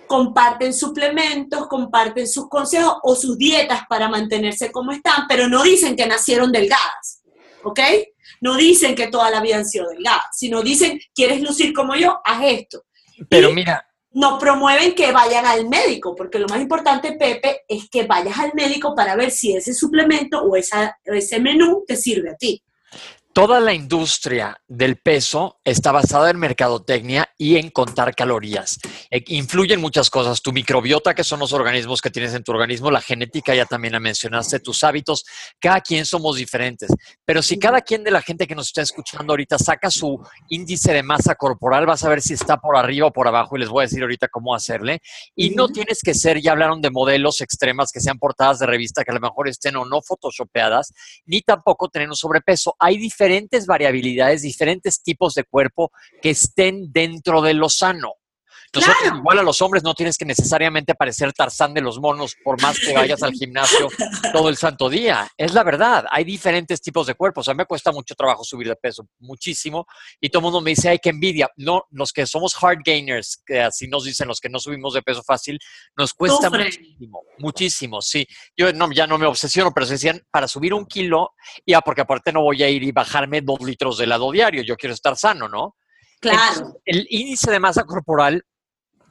comparten 0.08 0.74
suplementos, 0.74 1.68
comparten 1.68 2.28
sus 2.28 2.48
consejos 2.50 2.96
o 3.04 3.16
sus 3.16 3.38
dietas 3.38 3.82
para 3.88 4.08
mantenerse 4.08 4.72
como 4.72 4.91
están, 4.91 5.26
pero 5.28 5.48
no 5.48 5.62
dicen 5.64 5.96
que 5.96 6.08
nacieron 6.08 6.52
delgadas, 6.52 7.22
¿ok? 7.64 7.80
No 8.41 8.56
dicen 8.56 8.96
que 8.96 9.08
toda 9.08 9.30
la 9.30 9.41
vida 9.41 9.58
han 9.58 9.66
sido 9.66 9.88
delgadas, 9.89 10.26
sino 10.34 10.62
dicen, 10.62 11.00
¿quieres 11.14 11.41
lucir 11.41 11.74
como 11.74 11.96
yo? 11.96 12.20
Haz 12.24 12.41
esto. 12.44 12.84
Pero 13.28 13.52
mira, 13.52 13.86
no 14.12 14.40
promueven 14.40 14.96
que 14.96 15.12
vayan 15.12 15.46
al 15.46 15.68
médico, 15.68 16.16
porque 16.16 16.40
lo 16.40 16.48
más 16.48 16.62
importante, 16.62 17.14
Pepe, 17.14 17.62
es 17.68 17.90
que 17.90 18.04
vayas 18.04 18.40
al 18.40 18.54
médico 18.54 18.96
para 18.96 19.16
ver 19.16 19.32
si 19.32 19.56
ese 19.56 19.74
suplemento 19.74 20.42
o 20.42 20.56
esa, 20.56 20.98
ese 21.04 21.40
menú 21.40 21.84
te 21.86 21.96
sirve 21.96 22.32
a 22.32 22.36
ti. 22.36 22.64
Toda 23.40 23.62
la 23.62 23.74
industria 23.74 24.62
del 24.68 24.98
peso 24.98 25.62
está 25.64 25.94
basada 25.94 26.30
en 26.30 26.38
mercadotecnia 26.38 27.30
y 27.38 27.56
en 27.56 27.70
contar 27.70 28.14
calorías. 28.14 28.78
Eh, 29.10 29.24
influyen 29.28 29.80
muchas 29.80 30.10
cosas. 30.10 30.42
Tu 30.42 30.52
microbiota, 30.52 31.16
que 31.16 31.24
son 31.24 31.40
los 31.40 31.54
organismos 31.54 32.02
que 32.02 32.10
tienes 32.10 32.34
en 32.34 32.44
tu 32.44 32.52
organismo, 32.52 32.92
la 32.92 33.00
genética, 33.00 33.56
ya 33.56 33.66
también 33.66 33.94
la 33.94 34.02
mencionaste, 34.02 34.60
tus 34.60 34.84
hábitos. 34.84 35.24
Cada 35.58 35.80
quien 35.80 36.06
somos 36.06 36.36
diferentes. 36.36 36.92
Pero 37.24 37.42
si 37.42 37.58
cada 37.58 37.80
quien 37.80 38.04
de 38.04 38.12
la 38.12 38.22
gente 38.22 38.46
que 38.46 38.56
nos 38.56 38.68
está 38.68 38.82
escuchando 38.82 39.32
ahorita 39.32 39.58
saca 39.58 39.90
su 39.90 40.22
índice 40.50 40.92
de 40.92 41.02
masa 41.02 41.36
corporal, 41.36 41.86
vas 41.86 42.04
a 42.04 42.10
ver 42.10 42.22
si 42.22 42.34
está 42.34 42.58
por 42.58 42.76
arriba 42.76 43.08
o 43.08 43.14
por 43.14 43.30
abajo 43.30 43.56
y 43.56 43.62
les 43.62 43.70
voy 43.70 43.84
a 43.84 43.88
decir 43.88 44.02
ahorita 44.02 44.28
cómo 44.28 44.54
hacerle. 44.54 45.00
Y 45.34 45.52
no 45.52 45.70
tienes 45.70 46.02
que 46.04 46.14
ser, 46.14 46.42
ya 46.42 46.52
hablaron 46.52 46.82
de 46.82 46.92
modelos 46.92 47.40
extremas 47.40 47.94
que 47.94 48.02
sean 48.02 48.20
portadas 48.20 48.60
de 48.60 48.66
revista 48.66 49.06
que 49.06 49.12
a 49.12 49.16
lo 49.16 49.22
mejor 49.22 49.48
estén 49.48 49.78
o 49.78 49.86
no 49.86 50.02
photoshopeadas, 50.02 50.92
ni 51.26 51.40
tampoco 51.40 51.88
tener 51.88 52.10
un 52.10 52.18
sobrepeso. 52.18 52.76
Hay 52.78 52.98
diferentes 52.98 53.29
variabilidades, 53.66 54.42
diferentes 54.42 55.02
tipos 55.02 55.34
de 55.34 55.44
cuerpo 55.44 55.92
que 56.22 56.32
estén 56.32 56.92
dentro 56.92 57.42
de 57.42 57.54
lo 57.54 57.70
sano. 57.70 58.19
Nosotros, 58.74 58.98
Claro. 59.02 59.18
igual 59.18 59.40
a 59.40 59.44
los 59.44 59.62
hombres, 59.62 59.84
no 59.84 59.94
tienes 59.94 60.18
que 60.18 60.26
necesariamente 60.26 60.94
parecer 60.96 61.34
Tarzán 61.34 61.74
de 61.74 61.82
los 61.82 62.00
monos 62.00 62.36
por 62.44 62.62
más 62.62 62.78
que 62.80 62.94
vayas 62.94 63.24
al 63.24 63.34
gimnasio 63.34 63.88
todo 64.34 64.50
el 64.50 64.58
santo 64.58 64.90
día. 64.90 65.28
Es 65.38 65.54
la 65.54 65.64
verdad, 65.64 66.06
hay 66.12 66.24
diferentes 66.24 66.82
tipos 66.82 67.08
de 67.08 67.16
cuerpos. 67.16 67.48
A 67.48 67.54
mí 67.54 67.58
me 67.58 67.66
cuesta 67.66 67.92
mucho 67.92 68.16
trabajo 68.16 68.44
subir 68.44 68.68
de 68.68 68.76
peso, 68.76 69.08
muchísimo. 69.20 69.86
Y 70.22 70.30
todo 70.30 70.42
el 70.42 70.44
mundo 70.44 70.62
me 70.62 70.72
dice, 70.72 70.90
ay, 70.90 71.00
qué 71.02 71.10
envidia. 71.10 71.50
No, 71.58 71.84
los 71.92 72.14
que 72.14 72.26
somos 72.28 72.56
hard 72.62 72.80
gainers, 72.84 73.42
que 73.46 73.62
así 73.62 73.88
nos 73.88 74.04
dicen 74.06 74.28
los 74.28 74.40
que 74.40 74.50
no 74.50 74.60
subimos 74.60 74.94
de 74.94 75.02
peso 75.02 75.24
fácil, 75.24 75.58
nos 75.98 76.14
cuesta 76.14 76.50
muchísimo, 76.50 77.22
muchísimo, 77.40 78.02
sí. 78.02 78.28
Yo 78.56 78.72
no, 78.74 78.92
ya 78.92 79.08
no 79.08 79.18
me 79.18 79.26
obsesiono, 79.26 79.72
pero 79.74 79.86
se 79.86 79.94
decían, 79.94 80.22
para 80.32 80.48
subir 80.48 80.74
un 80.74 80.86
kilo, 80.86 81.32
ya 81.66 81.82
porque 81.82 82.02
aparte 82.02 82.32
no 82.32 82.42
voy 82.42 82.62
a 82.64 82.70
ir 82.70 82.84
y 82.84 82.92
bajarme 82.92 83.42
dos 83.42 83.62
litros 83.62 83.98
de 83.98 84.04
helado 84.06 84.32
diario, 84.32 84.62
yo 84.64 84.76
quiero 84.76 84.94
estar 84.94 85.16
sano, 85.18 85.48
¿no? 85.50 85.76
Claro. 86.22 86.38
Entonces, 86.52 86.82
el 86.86 87.08
índice 87.10 87.50
de 87.50 87.60
masa 87.60 87.84
corporal, 87.86 88.44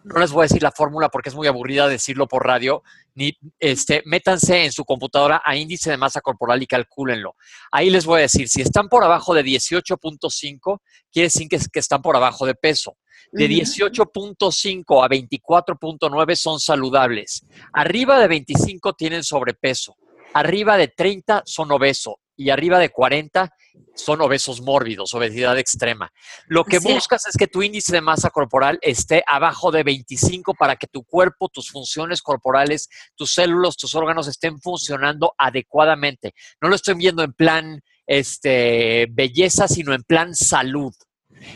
no 0.09 0.21
les 0.21 0.33
voy 0.33 0.43
a 0.43 0.49
decir 0.49 0.63
la 0.63 0.73
fórmula 0.73 1.09
porque 1.09 1.29
es 1.29 1.35
muy 1.35 1.47
aburrida 1.47 1.87
decirlo 1.87 2.27
por 2.27 2.47
radio, 2.47 2.83
ni 3.15 3.37
este, 3.59 4.03
métanse 4.07 4.65
en 4.65 4.73
su 4.73 4.85
computadora 4.85 5.43
a 5.45 5.57
índice 5.57 5.91
de 5.91 5.97
masa 5.97 6.21
corporal 6.21 6.63
y 6.63 6.67
calcúlenlo. 6.67 7.35
Ahí 7.71 7.91
les 7.91 8.07
voy 8.07 8.19
a 8.19 8.23
decir, 8.23 8.49
si 8.49 8.63
están 8.63 8.89
por 8.89 9.05
abajo 9.05 9.35
de 9.35 9.45
18.5, 9.45 10.81
quiere 11.13 11.27
decir 11.27 11.49
que, 11.49 11.59
que 11.73 11.79
están 11.79 12.01
por 12.03 12.17
abajo 12.17 12.47
de 12.47 12.55
peso. 12.55 12.97
De 13.33 13.45
Ujú. 13.45 13.55
18.5 13.55 15.05
a 15.05 15.09
24.9 15.09 16.35
son 16.37 16.61
saludables. 16.61 17.45
Arriba 17.73 18.19
de 18.19 18.29
25 18.29 18.95
tienen 18.95 19.23
sobrepeso. 19.23 19.97
Arriba 20.33 20.79
de 20.79 20.89
30 20.89 21.43
son 21.45 21.71
obesos. 21.73 22.15
Y 22.39 22.51
arriba 22.51 22.79
de 22.79 22.89
40 22.89 23.53
son 23.95 24.21
obesos 24.21 24.63
mórbidos, 24.63 25.13
obesidad 25.13 25.59
extrema. 25.59 26.13
Lo 26.47 26.65
que 26.65 26.79
buscas 26.79 27.27
es 27.27 27.37
que 27.37 27.49
tu 27.49 27.63
índice 27.63 27.93
de 27.93 28.01
masa 28.01 28.31
corporal 28.31 28.79
esté 28.81 29.25
abajo 29.27 29.73
de 29.73 29.83
25 29.83 30.55
para 30.55 30.77
que 30.77 30.87
tu 30.87 31.03
cuerpo, 31.03 31.49
tus 31.49 31.71
funciones 31.71 32.23
corporales, 32.23 32.89
tus 33.17 33.35
células, 33.35 33.77
tus 33.77 33.95
órganos 33.95 34.29
estén 34.29 34.61
funcionando 34.61 35.35
adecuadamente. 35.37 36.33
No 36.61 36.69
lo 36.69 36.77
estoy 36.77 36.95
viendo 36.95 37.25
en 37.25 37.33
plan 37.33 37.83
este, 38.07 39.09
belleza, 39.11 39.67
sino 39.67 39.93
en 39.93 40.05
plan 40.05 40.35
salud. 40.35 40.95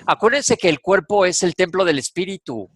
Acuérdense 0.06 0.56
que 0.56 0.68
el 0.68 0.80
cuerpo 0.80 1.24
es 1.24 1.42
el 1.42 1.54
templo 1.54 1.84
del 1.84 1.98
espíritu. 1.98 2.68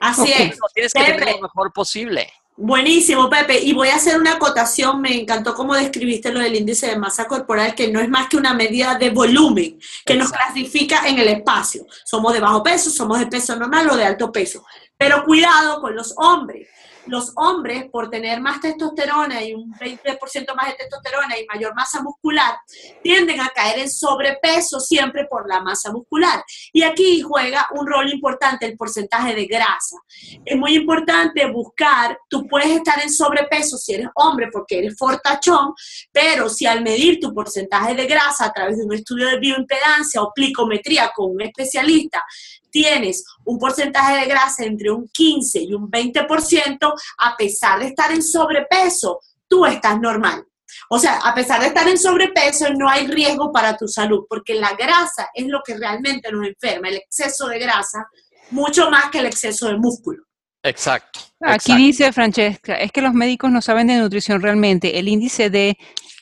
Así 0.00 0.32
es. 0.32 0.58
Tienes 0.74 0.92
que 0.92 1.04
tener 1.04 1.36
lo 1.36 1.42
mejor 1.42 1.72
posible. 1.72 2.28
Buenísimo, 2.64 3.28
Pepe. 3.28 3.58
Y 3.58 3.72
voy 3.72 3.88
a 3.88 3.96
hacer 3.96 4.16
una 4.16 4.34
acotación. 4.34 5.00
Me 5.00 5.20
encantó 5.20 5.52
cómo 5.52 5.74
describiste 5.74 6.32
lo 6.32 6.38
del 6.38 6.54
índice 6.54 6.86
de 6.86 6.96
masa 6.96 7.26
corporal, 7.26 7.74
que 7.74 7.88
no 7.88 7.98
es 7.98 8.08
más 8.08 8.28
que 8.28 8.36
una 8.36 8.54
medida 8.54 8.94
de 8.94 9.10
volumen 9.10 9.80
que 10.06 10.14
nos 10.14 10.30
clasifica 10.30 11.08
en 11.08 11.18
el 11.18 11.26
espacio. 11.26 11.84
Somos 12.04 12.32
de 12.32 12.38
bajo 12.38 12.62
peso, 12.62 12.88
somos 12.88 13.18
de 13.18 13.26
peso 13.26 13.56
normal 13.56 13.90
o 13.90 13.96
de 13.96 14.04
alto 14.04 14.30
peso. 14.30 14.64
Pero 14.96 15.24
cuidado 15.24 15.80
con 15.80 15.96
los 15.96 16.14
hombres. 16.16 16.68
Los 17.06 17.32
hombres, 17.36 17.86
por 17.90 18.10
tener 18.10 18.40
más 18.40 18.60
testosterona 18.60 19.42
y 19.42 19.54
un 19.54 19.72
20% 19.74 20.54
más 20.54 20.68
de 20.68 20.74
testosterona 20.74 21.38
y 21.38 21.46
mayor 21.46 21.74
masa 21.74 22.02
muscular, 22.02 22.56
tienden 23.02 23.40
a 23.40 23.48
caer 23.48 23.80
en 23.80 23.90
sobrepeso 23.90 24.80
siempre 24.80 25.26
por 25.26 25.48
la 25.48 25.60
masa 25.60 25.92
muscular. 25.92 26.42
Y 26.72 26.82
aquí 26.82 27.22
juega 27.22 27.68
un 27.72 27.86
rol 27.86 28.12
importante 28.12 28.66
el 28.66 28.76
porcentaje 28.76 29.34
de 29.34 29.46
grasa 29.46 29.96
es 30.44 30.56
muy 30.56 30.74
importante 30.74 31.46
buscar, 31.50 32.18
tú 32.28 32.46
puedes 32.46 32.70
estar 32.70 33.00
en 33.02 33.10
sobrepeso 33.10 33.76
si 33.76 33.94
eres 33.94 34.08
hombre 34.14 34.48
porque 34.52 34.78
eres 34.78 34.96
fortachón, 34.96 35.72
pero 36.10 36.48
si 36.48 36.66
al 36.66 36.82
medir 36.82 37.20
tu 37.20 37.32
porcentaje 37.34 37.94
de 37.94 38.06
grasa 38.06 38.46
a 38.46 38.52
través 38.52 38.78
de 38.78 38.84
un 38.84 38.94
estudio 38.94 39.28
de 39.28 39.38
bioimpedancia 39.38 40.22
o 40.22 40.32
plicometría 40.34 41.12
con 41.14 41.32
un 41.32 41.42
especialista, 41.42 42.24
tienes 42.72 43.24
un 43.44 43.58
porcentaje 43.58 44.16
de 44.16 44.26
grasa 44.26 44.64
entre 44.64 44.90
un 44.90 45.08
15 45.12 45.62
y 45.62 45.74
un 45.74 45.88
20%, 45.88 46.94
a 47.18 47.36
pesar 47.36 47.78
de 47.78 47.86
estar 47.86 48.10
en 48.10 48.22
sobrepeso, 48.22 49.20
tú 49.46 49.64
estás 49.66 50.00
normal. 50.00 50.44
O 50.88 50.98
sea, 50.98 51.18
a 51.18 51.34
pesar 51.34 51.60
de 51.60 51.68
estar 51.68 51.86
en 51.86 51.98
sobrepeso, 51.98 52.72
no 52.72 52.88
hay 52.88 53.06
riesgo 53.06 53.52
para 53.52 53.76
tu 53.76 53.86
salud, 53.86 54.24
porque 54.28 54.54
la 54.54 54.72
grasa 54.74 55.28
es 55.34 55.46
lo 55.46 55.60
que 55.64 55.76
realmente 55.76 56.32
nos 56.32 56.46
enferma, 56.46 56.88
el 56.88 56.96
exceso 56.96 57.46
de 57.48 57.58
grasa, 57.58 58.06
mucho 58.50 58.90
más 58.90 59.10
que 59.10 59.18
el 59.18 59.26
exceso 59.26 59.68
de 59.68 59.76
músculo. 59.76 60.24
Exacto. 60.62 61.20
Aquí 61.40 61.72
exacto. 61.72 61.74
dice 61.74 62.12
Francesca, 62.12 62.74
es 62.76 62.92
que 62.92 63.02
los 63.02 63.14
médicos 63.14 63.50
no 63.50 63.60
saben 63.60 63.88
de 63.88 63.98
nutrición 63.98 64.40
realmente. 64.40 64.98
El 64.98 65.08
índice 65.08 65.50
de 65.50 65.76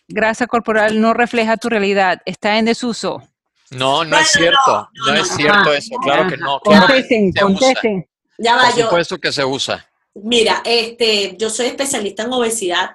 grasa 0.09 0.46
corporal 0.46 1.01
no 1.01 1.14
refleja 1.14 1.57
tu 1.57 1.68
realidad, 1.68 2.20
está 2.24 2.59
en 2.59 2.64
desuso. 2.64 3.22
No, 3.71 4.05
no 4.05 4.11
Bueno, 4.11 4.18
es 4.18 4.31
cierto. 4.31 4.59
no, 4.66 5.07
No, 5.07 5.12
no, 5.12 5.14
es 5.23 5.31
no. 5.31 5.37
cierto 5.37 5.73
eso. 5.73 5.97
Claro 6.03 6.29
que 6.29 6.37
no. 6.37 6.61
Claro 6.61 6.87
que 6.89 6.93
Contesten, 6.95 7.33
se 7.33 7.45
usa. 7.45 7.47
contesten. 7.47 8.09
Ya 8.39 8.57
va 8.57 8.66
Por 8.71 8.77
yo. 8.77 8.85
supuesto 8.85 9.18
que 9.18 9.33
se 9.33 9.45
usa. 9.45 9.87
Mira, 10.14 10.62
este, 10.64 11.37
yo 11.39 11.51
soy 11.51 11.66
especialista 11.66 12.25
en 12.25 12.33
obesidad 12.33 12.91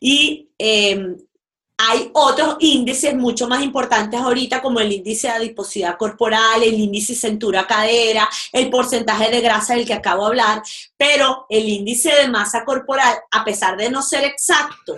y 0.00 0.48
eh, 0.58 1.14
hay 1.76 2.10
otros 2.14 2.56
índices 2.60 3.14
mucho 3.14 3.48
más 3.48 3.62
importantes 3.62 4.18
ahorita, 4.18 4.62
como 4.62 4.80
el 4.80 4.90
índice 4.92 5.26
de 5.26 5.34
adiposidad 5.34 5.98
corporal, 5.98 6.62
el 6.62 6.72
índice 6.74 7.14
cintura-cadera, 7.14 8.28
el 8.52 8.70
porcentaje 8.70 9.30
de 9.30 9.40
grasa 9.42 9.74
del 9.74 9.84
que 9.84 9.92
acabo 9.92 10.22
de 10.22 10.28
hablar, 10.28 10.62
pero 10.96 11.44
el 11.50 11.68
índice 11.68 12.14
de 12.14 12.28
masa 12.28 12.64
corporal, 12.64 13.14
a 13.30 13.44
pesar 13.44 13.76
de 13.76 13.90
no 13.90 14.00
ser 14.02 14.24
exacto, 14.24 14.96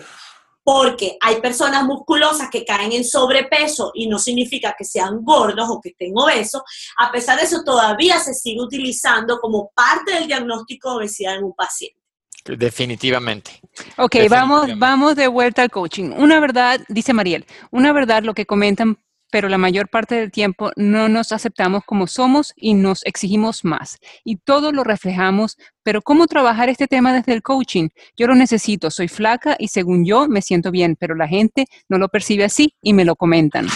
porque 0.66 1.16
hay 1.20 1.40
personas 1.40 1.84
musculosas 1.84 2.50
que 2.50 2.64
caen 2.64 2.90
en 2.90 3.04
sobrepeso 3.04 3.92
y 3.94 4.08
no 4.08 4.18
significa 4.18 4.74
que 4.76 4.84
sean 4.84 5.22
gordos 5.22 5.68
o 5.70 5.80
que 5.80 5.90
estén 5.90 6.10
obesos, 6.16 6.60
a 6.98 7.12
pesar 7.12 7.38
de 7.38 7.44
eso 7.44 7.62
todavía 7.62 8.18
se 8.18 8.34
sigue 8.34 8.60
utilizando 8.60 9.38
como 9.38 9.70
parte 9.76 10.12
del 10.12 10.26
diagnóstico 10.26 10.90
de 10.90 10.96
obesidad 10.96 11.36
en 11.36 11.44
un 11.44 11.54
paciente. 11.54 12.00
Definitivamente. 12.44 13.60
Ok, 13.96 14.16
vamos, 14.28 14.68
vamos 14.76 15.14
de 15.14 15.28
vuelta 15.28 15.62
al 15.62 15.70
coaching. 15.70 16.10
Una 16.16 16.40
verdad, 16.40 16.80
dice 16.88 17.12
Mariel, 17.12 17.46
una 17.70 17.92
verdad 17.92 18.24
lo 18.24 18.34
que 18.34 18.44
comentan 18.44 18.98
pero 19.30 19.48
la 19.48 19.58
mayor 19.58 19.88
parte 19.88 20.14
del 20.14 20.30
tiempo 20.30 20.70
no 20.76 21.08
nos 21.08 21.32
aceptamos 21.32 21.84
como 21.84 22.06
somos 22.06 22.52
y 22.56 22.74
nos 22.74 23.04
exigimos 23.04 23.64
más. 23.64 23.98
Y 24.24 24.36
todo 24.36 24.72
lo 24.72 24.84
reflejamos, 24.84 25.56
pero 25.82 26.02
¿cómo 26.02 26.26
trabajar 26.26 26.68
este 26.68 26.86
tema 26.86 27.12
desde 27.12 27.32
el 27.32 27.42
coaching? 27.42 27.88
Yo 28.16 28.26
lo 28.26 28.34
necesito, 28.34 28.90
soy 28.90 29.08
flaca 29.08 29.56
y 29.58 29.68
según 29.68 30.04
yo 30.04 30.28
me 30.28 30.42
siento 30.42 30.70
bien, 30.70 30.96
pero 30.98 31.14
la 31.14 31.28
gente 31.28 31.66
no 31.88 31.98
lo 31.98 32.08
percibe 32.08 32.44
así 32.44 32.74
y 32.80 32.92
me 32.92 33.04
lo 33.04 33.16
comentan. 33.16 33.66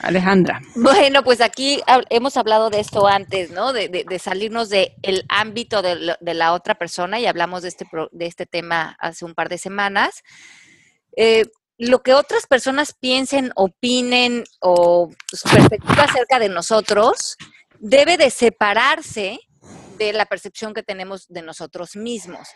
Alejandra. 0.00 0.60
Bueno, 0.76 1.24
pues 1.24 1.40
aquí 1.40 1.82
hemos 2.10 2.36
hablado 2.36 2.70
de 2.70 2.80
esto 2.80 3.06
antes, 3.08 3.50
¿no? 3.50 3.72
De, 3.72 4.06
salirnos 4.20 4.68
del 4.68 5.24
ámbito 5.28 5.82
de, 5.82 6.16
la 6.34 6.52
otra 6.52 6.76
persona 6.76 7.18
y 7.18 7.26
hablamos 7.26 7.62
de 7.62 7.68
este, 7.68 7.86
de 8.12 8.26
este 8.26 8.46
tema 8.46 8.96
hace 9.00 9.24
un 9.24 9.34
par 9.34 9.48
de 9.48 9.58
semanas. 9.58 10.22
Eh, 11.16 11.46
lo 11.78 12.02
que 12.02 12.12
otras 12.12 12.46
personas 12.46 12.92
piensen, 12.92 13.52
opinen 13.54 14.44
o 14.60 15.10
su 15.32 15.48
perspectiva 15.48 16.04
acerca 16.04 16.38
de 16.38 16.48
nosotros 16.48 17.36
debe 17.78 18.16
de 18.16 18.30
separarse 18.30 19.38
de 19.98 20.12
la 20.12 20.26
percepción 20.26 20.74
que 20.74 20.82
tenemos 20.82 21.26
de 21.28 21.42
nosotros 21.42 21.96
mismos. 21.96 22.48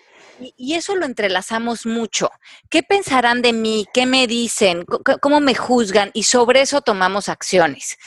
Y, 0.57 0.75
eso 0.75 0.95
lo 0.95 1.07
entrelazamos 1.07 1.87
mucho. 1.87 2.31
¿Qué 2.71 2.83
pensarán 2.83 3.43
de 3.43 3.53
mí? 3.53 3.87
¿Qué 3.93 4.07
me 4.07 4.27
dicen? 4.27 4.85
¿Cómo 5.21 5.41
me 5.41 5.55
juzgan? 5.55 6.11
Y 6.15 6.23
sobre 6.23 6.63
eso 6.63 6.81
tomamos 6.81 7.29
acciones. 7.29 7.99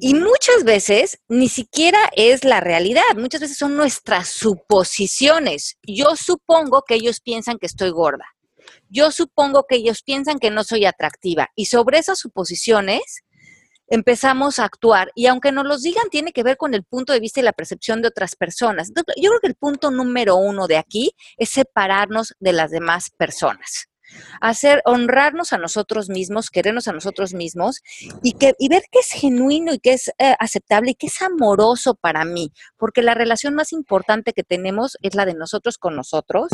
Y 0.00 0.14
muchas 0.14 0.64
veces 0.64 1.18
ni 1.28 1.48
siquiera 1.48 2.10
es 2.16 2.44
la 2.44 2.60
realidad, 2.60 3.02
muchas 3.16 3.42
veces 3.42 3.58
son 3.58 3.76
nuestras 3.76 4.28
suposiciones. 4.28 5.76
Yo 5.82 6.16
supongo 6.16 6.82
que 6.82 6.94
ellos 6.94 7.20
piensan 7.20 7.58
que 7.58 7.66
estoy 7.66 7.90
gorda. 7.90 8.24
Yo 8.88 9.10
supongo 9.10 9.66
que 9.68 9.76
ellos 9.76 10.02
piensan 10.02 10.38
que 10.38 10.50
no 10.50 10.64
soy 10.64 10.84
atractiva. 10.84 11.48
Y 11.54 11.66
sobre 11.66 11.98
esas 11.98 12.18
suposiciones 12.18 13.22
empezamos 13.88 14.58
a 14.58 14.64
actuar. 14.64 15.12
Y 15.14 15.26
aunque 15.26 15.52
nos 15.52 15.66
los 15.66 15.82
digan, 15.82 16.08
tiene 16.10 16.32
que 16.32 16.42
ver 16.42 16.56
con 16.56 16.74
el 16.74 16.84
punto 16.84 17.12
de 17.12 17.20
vista 17.20 17.40
y 17.40 17.42
la 17.42 17.52
percepción 17.52 18.02
de 18.02 18.08
otras 18.08 18.36
personas. 18.36 18.92
Yo 19.16 19.30
creo 19.30 19.40
que 19.40 19.48
el 19.48 19.54
punto 19.54 19.90
número 19.90 20.36
uno 20.36 20.66
de 20.66 20.78
aquí 20.78 21.12
es 21.36 21.50
separarnos 21.50 22.34
de 22.40 22.52
las 22.52 22.70
demás 22.70 23.10
personas 23.16 23.88
hacer 24.40 24.82
honrarnos 24.84 25.52
a 25.52 25.58
nosotros 25.58 26.08
mismos, 26.08 26.50
querernos 26.50 26.88
a 26.88 26.92
nosotros 26.92 27.34
mismos 27.34 27.80
y 28.22 28.32
que 28.32 28.54
y 28.58 28.68
ver 28.68 28.82
qué 28.90 29.00
es 29.00 29.10
genuino 29.10 29.72
y 29.72 29.78
qué 29.78 29.94
es 29.94 30.08
eh, 30.18 30.34
aceptable 30.38 30.92
y 30.92 30.94
qué 30.94 31.06
es 31.06 31.22
amoroso 31.22 31.94
para 31.94 32.24
mí, 32.24 32.52
porque 32.76 33.02
la 33.02 33.14
relación 33.14 33.54
más 33.54 33.72
importante 33.72 34.32
que 34.32 34.42
tenemos 34.42 34.96
es 35.02 35.14
la 35.14 35.26
de 35.26 35.34
nosotros 35.34 35.78
con 35.78 35.96
nosotros 35.96 36.48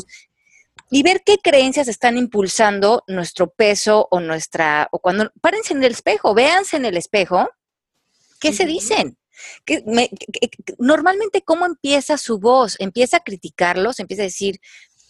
y 0.91 1.03
ver 1.03 1.23
qué 1.25 1.39
creencias 1.39 1.89
están 1.89 2.17
impulsando 2.17 3.05
nuestro 3.07 3.51
peso 3.51 4.09
o 4.11 4.21
nuestra, 4.21 4.89
o 4.91 4.99
cuando, 4.99 5.31
párense 5.41 5.75
en 5.75 5.85
el 5.85 5.93
espejo, 5.93 6.35
véanse 6.35 6.77
en 6.77 6.85
el 6.85 6.97
espejo, 6.97 7.49
¿qué 8.41 8.53
se 8.53 8.65
dicen? 8.65 9.19
Que 9.65 9.85
normalmente, 10.79 11.43
¿cómo 11.43 11.67
empieza 11.67 12.17
su 12.17 12.39
voz? 12.39 12.77
Empieza 12.79 13.19
a 13.19 13.21
criticarlos, 13.21 14.01
empieza 14.01 14.23
a 14.23 14.25
decir, 14.25 14.61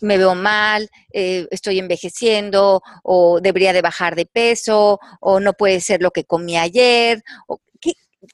me 0.00 0.18
veo 0.18 0.34
mal, 0.34 0.90
eh, 1.12 1.46
estoy 1.50 1.78
envejeciendo, 1.78 2.82
o 3.02 3.40
debería 3.40 3.72
de 3.72 3.82
bajar 3.82 4.16
de 4.16 4.26
peso, 4.26 5.00
o 5.20 5.40
no 5.40 5.54
puede 5.54 5.80
ser 5.80 6.02
lo 6.02 6.10
que 6.10 6.24
comí 6.24 6.56
ayer, 6.56 7.22
o 7.46 7.60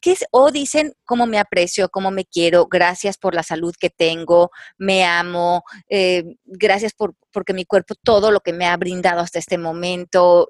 es? 0.03 0.24
O 0.30 0.51
dicen 0.51 0.95
cómo 1.05 1.26
me 1.26 1.38
aprecio, 1.38 1.88
cómo 1.88 2.11
me 2.11 2.24
quiero, 2.24 2.66
gracias 2.66 3.18
por 3.18 3.34
la 3.34 3.42
salud 3.42 3.74
que 3.78 3.90
tengo, 3.90 4.51
me 4.78 5.05
amo, 5.05 5.64
eh, 5.88 6.24
gracias 6.45 6.92
por 6.92 7.14
porque 7.32 7.53
mi 7.53 7.64
cuerpo 7.64 7.95
todo 7.97 8.30
lo 8.30 8.40
que 8.40 8.53
me 8.53 8.66
ha 8.66 8.76
brindado 8.76 9.20
hasta 9.20 9.38
este 9.38 9.59
momento. 9.59 10.49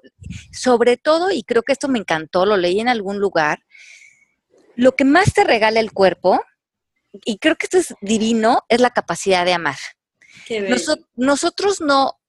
Sobre 0.51 0.97
todo, 0.97 1.31
y 1.31 1.43
creo 1.43 1.63
que 1.63 1.73
esto 1.73 1.89
me 1.89 1.99
encantó, 1.99 2.45
lo 2.45 2.57
leí 2.57 2.79
en 2.79 2.87
algún 2.87 3.19
lugar, 3.19 3.63
lo 4.75 4.95
que 4.95 5.03
más 5.03 5.33
te 5.33 5.43
regala 5.43 5.79
el 5.79 5.91
cuerpo, 5.91 6.39
y 7.23 7.37
creo 7.37 7.55
que 7.55 7.65
esto 7.65 7.77
es 7.77 7.95
divino, 8.01 8.63
es 8.69 8.81
la 8.81 8.91
capacidad 8.91 9.45
de 9.45 9.53
amar. 9.53 9.77
nosotros 11.15 11.81
no, 11.81 12.19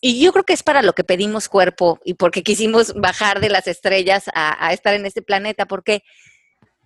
y 0.00 0.20
yo 0.20 0.32
creo 0.32 0.44
que 0.44 0.54
es 0.54 0.62
para 0.62 0.82
lo 0.82 0.94
que 0.94 1.04
pedimos 1.04 1.48
cuerpo 1.48 2.00
y 2.04 2.14
porque 2.14 2.42
quisimos 2.42 2.94
bajar 2.94 3.40
de 3.40 3.50
las 3.50 3.68
estrellas 3.68 4.24
a 4.34 4.72
estar 4.72 4.94
en 4.94 5.06
este 5.06 5.22
planeta, 5.22 5.66
porque 5.66 6.02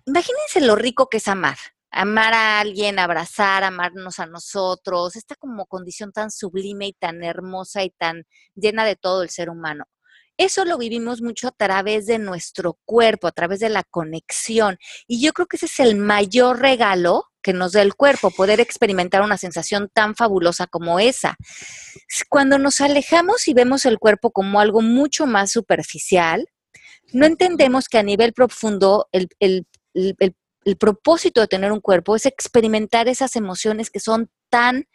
imagínense 0.07 0.61
lo 0.61 0.75
rico 0.75 1.07
que 1.07 1.17
es 1.17 1.27
amar. 1.27 1.57
Amar 1.91 2.33
a 2.33 2.59
alguien, 2.59 2.99
abrazar, 2.99 3.63
amarnos 3.63 4.19
a 4.19 4.25
nosotros, 4.25 5.15
esta 5.15 5.35
como 5.35 5.65
condición 5.67 6.11
tan 6.11 6.31
sublime 6.31 6.87
y 6.87 6.93
tan 6.93 7.23
hermosa 7.23 7.83
y 7.83 7.91
tan 7.91 8.25
llena 8.55 8.83
de 8.85 8.95
todo 8.95 9.23
el 9.23 9.29
ser 9.29 9.49
humano. 9.49 9.85
Eso 10.37 10.65
lo 10.65 10.77
vivimos 10.77 11.21
mucho 11.21 11.47
a 11.47 11.51
través 11.51 12.05
de 12.05 12.19
nuestro 12.19 12.77
cuerpo, 12.85 13.27
a 13.27 13.31
través 13.31 13.59
de 13.59 13.69
la 13.69 13.83
conexión. 13.83 14.77
Y 15.07 15.19
yo 15.19 15.33
creo 15.33 15.47
que 15.47 15.55
ese 15.55 15.65
es 15.65 15.79
el 15.79 15.95
mayor 15.95 16.59
regalo 16.59 17.25
que 17.41 17.53
nos 17.53 17.71
da 17.71 17.81
el 17.81 17.95
cuerpo, 17.95 18.29
poder 18.29 18.59
experimentar 18.59 19.23
una 19.23 19.37
sensación 19.37 19.89
tan 19.91 20.15
fabulosa 20.15 20.67
como 20.67 20.99
esa. 20.99 21.37
Cuando 22.29 22.59
nos 22.59 22.81
alejamos 22.81 23.47
y 23.47 23.53
vemos 23.53 23.85
el 23.85 23.97
cuerpo 23.97 24.31
como 24.31 24.59
algo 24.59 24.81
mucho 24.81 25.25
más 25.25 25.51
superficial, 25.51 26.45
no 27.13 27.25
entendemos 27.25 27.87
que 27.87 27.97
a 27.97 28.03
nivel 28.03 28.33
profundo 28.33 29.07
el, 29.11 29.29
el 29.39 29.65
el, 30.19 30.77
propósito 30.77 31.39
de 31.39 31.47
tener 31.47 31.71
un 31.71 31.79
cuerpo 31.79 32.15
es 32.15 32.25
experimentar 32.25 33.07
esas 33.07 33.35
emociones 33.37 33.89
que 33.89 34.01
son 34.01 34.29
tan, 34.49 34.85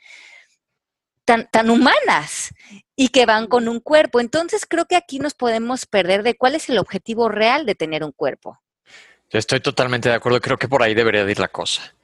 tan, 1.24 1.48
tan 1.50 1.70
humanas 1.70 2.50
y 2.94 3.08
que 3.08 3.24
van 3.24 3.46
con 3.46 3.68
un 3.68 3.80
cuerpo. 3.80 4.20
Entonces 4.20 4.66
creo 4.68 4.84
que 4.84 4.96
aquí 4.96 5.18
nos 5.18 5.32
podemos 5.32 5.86
perder 5.86 6.22
de 6.22 6.36
cuál 6.36 6.54
es 6.56 6.68
el 6.68 6.78
objetivo 6.78 7.30
real 7.30 7.64
de 7.64 7.74
tener 7.74 8.04
un 8.04 8.12
cuerpo. 8.12 8.60
estoy 9.30 9.60
totalmente 9.60 10.10
de 10.10 10.16
acuerdo, 10.16 10.40
creo 10.40 10.58
que 10.58 10.68
por 10.68 10.82
ahí 10.82 10.94
debería 10.94 11.22
ir 11.22 11.38
la 11.38 11.48
cosa. 11.48 11.94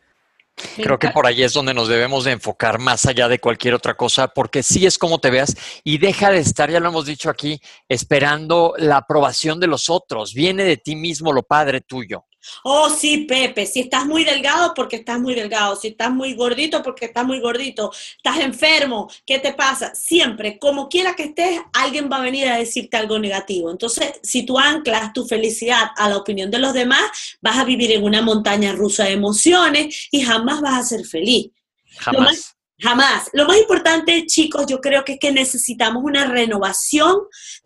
Creo 0.76 0.98
que 0.98 1.10
por 1.10 1.26
ahí 1.26 1.42
es 1.42 1.52
donde 1.52 1.74
nos 1.74 1.88
debemos 1.88 2.24
de 2.24 2.32
enfocar 2.32 2.78
más 2.78 3.06
allá 3.06 3.28
de 3.28 3.38
cualquier 3.38 3.74
otra 3.74 3.94
cosa, 3.94 4.28
porque 4.28 4.62
sí 4.62 4.86
es 4.86 4.98
como 4.98 5.20
te 5.20 5.30
veas 5.30 5.56
y 5.84 5.98
deja 5.98 6.30
de 6.30 6.38
estar, 6.38 6.70
ya 6.70 6.80
lo 6.80 6.88
hemos 6.88 7.06
dicho 7.06 7.30
aquí, 7.30 7.60
esperando 7.88 8.74
la 8.78 8.98
aprobación 8.98 9.60
de 9.60 9.66
los 9.66 9.88
otros. 9.88 10.34
Viene 10.34 10.64
de 10.64 10.76
ti 10.76 10.96
mismo 10.96 11.32
lo 11.32 11.42
padre 11.42 11.80
tuyo. 11.80 12.24
Oh, 12.64 12.90
sí, 12.90 13.26
Pepe, 13.28 13.66
si 13.66 13.80
estás 13.80 14.06
muy 14.06 14.24
delgado, 14.24 14.72
porque 14.74 14.96
estás 14.96 15.18
muy 15.18 15.34
delgado. 15.34 15.76
Si 15.76 15.88
estás 15.88 16.10
muy 16.10 16.34
gordito, 16.34 16.82
porque 16.82 17.06
estás 17.06 17.24
muy 17.24 17.40
gordito. 17.40 17.92
Estás 18.16 18.40
enfermo, 18.40 19.10
¿qué 19.26 19.38
te 19.38 19.52
pasa? 19.52 19.94
Siempre, 19.94 20.58
como 20.58 20.88
quiera 20.88 21.14
que 21.14 21.24
estés, 21.24 21.60
alguien 21.72 22.08
va 22.10 22.16
a 22.16 22.22
venir 22.22 22.48
a 22.48 22.58
decirte 22.58 22.96
algo 22.96 23.18
negativo. 23.18 23.70
Entonces, 23.70 24.12
si 24.22 24.44
tú 24.44 24.58
anclas 24.58 25.12
tu 25.12 25.26
felicidad 25.26 25.90
a 25.96 26.08
la 26.08 26.16
opinión 26.16 26.50
de 26.50 26.58
los 26.58 26.72
demás, 26.72 27.38
vas 27.40 27.58
a 27.58 27.64
vivir 27.64 27.92
en 27.92 28.04
una 28.04 28.22
montaña 28.22 28.72
rusa 28.72 29.04
de 29.04 29.12
emociones 29.12 30.08
y 30.10 30.22
jamás 30.22 30.60
vas 30.60 30.74
a 30.74 30.82
ser 30.82 31.04
feliz. 31.04 31.50
Jamás. 31.98 32.57
Jamás. 32.80 33.28
Lo 33.32 33.44
más 33.46 33.58
importante, 33.58 34.24
chicos, 34.26 34.66
yo 34.68 34.80
creo 34.80 35.04
que 35.04 35.14
es 35.14 35.18
que 35.18 35.32
necesitamos 35.32 36.04
una 36.04 36.26
renovación 36.26 37.16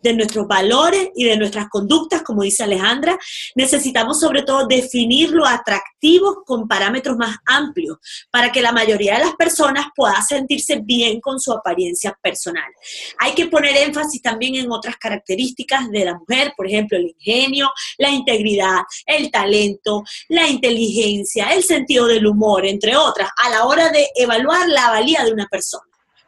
de 0.01 0.13
nuestros 0.13 0.47
valores 0.47 1.09
y 1.15 1.25
de 1.25 1.37
nuestras 1.37 1.69
conductas, 1.69 2.23
como 2.23 2.41
dice 2.41 2.63
Alejandra. 2.63 3.19
Necesitamos 3.53 4.19
sobre 4.19 4.41
todo 4.41 4.65
definir 4.65 5.29
lo 5.29 5.45
atractivo 5.45 6.43
con 6.43 6.67
parámetros 6.67 7.15
más 7.15 7.37
amplios 7.45 7.97
para 8.31 8.51
que 8.51 8.63
la 8.63 8.71
mayoría 8.71 9.19
de 9.19 9.25
las 9.25 9.35
personas 9.35 9.85
pueda 9.95 10.19
sentirse 10.23 10.79
bien 10.83 11.21
con 11.21 11.39
su 11.39 11.53
apariencia 11.53 12.17
personal. 12.19 12.71
Hay 13.19 13.33
que 13.33 13.45
poner 13.45 13.77
énfasis 13.77 14.19
también 14.19 14.55
en 14.55 14.71
otras 14.71 14.97
características 14.97 15.91
de 15.91 16.05
la 16.05 16.15
mujer, 16.15 16.53
por 16.57 16.65
ejemplo, 16.65 16.97
el 16.97 17.13
ingenio, 17.15 17.71
la 17.99 18.09
integridad, 18.09 18.81
el 19.05 19.29
talento, 19.29 20.03
la 20.29 20.47
inteligencia, 20.47 21.53
el 21.53 21.63
sentido 21.63 22.07
del 22.07 22.25
humor, 22.25 22.65
entre 22.65 22.95
otras, 22.97 23.29
a 23.37 23.51
la 23.51 23.65
hora 23.65 23.89
de 23.89 24.07
evaluar 24.15 24.67
la 24.67 24.89
de 25.03 25.33
una 25.33 25.47
persona. 25.47 25.83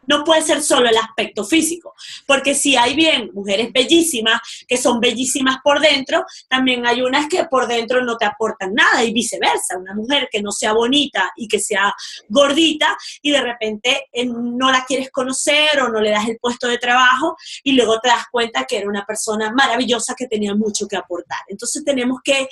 No 0.07 0.23
puede 0.23 0.41
ser 0.43 0.61
solo 0.61 0.87
el 0.87 0.97
aspecto 0.97 1.43
físico, 1.43 1.95
porque 2.27 2.53
si 2.53 2.75
hay 2.75 2.93
bien 2.93 3.31
mujeres 3.33 3.71
bellísimas 3.73 4.39
que 4.67 4.77
son 4.77 4.99
bellísimas 4.99 5.57
por 5.63 5.79
dentro, 5.79 6.23
también 6.47 6.85
hay 6.85 7.01
unas 7.01 7.27
que 7.27 7.45
por 7.45 7.67
dentro 7.67 8.03
no 8.03 8.15
te 8.17 8.25
aportan 8.25 8.75
nada 8.75 9.03
y 9.03 9.11
viceversa. 9.13 9.79
Una 9.79 9.95
mujer 9.95 10.29
que 10.31 10.43
no 10.43 10.51
sea 10.51 10.73
bonita 10.73 11.31
y 11.35 11.47
que 11.47 11.59
sea 11.59 11.91
gordita 12.29 12.95
y 13.23 13.31
de 13.31 13.41
repente 13.41 14.07
eh, 14.11 14.25
no 14.25 14.71
la 14.71 14.85
quieres 14.85 15.09
conocer 15.09 15.81
o 15.81 15.89
no 15.89 15.99
le 15.99 16.11
das 16.11 16.27
el 16.27 16.37
puesto 16.37 16.67
de 16.67 16.77
trabajo 16.77 17.35
y 17.63 17.71
luego 17.71 17.99
te 17.99 18.09
das 18.09 18.25
cuenta 18.31 18.65
que 18.65 18.77
era 18.77 18.87
una 18.87 19.05
persona 19.05 19.51
maravillosa 19.51 20.13
que 20.15 20.27
tenía 20.27 20.53
mucho 20.53 20.87
que 20.87 20.97
aportar. 20.97 21.39
Entonces 21.47 21.83
tenemos 21.83 22.19
que 22.23 22.47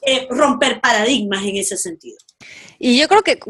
eh, 0.00 0.28
romper 0.30 0.80
paradigmas 0.80 1.44
en 1.44 1.56
ese 1.56 1.76
sentido. 1.76 2.16
Y 2.78 2.98
yo 2.98 3.08
creo 3.08 3.22
que 3.22 3.40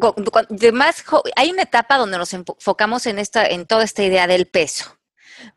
más 0.73 1.05
hay 1.35 1.51
una 1.51 1.63
etapa 1.63 1.99
donde 1.99 2.19
nos 2.19 2.33
enfocamos 2.33 3.07
en 3.07 3.19
esta, 3.19 3.47
en 3.47 3.67
toda 3.67 3.85
esta 3.85 4.05
idea 4.05 4.27
del 4.27 4.47
peso. 4.47 4.99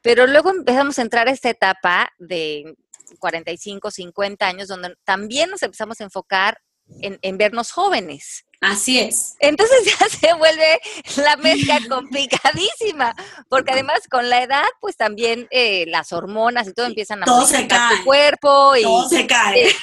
Pero 0.02 0.28
luego 0.28 0.50
empezamos 0.50 1.00
a 1.00 1.02
entrar 1.02 1.28
a 1.28 1.32
esta 1.32 1.50
etapa 1.50 2.12
de 2.18 2.76
45, 3.20 3.92
50 3.92 4.48
años, 4.48 4.68
donde 4.68 4.96
también 5.04 5.50
nos 5.50 5.64
empezamos 5.64 6.02
a 6.02 6.04
enfocar 6.04 6.62
en, 7.02 7.38
vernos 7.38 7.72
jóvenes. 7.72 8.46
Así 8.62 9.00
es. 9.00 9.36
Entonces 9.40 9.78
ya 10.00 10.10
se 10.10 10.34
vuelve 10.34 10.82
la 11.18 11.38
mezcla 11.38 11.80
complicadísima, 11.90 13.16
porque 13.48 13.72
además 13.72 14.02
con 14.10 14.30
la 14.30 14.44
edad, 14.44 14.66
pues 14.82 14.98
también 14.98 15.48
eh, 15.52 15.86
las 15.88 16.12
hormonas 16.12 16.68
y 16.68 16.74
todo 16.74 16.86
empiezan 16.88 17.22
a 17.24 17.26
todo 17.26 17.46
se 17.46 17.68
cae. 17.68 17.98
tu 17.98 18.04
cuerpo 18.04 18.76
y 18.76 18.84
Todo 18.84 19.08
se 19.08 19.26
cae. 19.28 19.68
eh, 19.70 19.76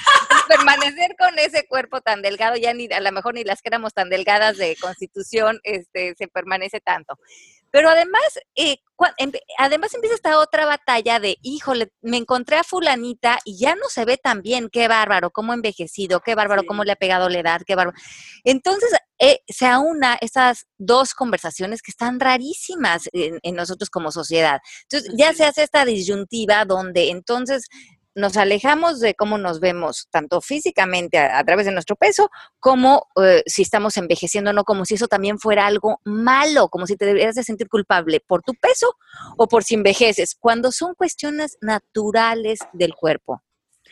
permanecer 0.49 1.17
con 1.19 1.39
ese 1.39 1.67
cuerpo 1.67 2.01
tan 2.03 2.21
delgado, 2.23 2.57
ya 2.57 2.75
ni 2.75 2.87
a 2.93 3.01
lo 3.01 3.13
mejor 3.13 3.35
ni 3.35 3.45
las 3.45 3.63
que 3.63 3.69
éramos 3.69 3.95
tan 3.95 4.11
delgadas 4.11 4.59
de 4.59 4.77
constitución, 4.77 5.59
este, 5.63 6.15
se 6.17 6.29
permanece 6.29 6.81
tanto. 6.81 7.19
Pero 7.77 7.91
además, 7.91 8.22
eh, 8.55 8.79
además 9.59 9.93
empieza 9.93 10.14
esta 10.14 10.39
otra 10.39 10.64
batalla 10.64 11.20
de, 11.20 11.37
híjole, 11.43 11.93
me 12.01 12.16
encontré 12.16 12.57
a 12.57 12.64
fulanita 12.64 13.39
y 13.45 13.59
ya 13.59 13.74
no 13.74 13.91
se 13.91 14.07
ve 14.07 14.16
tan 14.16 14.41
bien, 14.41 14.70
qué 14.72 14.89
bárbaro, 14.89 15.31
cómo 15.31 15.53
envejecido, 15.53 16.20
qué 16.20 16.35
bárbaro, 16.35 16.62
Sí. 16.62 16.66
cómo 16.68 16.85
le 16.85 16.93
ha 16.93 16.97
pegado 16.97 17.29
la 17.29 17.39
edad, 17.39 17.61
qué 17.66 17.74
bárbaro. 17.74 17.99
Entonces, 18.45 18.95
eh, 19.18 19.41
se 19.47 19.66
aúna 19.66 20.16
esas 20.22 20.64
dos 20.79 21.12
conversaciones 21.12 21.83
que 21.83 21.91
están 21.91 22.18
rarísimas 22.18 23.11
en, 23.12 23.41
en 23.43 23.55
nosotros 23.55 23.91
como 23.91 24.11
sociedad. 24.11 24.59
Entonces, 24.85 25.12
ya 25.18 25.35
se 25.35 25.45
hace 25.45 25.62
esta 25.62 25.85
disyuntiva 25.85 26.64
donde 26.64 27.11
entonces 27.11 27.66
nos 28.17 28.37
alejamos 28.37 28.99
de 28.99 29.14
cómo 29.14 29.39
nos 29.39 29.61
vemos, 29.61 30.09
tanto 30.11 30.41
físicamente 30.41 31.19
a, 31.19 31.39
a 31.39 31.45
través 31.45 31.67
de 31.67 31.73
nuestro 31.73 31.95
peso, 31.95 32.31
como 32.59 33.07
eh, 33.23 33.43
si 33.47 33.62
estamos 33.62 33.97
envejeciendo 33.97 34.51
o 34.51 34.53
no, 34.53 34.64
como 34.64 34.85
si 34.85 34.95
eso 34.95 35.07
también 35.07 35.39
fuera 35.39 35.67
algo 35.67 36.01
malo, 36.05 36.69
como 36.69 36.87
si 36.87 36.97
te 36.97 37.05
deberías 37.07 37.35
de 37.37 37.45
sentir 37.45 37.69
culpable 37.69 38.21
por 38.27 38.43
tu 38.43 38.55
peso 38.55 38.95
o 39.37 39.47
por 39.47 39.62
si 39.62 39.75
envejeces, 39.75 40.35
cuando 40.35 40.73
son 40.73 40.95
cuestiones 40.95 41.59
naturales 41.61 42.59
del 42.73 42.95
cuerpo. 42.95 43.43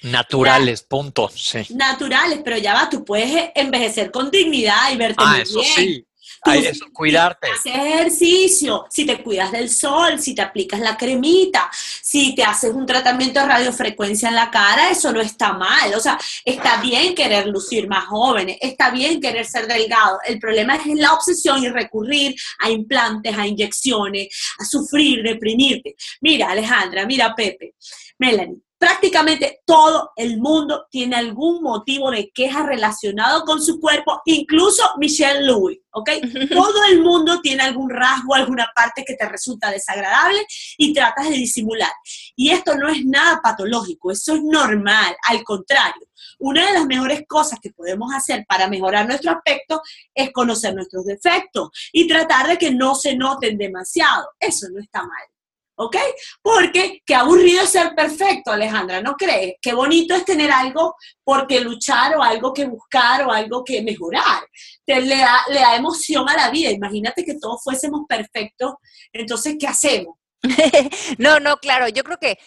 Naturales, 0.03 0.83
punto. 0.83 1.31
Sí. 1.35 1.67
Naturales, 1.71 2.41
pero 2.45 2.59
ya 2.59 2.75
va, 2.75 2.91
tú 2.91 3.05
puedes 3.05 3.51
envejecer 3.55 4.11
con 4.11 4.31
dignidad 4.31 4.91
y 4.93 4.97
verte 4.97 5.17
Ah, 5.25 5.33
muy 5.33 5.41
eso 5.43 5.61
bien. 5.61 5.73
sí. 5.75 6.07
Eso, 6.53 6.87
cuidarte. 6.93 7.49
Ejercicio, 7.65 8.87
si 8.91 9.07
te 9.07 9.23
cuidas 9.23 9.51
del 9.51 9.71
sol, 9.71 10.21
si 10.21 10.35
te 10.35 10.43
aplicas 10.43 10.81
la 10.81 10.97
cremita, 10.97 11.71
si 11.73 12.35
te 12.35 12.45
haces 12.45 12.73
un 12.73 12.85
tratamiento 12.85 13.41
de 13.41 13.47
radiofrecuencia 13.47 14.29
en 14.29 14.35
la 14.35 14.51
cara, 14.51 14.91
eso 14.91 15.13
no 15.13 15.21
está 15.21 15.55
mal. 15.55 15.95
O 15.95 16.01
sea, 16.01 16.19
está 16.45 16.81
bien 16.81 17.15
querer 17.15 17.47
lucir 17.47 17.89
más 17.89 18.05
jóvenes, 18.07 18.59
está 18.61 18.91
bien 18.91 19.21
querer 19.21 19.47
ser 19.47 19.67
delgado. 19.67 20.19
El 20.27 20.39
problema 20.39 20.77
es 20.77 20.87
la 20.95 21.15
obsesión 21.15 21.63
y 21.63 21.69
recurrir 21.69 22.35
a 22.59 22.71
implantes, 22.71 23.37
a 23.37 23.47
inyecciones, 23.47 24.29
a 24.59 24.65
sufrir, 24.65 25.23
deprimirte. 25.23 25.95
Mira, 26.21 26.51
Alejandra, 26.51 27.07
mira, 27.07 27.35
Pepe, 27.35 27.75
Melanie. 28.19 28.65
Prácticamente 28.85 29.63
todo 29.65 30.11
el 30.15 30.37
mundo 30.37 30.89
tiene 30.91 31.17
algún 31.17 31.63
motivo 31.63 32.11
de 32.11 32.29
queja 32.35 32.67
relacionado 32.67 33.43
con 33.47 33.63
su 33.63 33.81
cuerpo, 33.81 34.21
incluso 34.27 34.83
Michelle 34.99 35.41
Louis, 35.47 35.79
¿ok? 35.91 36.11
Todo 36.53 36.85
el 36.91 37.01
mundo 37.01 37.41
tiene 37.41 37.63
algún 37.63 37.89
rasgo, 37.89 38.35
alguna 38.35 38.69
parte 38.77 39.03
que 39.03 39.15
te 39.15 39.27
resulta 39.27 39.71
desagradable 39.71 40.45
y 40.77 40.93
tratas 40.93 41.31
de 41.31 41.37
disimular. 41.37 41.93
Y 42.37 42.51
esto 42.51 42.75
no 42.77 42.91
es 42.91 43.07
nada 43.07 43.41
patológico, 43.43 44.11
eso 44.11 44.35
es 44.35 44.43
normal, 44.43 45.17
al 45.31 45.43
contrario. 45.45 46.07
Una 46.41 46.67
de 46.67 46.75
las 46.75 46.85
mejores 46.85 47.23
cosas 47.27 47.61
que 47.63 47.71
podemos 47.71 48.13
hacer 48.13 48.45
para 48.47 48.69
mejorar 48.69 49.07
nuestro 49.07 49.31
aspecto 49.31 49.81
es 50.15 50.31
conocer 50.31 50.75
nuestros 50.75 51.07
defectos 51.07 51.71
y 51.91 52.07
tratar 52.07 52.49
de 52.49 52.59
que 52.59 52.71
no 52.71 52.95
se 52.95 53.17
noten 53.17 53.57
demasiado. 53.57 54.29
Eso 54.39 54.67
no 54.71 54.79
está 54.79 55.01
mal. 55.01 55.34
¿Ok? 55.77 55.97
Porque 56.41 57.03
qué 57.05 57.15
aburrido 57.15 57.63
es 57.63 57.71
ser 57.71 57.95
perfecto, 57.95 58.53
Alejandra, 58.53 59.01
¿no 59.01 59.15
crees? 59.15 59.55
Qué 59.61 59.75
bonito 59.75 60.15
es 60.15 60.25
tener 60.25 60.51
algo 60.53 60.95
por 61.25 61.47
qué 61.47 61.61
luchar 61.61 62.17
o 62.17 62.23
algo 62.23 62.53
que 62.53 62.67
buscar 62.67 63.27
o 63.27 63.33
algo 63.33 63.65
que 63.65 63.83
mejorar. 63.83 64.45
Te, 64.85 65.01
le, 65.01 65.17
da, 65.17 65.43
le 65.49 65.61
da 65.61 65.77
emoción 65.77 66.29
a 66.29 66.37
la 66.37 66.51
vida. 66.51 66.71
Imagínate 66.71 67.25
que 67.25 67.39
todos 67.41 67.63
fuésemos 67.63 68.03
perfectos. 68.09 68.75
Entonces, 69.13 69.57
¿qué 69.59 69.67
hacemos? 69.67 70.17
no, 71.19 71.41
no, 71.41 71.57
claro, 71.57 71.89
yo 71.89 72.05
creo 72.05 72.19
que, 72.19 72.39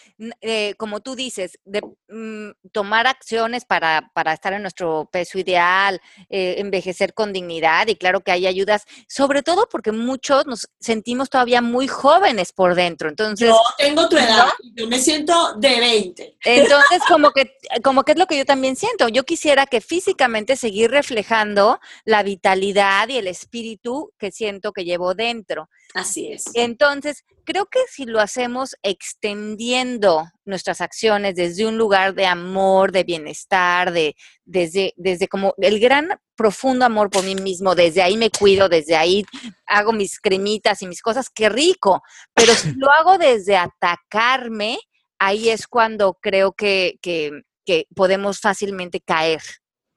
eh, 0.41 0.75
como 0.77 1.01
tú 1.01 1.15
dices, 1.15 1.59
de, 1.65 1.81
mm, 2.09 2.69
tomar 2.71 3.07
acciones 3.07 3.65
para, 3.65 4.11
para 4.13 4.33
estar 4.33 4.53
en 4.53 4.61
nuestro 4.61 5.09
peso 5.11 5.39
ideal, 5.39 5.99
eh, 6.29 6.55
envejecer 6.59 7.13
con 7.13 7.33
dignidad 7.33 7.87
y 7.87 7.95
claro 7.95 8.21
que 8.21 8.31
hay 8.31 8.47
ayudas, 8.47 8.85
sobre 9.07 9.43
todo 9.43 9.67
porque 9.69 9.91
muchos 9.91 10.45
nos 10.45 10.69
sentimos 10.79 11.29
todavía 11.29 11.61
muy 11.61 11.87
jóvenes 11.87 12.51
por 12.53 12.75
dentro, 12.75 13.09
entonces... 13.09 13.49
Yo 13.49 13.59
tengo 13.77 14.07
tu 14.07 14.17
edad, 14.17 14.47
yo 14.75 14.87
me 14.87 14.99
siento 14.99 15.55
de 15.55 15.79
20. 15.79 16.37
Entonces, 16.45 17.01
como 17.07 17.31
que, 17.31 17.57
como 17.83 18.03
que 18.03 18.11
es 18.13 18.17
lo 18.17 18.27
que 18.27 18.37
yo 18.37 18.45
también 18.45 18.75
siento. 18.75 19.07
Yo 19.09 19.23
quisiera 19.23 19.65
que 19.65 19.81
físicamente 19.81 20.55
seguir 20.55 20.91
reflejando 20.91 21.79
la 22.05 22.23
vitalidad 22.23 23.07
y 23.09 23.17
el 23.17 23.27
espíritu 23.27 24.13
que 24.17 24.31
siento 24.31 24.71
que 24.71 24.85
llevo 24.85 25.13
dentro. 25.13 25.69
Así 25.93 26.31
es. 26.31 26.45
Entonces, 26.53 27.23
creo 27.47 27.65
que 27.67 27.79
si 27.89 28.05
lo 28.05 28.19
hacemos 28.19 28.75
extendiendo 28.83 30.25
nuestras 30.43 30.81
acciones 30.81 31.33
desde 31.33 31.65
un 31.65 31.77
lugar 31.77 32.13
de 32.13 32.25
amor, 32.25 32.91
de 32.91 33.05
bienestar, 33.05 33.93
de, 33.93 34.17
desde, 34.43 34.93
desde 34.97 35.29
como 35.29 35.53
el 35.57 35.79
gran 35.79 36.09
profundo 36.35 36.83
amor 36.83 37.09
por 37.09 37.23
mí 37.23 37.35
mismo, 37.35 37.73
desde 37.73 38.01
ahí 38.01 38.17
me 38.17 38.29
cuido, 38.29 38.67
desde 38.67 38.97
ahí 38.97 39.25
hago 39.65 39.93
mis 39.93 40.19
cremitas 40.19 40.81
y 40.81 40.87
mis 40.87 41.01
cosas, 41.01 41.29
qué 41.29 41.47
rico. 41.47 42.03
Pero 42.33 42.53
si 42.53 42.73
lo 42.75 42.91
hago 42.91 43.17
desde 43.17 43.55
atacarme, 43.55 44.77
ahí 45.17 45.47
es 45.47 45.67
cuando 45.67 46.17
creo 46.21 46.51
que, 46.51 46.99
que, 47.01 47.43
que 47.65 47.87
podemos 47.95 48.41
fácilmente 48.41 48.99
caer. 48.99 49.41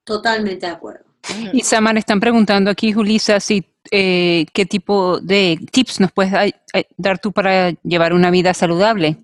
Totalmente 0.05 0.67
de 0.67 0.73
acuerdo. 0.73 1.10
Y 1.53 1.61
Samar, 1.63 1.97
están 1.99 2.21
preguntando 2.21 2.71
aquí, 2.71 2.93
Julisa, 2.93 3.41
si 3.41 3.65
eh, 3.91 4.47
qué 4.53 4.67
tipo 4.67 5.21
de 5.21 5.59
tips 5.73 6.01
nos 6.01 6.13
puedes 6.13 6.33
ay- 6.35 6.55
dar 6.97 7.19
tú 7.19 7.33
para 7.33 7.71
llevar 7.83 8.13
una 8.13 8.31
vida 8.31 8.53
saludable. 8.55 9.17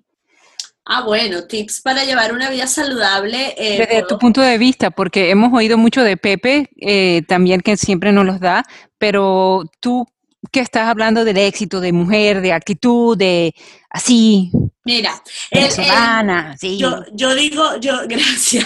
Ah, 0.85 1.01
bueno, 1.03 1.43
tips 1.45 1.81
para 1.81 2.05
llevar 2.05 2.33
una 2.33 2.49
vida 2.49 2.65
saludable. 2.65 3.53
eh, 3.57 3.77
Desde 3.79 3.87
puedo- 3.87 4.07
tu 4.07 4.17
punto 4.19 4.41
de 4.41 4.57
vista, 4.57 4.89
porque 4.89 5.29
hemos 5.31 5.51
oído 5.53 5.77
mucho 5.77 6.01
de 6.01 6.15
Pepe, 6.17 6.69
eh, 6.79 7.23
también 7.27 7.59
que 7.61 7.75
siempre 7.77 8.11
nos 8.13 8.25
los 8.25 8.39
da, 8.39 8.63
pero 8.97 9.63
tú 9.81 10.07
que 10.51 10.59
estás 10.59 10.87
hablando 10.87 11.25
del 11.25 11.37
éxito 11.37 11.79
de 11.81 11.91
mujer, 11.91 12.41
de 12.41 12.53
actitud, 12.53 13.17
de 13.17 13.53
así, 13.89 14.51
Mira, 14.85 15.21
el- 15.51 15.63
el- 15.63 15.69
venezolana, 15.69 16.55
sí. 16.57 16.77
Yo, 16.77 17.03
yo 17.13 17.35
digo, 17.35 17.77
yo, 17.79 17.99
gracias. 18.07 18.65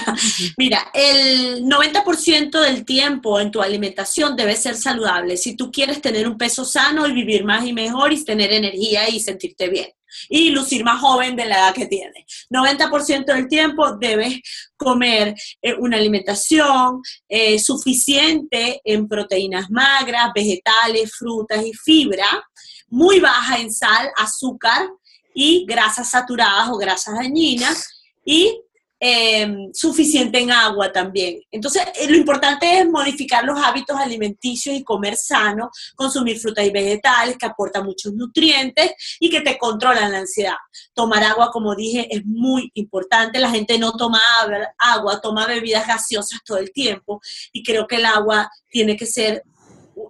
Mira, 0.58 0.92
el 0.94 1.64
90% 1.66 2.60
del 2.62 2.86
tiempo 2.86 3.40
en 3.40 3.50
tu 3.52 3.62
alimentación 3.62 4.36
debe 4.36 4.56
ser 4.56 4.76
saludable. 4.76 5.38
Si 5.38 5.56
tú 5.56 5.72
quieres 5.72 6.02
tener 6.02 6.28
un 6.28 6.38
peso 6.38 6.64
sano 6.66 7.08
y 7.08 7.14
vivir 7.14 7.44
más 7.44 7.66
y 7.66 7.74
mejor 7.74 8.14
y 8.14 8.24
tener 8.24 8.52
energía 8.54 9.10
y 9.10 9.20
sentirte 9.20 9.70
bien 9.70 9.90
y 10.30 10.50
lucir 10.50 10.84
más 10.84 11.02
joven 11.02 11.36
de 11.36 11.46
la 11.46 11.58
edad 11.58 11.74
que 11.74 11.88
tienes. 11.88 12.26
90% 12.50 13.26
del 13.26 13.48
tiempo 13.48 13.98
debes 13.98 14.40
comer 14.76 15.36
eh, 15.62 15.74
una 15.76 15.98
alimentación 15.98 17.02
eh, 17.28 17.60
suficiente 17.60 18.82
en 18.84 19.08
proteínas 19.08 19.70
magras, 19.70 20.32
vegetales, 20.34 21.14
frutas 21.18 21.66
y 21.66 21.74
fibra, 21.74 22.44
muy 22.88 23.20
baja 23.20 23.60
en 23.60 23.72
sal, 23.72 24.12
azúcar 24.18 24.90
y 25.34 25.66
grasas 25.66 26.12
saturadas 26.12 26.70
o 26.70 26.78
grasas 26.78 27.16
dañinas 27.16 27.88
y 28.26 28.62
eh, 29.04 29.70
suficiente 29.74 30.38
en 30.38 30.52
agua 30.52 30.92
también. 30.92 31.42
Entonces, 31.50 31.82
eh, 32.00 32.08
lo 32.08 32.16
importante 32.16 32.78
es 32.78 32.88
modificar 32.88 33.44
los 33.44 33.60
hábitos 33.60 33.98
alimenticios 33.98 34.76
y 34.76 34.84
comer 34.84 35.16
sano, 35.16 35.72
consumir 35.96 36.38
frutas 36.40 36.68
y 36.68 36.70
vegetales 36.70 37.36
que 37.36 37.48
aportan 37.48 37.84
muchos 37.84 38.14
nutrientes 38.14 38.92
y 39.20 39.32
que 39.32 39.42
te 39.42 39.58
controlan 39.58 40.12
la 40.12 40.20
ansiedad. 40.20 40.54
Tomar 40.94 41.24
agua, 41.24 41.50
como 41.52 41.74
dije, 41.74 42.08
es 42.16 42.24
muy 42.26 42.70
importante. 42.76 43.40
La 43.40 43.50
gente 43.50 43.80
no 43.80 43.94
toma 43.94 44.22
agua, 44.78 45.20
toma 45.20 45.48
bebidas 45.48 45.88
gaseosas 45.88 46.40
todo 46.46 46.60
el 46.60 46.72
tiempo 46.72 47.20
y 47.52 47.64
creo 47.64 47.88
que 47.88 47.96
el 47.96 48.06
agua 48.06 48.52
tiene 48.70 48.96
que 48.96 49.08
ser 49.08 49.42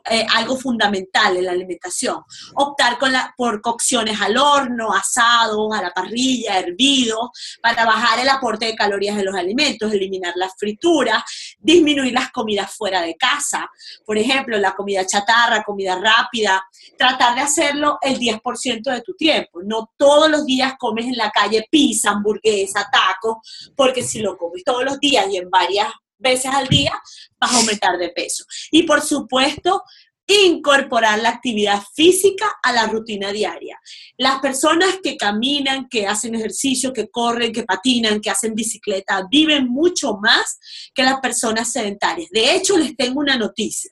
eh, 0.10 0.26
algo 0.34 0.58
fundamental 0.58 1.38
en 1.38 1.46
la 1.46 1.52
alimentación. 1.52 2.24
Optar 2.56 2.98
por 3.36 3.62
cocciones 3.62 4.20
al 4.20 4.38
horno, 4.38 4.94
asados, 4.94 5.74
a 5.74 5.82
la 5.82 5.92
parrilla, 5.92 6.60
hervidos, 6.60 7.30
para 7.62 7.86
bajar 7.86 8.20
el 8.20 8.30
aporte 8.30 8.66
de 8.66 8.76
calorías 8.76 9.16
de 9.16 9.24
los 9.24 9.36
alimentos, 9.36 9.92
eliminar 9.92 10.34
las 10.36 10.54
frituras, 10.58 11.24
disminuir 11.60 12.14
las 12.14 12.32
comidas 12.32 12.72
fuera 12.76 13.02
de 13.02 13.16
casa. 13.16 13.70
Por 14.06 14.18
ejemplo, 14.18 14.58
la 14.58 14.74
comida 14.74 15.06
chatarra, 15.06 15.64
comida 15.64 16.00
rápida, 16.00 16.64
tratar 16.98 17.36
de 17.36 17.42
hacerlo 17.42 17.98
el 18.02 18.20
10% 18.20 18.84
de 18.84 19.02
tu 19.02 19.14
tiempo. 19.16 19.62
No 19.64 19.92
todos 19.98 20.30
los 20.30 20.46
días 20.46 20.74
comes 20.78 21.06
en 21.06 21.18
la 21.18 21.32
calle 21.32 21.68
pizza, 21.70 22.12
hamburguesa, 22.12 22.90
tacos, 22.92 23.38
porque 23.76 24.04
si 24.04 24.20
lo 24.20 24.38
comes 24.38 24.64
todos 24.64 24.84
los 24.84 25.00
días 25.00 25.28
y 25.30 25.38
en 25.38 25.50
varias 25.50 25.88
veces 26.22 26.52
al 26.54 26.68
día, 26.68 26.92
vas 27.40 27.52
a 27.52 27.58
aumentar 27.58 27.98
de 27.98 28.10
peso. 28.10 28.46
Y 28.72 28.84
por 28.84 29.02
supuesto, 29.02 29.84
incorporar 30.28 31.20
la 31.20 31.30
actividad 31.30 31.82
física 31.94 32.58
a 32.64 32.72
la 32.72 32.88
rutina 32.88 33.32
diaria. 33.32 33.80
Las 34.18 34.40
personas 34.40 35.00
que 35.04 35.18
caminan, 35.18 35.88
que 35.90 36.08
hacen 36.08 36.36
ejercicio, 36.36 36.94
que 36.94 37.10
corren, 37.10 37.52
que 37.52 37.64
patinan, 37.64 38.22
que 38.22 38.30
hacen 38.30 38.56
bicicleta, 38.56 39.28
viven 39.30 39.68
mucho 39.68 40.18
más 40.22 40.58
que 40.94 41.04
las 41.04 41.20
personas 41.20 41.72
sedentarias. 41.72 42.30
De 42.32 42.56
hecho, 42.56 42.78
les 42.78 42.96
tengo 42.96 43.20
una 43.20 43.38
noticia. 43.38 43.92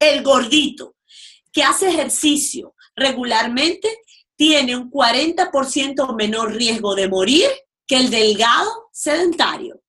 el 0.00 0.24
gordito 0.24 0.96
que 1.52 1.62
hace 1.62 1.88
ejercicio 1.88 2.74
regularmente 2.96 3.98
tiene 4.34 4.74
un 4.74 4.90
40% 4.90 6.16
menor 6.16 6.54
riesgo 6.54 6.96
de 6.96 7.08
morir 7.08 7.46
que 7.86 7.96
el 7.98 8.10
delgado 8.10 8.88
sedentario. 8.90 9.81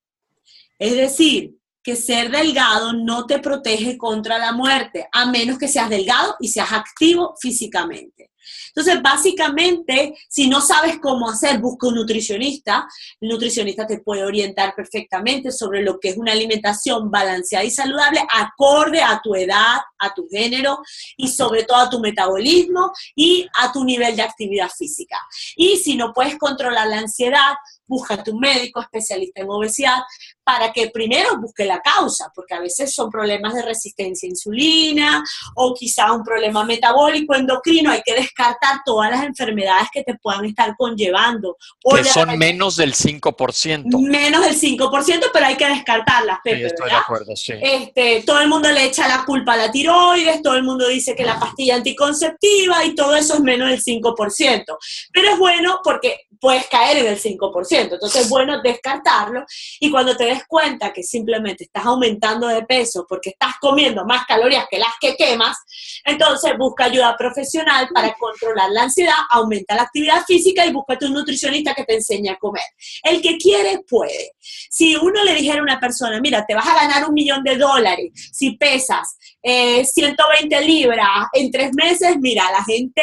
Es 0.78 0.94
decir, 0.94 1.56
que 1.84 1.96
ser 1.96 2.30
delgado 2.30 2.94
no 2.94 3.26
te 3.26 3.38
protege 3.38 3.98
contra 3.98 4.38
la 4.38 4.52
muerte, 4.52 5.06
a 5.12 5.26
menos 5.26 5.58
que 5.58 5.68
seas 5.68 5.90
delgado 5.90 6.34
y 6.40 6.48
seas 6.48 6.72
activo 6.72 7.34
físicamente. 7.40 8.30
Entonces, 8.68 9.02
básicamente, 9.02 10.14
si 10.28 10.48
no 10.48 10.60
sabes 10.60 10.98
cómo 11.00 11.28
hacer, 11.28 11.58
busca 11.60 11.86
un 11.86 11.94
nutricionista. 11.94 12.86
El 13.20 13.28
nutricionista 13.28 13.86
te 13.86 13.98
puede 13.98 14.24
orientar 14.24 14.74
perfectamente 14.74 15.50
sobre 15.50 15.82
lo 15.82 15.98
que 16.00 16.10
es 16.10 16.16
una 16.16 16.32
alimentación 16.32 17.10
balanceada 17.10 17.64
y 17.64 17.70
saludable, 17.70 18.20
acorde 18.30 19.02
a 19.02 19.20
tu 19.22 19.34
edad, 19.34 19.78
a 19.98 20.14
tu 20.14 20.26
género 20.28 20.78
y 21.16 21.28
sobre 21.28 21.64
todo 21.64 21.78
a 21.78 21.90
tu 21.90 22.00
metabolismo 22.00 22.92
y 23.14 23.46
a 23.60 23.72
tu 23.72 23.84
nivel 23.84 24.16
de 24.16 24.22
actividad 24.22 24.68
física. 24.68 25.18
Y 25.56 25.76
si 25.76 25.96
no 25.96 26.12
puedes 26.12 26.36
controlar 26.38 26.88
la 26.88 26.98
ansiedad, 26.98 27.54
busca 27.86 28.22
tu 28.22 28.38
médico 28.38 28.80
especialista 28.80 29.42
en 29.42 29.50
obesidad 29.50 29.98
para 30.44 30.72
que 30.72 30.90
primero 30.90 31.38
busque 31.40 31.64
la 31.64 31.80
causa, 31.80 32.30
porque 32.34 32.54
a 32.54 32.60
veces 32.60 32.94
son 32.94 33.10
problemas 33.10 33.54
de 33.54 33.62
resistencia 33.62 34.26
a 34.26 34.30
insulina 34.30 35.24
o 35.56 35.74
quizá 35.74 36.12
un 36.12 36.22
problema 36.22 36.64
metabólico 36.64 37.34
endocrino, 37.34 37.90
hay 37.90 38.02
que 38.04 38.14
descartar 38.14 38.80
todas 38.84 39.10
las 39.10 39.24
enfermedades 39.24 39.88
que 39.92 40.02
te 40.02 40.14
puedan 40.16 40.44
estar 40.44 40.74
conllevando. 40.76 41.56
que 41.94 42.04
son 42.04 42.38
menos 42.38 42.76
del 42.76 42.94
5%. 42.94 43.98
Menos 44.00 44.44
del 44.44 44.58
5%, 44.58 45.30
pero 45.32 45.46
hay 45.46 45.56
que 45.56 45.66
descartarlas, 45.66 46.38
Pepe, 46.44 46.58
sí, 46.58 46.64
estoy 46.64 46.90
de 46.90 46.96
acuerdo, 46.96 47.36
sí. 47.36 47.52
Este, 47.60 48.22
todo 48.26 48.40
el 48.40 48.48
mundo 48.48 48.70
le 48.70 48.84
echa 48.84 49.08
la 49.08 49.24
culpa 49.24 49.54
a 49.54 49.56
la 49.56 49.72
tiroides, 49.72 50.42
todo 50.42 50.54
el 50.54 50.62
mundo 50.62 50.88
dice 50.88 51.14
que 51.14 51.24
la 51.24 51.38
pastilla 51.38 51.76
anticonceptiva 51.76 52.84
y 52.84 52.94
todo 52.94 53.16
eso 53.16 53.34
es 53.34 53.40
menos 53.40 53.68
del 53.68 53.82
5%. 53.82 54.76
Pero 55.12 55.30
es 55.30 55.38
bueno 55.38 55.80
porque 55.82 56.26
puedes 56.40 56.66
caer 56.66 56.98
en 56.98 57.06
el 57.06 57.18
5%. 57.18 57.92
Entonces 57.92 58.22
es 58.22 58.28
bueno 58.28 58.60
descartarlo 58.60 59.44
y 59.80 59.90
cuando 59.90 60.14
te 60.16 60.26
cuenta 60.46 60.92
que 60.92 61.02
simplemente 61.02 61.64
estás 61.64 61.86
aumentando 61.86 62.48
de 62.48 62.62
peso 62.62 63.06
porque 63.08 63.30
estás 63.30 63.54
comiendo 63.60 64.04
más 64.04 64.26
calorías 64.26 64.66
que 64.70 64.78
las 64.78 64.92
que 65.00 65.16
quemas, 65.16 65.56
entonces 66.04 66.52
busca 66.58 66.84
ayuda 66.84 67.16
profesional 67.16 67.88
para 67.94 68.14
controlar 68.14 68.70
la 68.70 68.82
ansiedad, 68.82 69.14
aumenta 69.30 69.74
la 69.76 69.82
actividad 69.82 70.24
física 70.24 70.66
y 70.66 70.72
búscate 70.72 71.06
un 71.06 71.14
nutricionista 71.14 71.74
que 71.74 71.84
te 71.84 71.94
enseñe 71.94 72.28
a 72.28 72.36
comer. 72.36 72.64
El 73.02 73.22
que 73.22 73.36
quiere 73.36 73.80
puede. 73.88 74.32
Si 74.40 74.96
uno 74.96 75.24
le 75.24 75.34
dijera 75.34 75.60
a 75.60 75.62
una 75.62 75.80
persona, 75.80 76.20
mira, 76.20 76.44
te 76.46 76.54
vas 76.54 76.66
a 76.66 76.74
ganar 76.74 77.08
un 77.08 77.14
millón 77.14 77.42
de 77.42 77.56
dólares 77.56 78.10
si 78.32 78.56
pesas 78.56 79.16
120 79.42 80.56
eh, 80.56 80.60
libras 80.62 81.26
en 81.32 81.50
tres 81.50 81.70
meses, 81.74 82.16
mira, 82.18 82.50
la 82.50 82.64
gente 82.64 83.02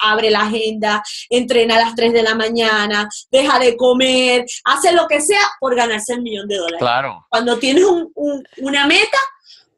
abre 0.00 0.30
la 0.30 0.42
agenda, 0.42 1.02
entrena 1.28 1.76
a 1.76 1.80
las 1.80 1.94
3 1.94 2.12
de 2.12 2.22
la 2.22 2.34
mañana, 2.34 3.08
deja 3.30 3.58
de 3.58 3.76
comer, 3.76 4.44
hace 4.64 4.92
lo 4.92 5.06
que 5.06 5.20
sea 5.20 5.40
por 5.60 5.74
ganarse 5.74 6.14
el 6.14 6.22
millón 6.22 6.48
de 6.48 6.56
dólares. 6.56 6.78
Claro. 6.78 7.26
Cuando 7.28 7.58
tienes 7.58 7.84
una 8.56 8.86
meta 8.86 9.18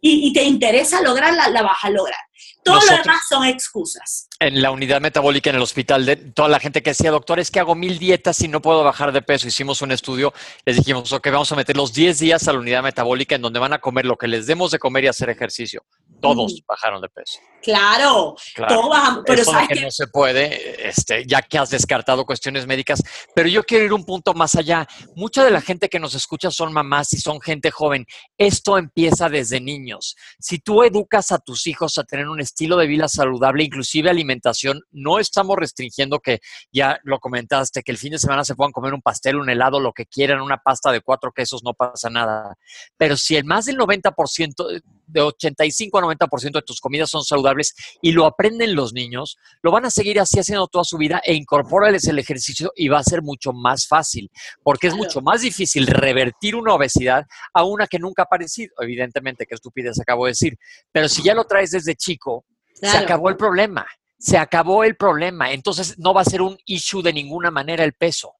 y, 0.01 0.32
te 0.32 0.44
interesa 0.44 1.03
lograrla, 1.03 1.49
la 1.49 1.62
vas 1.62 1.78
a 1.82 1.90
lograr. 1.90 2.20
Todo 2.62 2.80
lo 2.80 2.97
demás 2.97 3.20
son 3.28 3.44
excusas. 3.44 4.28
En 4.40 4.61
la 4.61 4.72
unidad 4.72 5.01
metabólica 5.01 5.51
en 5.51 5.57
el 5.57 5.62
hospital, 5.62 6.05
de 6.05 6.16
toda 6.16 6.49
la 6.49 6.59
gente 6.59 6.82
que 6.82 6.90
decía, 6.90 7.12
doctor, 7.12 7.38
es 7.38 7.51
que 7.51 7.61
hago 7.61 7.76
mil 7.76 7.99
dietas 7.99 8.40
y 8.40 8.49
no 8.49 8.61
puedo 8.61 8.82
bajar 8.82 9.12
de 9.12 9.22
peso. 9.22 9.47
Hicimos 9.47 9.82
un 9.82 9.92
estudio, 9.92 10.34
les 10.64 10.76
dijimos, 10.76 11.12
ok, 11.12 11.28
vamos 11.30 11.51
a 11.53 11.57
meter 11.57 11.76
los 11.76 11.92
10 11.92 12.18
días 12.18 12.49
a 12.49 12.53
la 12.53 12.59
unidad 12.59 12.82
metabólica 12.82 13.36
en 13.36 13.42
donde 13.42 13.61
van 13.61 13.72
a 13.72 13.78
comer 13.78 14.05
lo 14.05 14.16
que 14.16 14.26
les 14.26 14.47
demos 14.47 14.72
de 14.72 14.80
comer 14.80 15.05
y 15.05 15.09
hacer 15.09 15.30
ejercicio. 15.30 15.84
Todos 16.21 16.62
bajaron 16.67 17.01
de 17.01 17.09
peso. 17.09 17.41
Claro, 17.62 18.37
todos 18.69 18.89
bajamos. 18.89 19.25
Pero 19.27 19.43
Eso 19.43 19.51
sabes 19.51 19.69
que, 19.69 19.81
no 19.81 19.91
se 19.91 20.07
puede, 20.07 20.89
este, 20.89 21.27
ya 21.27 21.43
que 21.43 21.59
has 21.59 21.71
descartado 21.71 22.25
cuestiones 22.25 22.67
médicas. 22.67 23.03
Pero 23.35 23.49
yo 23.49 23.64
quiero 23.64 23.85
ir 23.85 23.93
un 23.93 24.05
punto 24.05 24.35
más 24.35 24.55
allá. 24.55 24.87
Mucha 25.17 25.45
de 25.45 25.51
la 25.51 25.61
gente 25.61 25.89
que 25.89 25.99
nos 25.99 26.14
escucha 26.14 26.51
son 26.51 26.73
mamás 26.73 27.12
y 27.12 27.19
son 27.19 27.41
gente 27.41 27.73
joven. 27.73 28.07
Esto 28.39 28.79
empieza 28.79 29.29
desde 29.29 29.61
niños. 29.61 30.14
Si 30.39 30.61
tú 30.61 30.85
educas 30.85 31.33
a 31.33 31.39
tus 31.39 31.67
hijos 31.67 31.99
a 31.99 32.05
tener 32.05 32.29
un 32.29 32.41
estilo 32.41 32.77
de 32.77 32.87
vida 32.87 33.09
saludable, 33.09 33.64
inclusive 33.64 34.11
alimentación, 34.11 34.83
no 34.93 35.19
estamos 35.19 35.57
restringiendo 35.57 36.21
que 36.21 36.41
ya 36.73 37.01
lo 37.03 37.19
comentaste, 37.19 37.83
que 37.83 37.93
el 37.93 37.99
fin 37.99 38.12
de 38.12 38.19
semana 38.19 38.45
se 38.45 38.55
puedan 38.55 38.73
comer 38.73 38.95
un 38.95 39.03
pastel, 39.03 39.37
un 39.37 39.51
helado, 39.51 39.81
lo 39.81 39.93
que 39.93 40.07
quieran, 40.07 40.41
una 40.41 40.59
pasta 40.59 40.93
de 40.93 41.01
cuatro 41.01 41.33
quesos, 41.33 41.64
no 41.64 41.75
pasa 41.75 42.11
nada. 42.11 42.57
Pero 42.97 43.17
si 43.17 43.35
el 43.35 43.45
más 43.45 43.64
del 43.64 43.77
90%, 43.77 44.83
de 45.07 45.21
85 45.21 45.99
a 45.99 46.01
90% 46.07 46.53
de 46.53 46.63
tus 46.63 46.81
comidas 46.81 47.11
son 47.11 47.25
saludables 47.25 47.75
y 48.01 48.13
lo 48.13 48.27
aprenden 48.27 48.75
los 48.75 48.93
niños, 48.93 49.37
lo 49.63 49.71
van 49.71 49.85
a 49.85 49.91
seguir 49.91 50.21
así 50.21 50.39
haciendo 50.39 50.67
toda 50.67 50.85
su 50.85 50.99
vida 50.99 51.21
e 51.25 51.35
incorpórales 51.35 52.07
el 52.07 52.19
ejercicio 52.19 52.73
y 52.75 52.89
va 52.89 52.99
a 52.99 53.05
ser 53.05 53.23
mucho 53.23 53.53
más 53.53 53.87
fácil, 53.87 54.31
porque 54.63 54.89
es 54.89 54.95
mucho 54.95 55.21
más 55.21 55.43
difícil 55.43 55.87
revertir 55.87 56.57
una 56.57 56.75
obesidad 56.75 57.27
a 57.53 57.65
una 57.65 57.87
que 57.87 57.99
nunca 57.99 58.23
ha 58.23 58.25
aparecido. 58.25 58.75
Evidentemente, 58.81 59.47
qué 59.47 59.55
estupidez 59.55 59.99
acabo 60.01 60.27
de 60.27 60.33
decir, 60.33 60.59
pero 60.93 61.09
si 61.09 61.23
ya 61.23 61.35
lo 61.35 61.45
traes 61.45 61.71
desde 61.71 61.95
chico, 61.95 62.45
se 62.75 62.97
acabó 62.97 63.29
el 63.29 63.37
problema. 63.37 63.87
Se 64.19 64.39
acabó 64.39 64.85
el 64.85 64.97
problema. 64.97 65.53
Entonces 65.53 65.99
no 65.99 66.15
va 66.15 66.23
a 66.23 66.25
ser 66.25 66.43
un 66.43 66.57
issue 66.67 67.03
de 67.03 67.13
ninguna 67.13 67.51
manera 67.51 67.85
el 67.85 67.93
peso. 67.93 68.35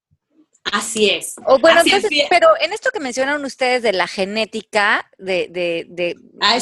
Así 0.73 1.11
es. 1.11 1.37
O 1.47 1.59
bueno, 1.59 1.81
entonces, 1.85 2.11
pero 2.29 2.49
en 2.61 2.73
esto 2.73 2.91
que 2.91 3.01
mencionan 3.01 3.45
ustedes 3.45 3.83
de 3.83 3.93
la 3.93 4.07
genética, 4.07 5.11
de, 5.19 5.49
de, 5.49 5.87
de 5.89 6.17
la 6.41 6.59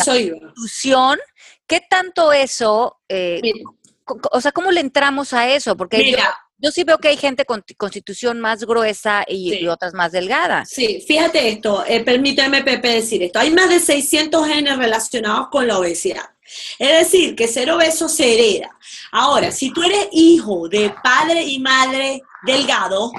¿qué 1.66 1.80
tanto 1.88 2.32
eso, 2.32 2.98
eh, 3.08 3.40
o 4.30 4.40
sea, 4.40 4.52
cómo 4.52 4.70
le 4.70 4.80
entramos 4.80 5.32
a 5.32 5.48
eso? 5.48 5.76
Porque 5.76 6.14
yo, 6.58 6.70
sí 6.70 6.84
veo 6.84 6.98
que 6.98 7.08
hay 7.08 7.16
gente 7.16 7.44
con 7.44 7.64
constitución 7.76 8.40
más 8.40 8.64
gruesa 8.64 9.24
y, 9.26 9.66
otras 9.66 9.94
más 9.94 10.12
delgadas. 10.12 10.68
Sí, 10.70 11.02
fíjate 11.06 11.48
esto, 11.48 11.84
eh, 11.86 12.00
permíteme, 12.00 12.62
Pepe, 12.62 12.88
decir 12.88 13.22
esto. 13.22 13.38
Hay 13.38 13.50
más 13.50 13.68
de 13.68 13.80
600 13.80 14.46
genes 14.46 14.76
relacionados 14.76 15.48
con 15.50 15.66
la 15.66 15.78
obesidad. 15.78 16.30
Es 16.78 17.10
decir, 17.10 17.34
que 17.34 17.48
ser 17.48 17.70
obeso 17.70 18.08
se 18.08 18.34
hereda. 18.34 18.76
Ahora, 19.12 19.50
si 19.50 19.72
tú 19.72 19.82
eres 19.82 20.08
hijo 20.12 20.68
de 20.68 20.94
padre 21.02 21.42
y 21.42 21.58
madre 21.58 22.22
delgado, 22.44 23.10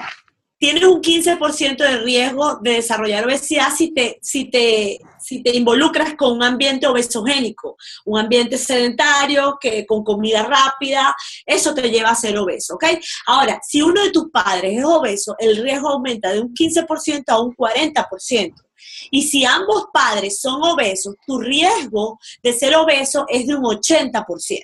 tienes 0.66 0.86
un 0.86 0.99
15% 0.99 1.78
de 1.78 1.97
riesgo 1.99 2.55
de 2.55 2.72
desarrollar 2.72 3.24
obesidad 3.24 3.68
si 3.78 3.93
te, 3.93 4.18
si, 4.24 4.49
te, 4.49 4.97
si 5.20 5.43
te 5.43 5.55
involucras 5.55 6.16
con 6.16 6.32
un 6.32 6.41
ambiente 6.41 6.88
obesogénico, 6.88 7.78
un 8.05 8.18
ambiente 8.18 8.57
sedentario, 8.57 9.59
que, 9.61 9.86
con 9.86 10.03
comida 10.03 10.41
rápida, 10.41 11.16
eso 11.45 11.76
te 11.76 11.91
lleva 11.91 12.09
a 12.09 12.16
ser 12.16 12.36
obeso, 12.39 12.74
¿ok? 12.74 12.86
Ahora, 13.28 13.59
si 13.61 13.84
uno 13.84 14.01
de 14.01 14.09
tus 14.09 14.32
padres 14.32 14.80
es 14.80 14.84
obeso, 14.84 15.36
el 15.38 15.57
riesgo 15.57 15.89
aumenta 15.89 16.34
de 16.34 16.39
un 16.39 16.51
15% 16.51 17.24
a 17.28 17.39
un 17.39 17.55
40%. 17.55 18.55
Y 19.11 19.22
si 19.22 19.45
ambos 19.45 19.86
padres 19.93 20.39
son 20.41 20.63
obesos, 20.63 21.13
tu 21.28 21.39
riesgo 21.39 22.18
de 22.41 22.53
ser 22.53 22.76
obeso 22.76 23.26
es 23.30 23.45
de 23.45 23.53
un 23.53 23.66
80%. 23.66 24.63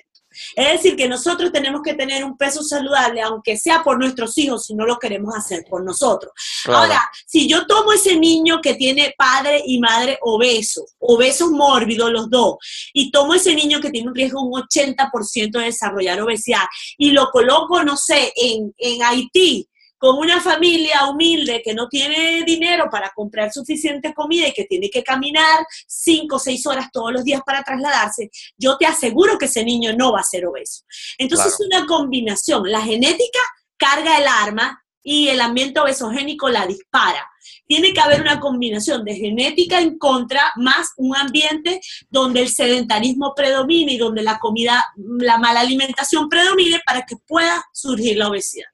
Es 0.56 0.72
decir, 0.72 0.96
que 0.96 1.08
nosotros 1.08 1.52
tenemos 1.52 1.82
que 1.82 1.94
tener 1.94 2.24
un 2.24 2.36
peso 2.36 2.62
saludable, 2.62 3.22
aunque 3.22 3.56
sea 3.56 3.82
por 3.82 3.98
nuestros 3.98 4.36
hijos, 4.38 4.66
si 4.66 4.74
no 4.74 4.86
lo 4.86 4.98
queremos 4.98 5.34
hacer 5.34 5.64
por 5.68 5.84
nosotros. 5.84 6.32
Ahora, 6.66 7.10
si 7.26 7.48
yo 7.48 7.66
tomo 7.66 7.92
ese 7.92 8.16
niño 8.16 8.60
que 8.60 8.74
tiene 8.74 9.14
padre 9.16 9.62
y 9.66 9.78
madre 9.78 10.18
obesos, 10.22 10.94
obesos 10.98 11.50
mórbidos 11.50 12.10
los 12.10 12.30
dos, 12.30 12.56
y 12.92 13.10
tomo 13.10 13.34
ese 13.34 13.54
niño 13.54 13.80
que 13.80 13.90
tiene 13.90 14.08
un 14.08 14.14
riesgo 14.14 14.42
un 14.42 14.60
80% 14.62 15.58
de 15.58 15.64
desarrollar 15.64 16.20
obesidad, 16.20 16.64
y 16.96 17.10
lo 17.10 17.30
coloco, 17.30 17.82
no 17.82 17.96
sé, 17.96 18.32
en, 18.36 18.74
en 18.78 19.02
Haití, 19.02 19.68
con 20.02 20.18
una 20.18 20.40
familia 20.40 21.06
humilde 21.08 21.62
que 21.64 21.74
no 21.74 21.86
tiene 21.88 22.42
dinero 22.44 22.88
para 22.90 23.12
comprar 23.14 23.52
suficiente 23.52 24.12
comida 24.12 24.48
y 24.48 24.52
que 24.52 24.64
tiene 24.64 24.90
que 24.90 25.04
caminar 25.04 25.64
cinco 25.86 26.36
o 26.36 26.38
seis 26.40 26.66
horas 26.66 26.88
todos 26.92 27.12
los 27.12 27.22
días 27.22 27.40
para 27.46 27.62
trasladarse, 27.62 28.28
yo 28.58 28.76
te 28.76 28.84
aseguro 28.84 29.38
que 29.38 29.44
ese 29.44 29.64
niño 29.64 29.92
no 29.96 30.10
va 30.10 30.18
a 30.18 30.24
ser 30.24 30.44
obeso. 30.44 30.82
Entonces 31.18 31.52
es 31.52 31.60
una 31.64 31.86
combinación. 31.86 32.68
La 32.68 32.80
genética 32.80 33.38
carga 33.76 34.18
el 34.18 34.26
arma 34.26 34.82
y 35.04 35.28
el 35.28 35.40
ambiente 35.40 35.78
obesogénico 35.78 36.48
la 36.48 36.66
dispara. 36.66 37.24
Tiene 37.68 37.94
que 37.94 38.00
haber 38.00 38.22
una 38.22 38.40
combinación 38.40 39.04
de 39.04 39.14
genética 39.14 39.80
en 39.80 39.98
contra 39.98 40.52
más 40.56 40.94
un 40.96 41.14
ambiente 41.14 41.80
donde 42.10 42.40
el 42.40 42.48
sedentarismo 42.48 43.34
predomine 43.36 43.92
y 43.92 43.98
donde 43.98 44.22
la 44.22 44.40
comida, 44.40 44.84
la 44.96 45.38
mala 45.38 45.60
alimentación 45.60 46.28
predomine 46.28 46.80
para 46.84 47.02
que 47.02 47.14
pueda 47.24 47.64
surgir 47.72 48.16
la 48.16 48.30
obesidad. 48.30 48.66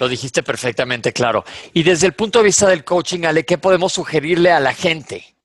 Lo 0.00 0.08
dijiste 0.08 0.42
perfectamente 0.42 1.12
claro. 1.12 1.44
Y 1.74 1.82
desde 1.82 2.06
el 2.06 2.14
punto 2.14 2.38
de 2.38 2.46
vista 2.46 2.66
del 2.66 2.84
coaching, 2.84 3.26
Ale, 3.26 3.44
¿qué 3.44 3.58
podemos 3.58 3.92
sugerirle 3.92 4.50
a 4.50 4.58
la 4.58 4.72
gente? 4.72 5.36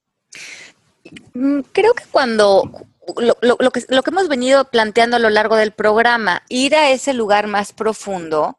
Mm, 1.34 1.60
creo 1.74 1.93
que 1.93 2.06
cuando 2.10 2.72
lo, 3.18 3.72
que, 3.72 3.84
lo 3.89 4.01
que 4.01 4.10
hemos 4.12 4.30
venido 4.30 4.72
planteando 4.72 5.18
a 5.18 5.20
lo 5.20 5.30
largo 5.30 5.58
del 5.58 5.74
programa, 5.74 6.41
ir 6.47 6.74
a 6.74 6.89
ese 6.89 7.14
lugar 7.14 7.47
más 7.47 7.74
profundo, 7.74 8.58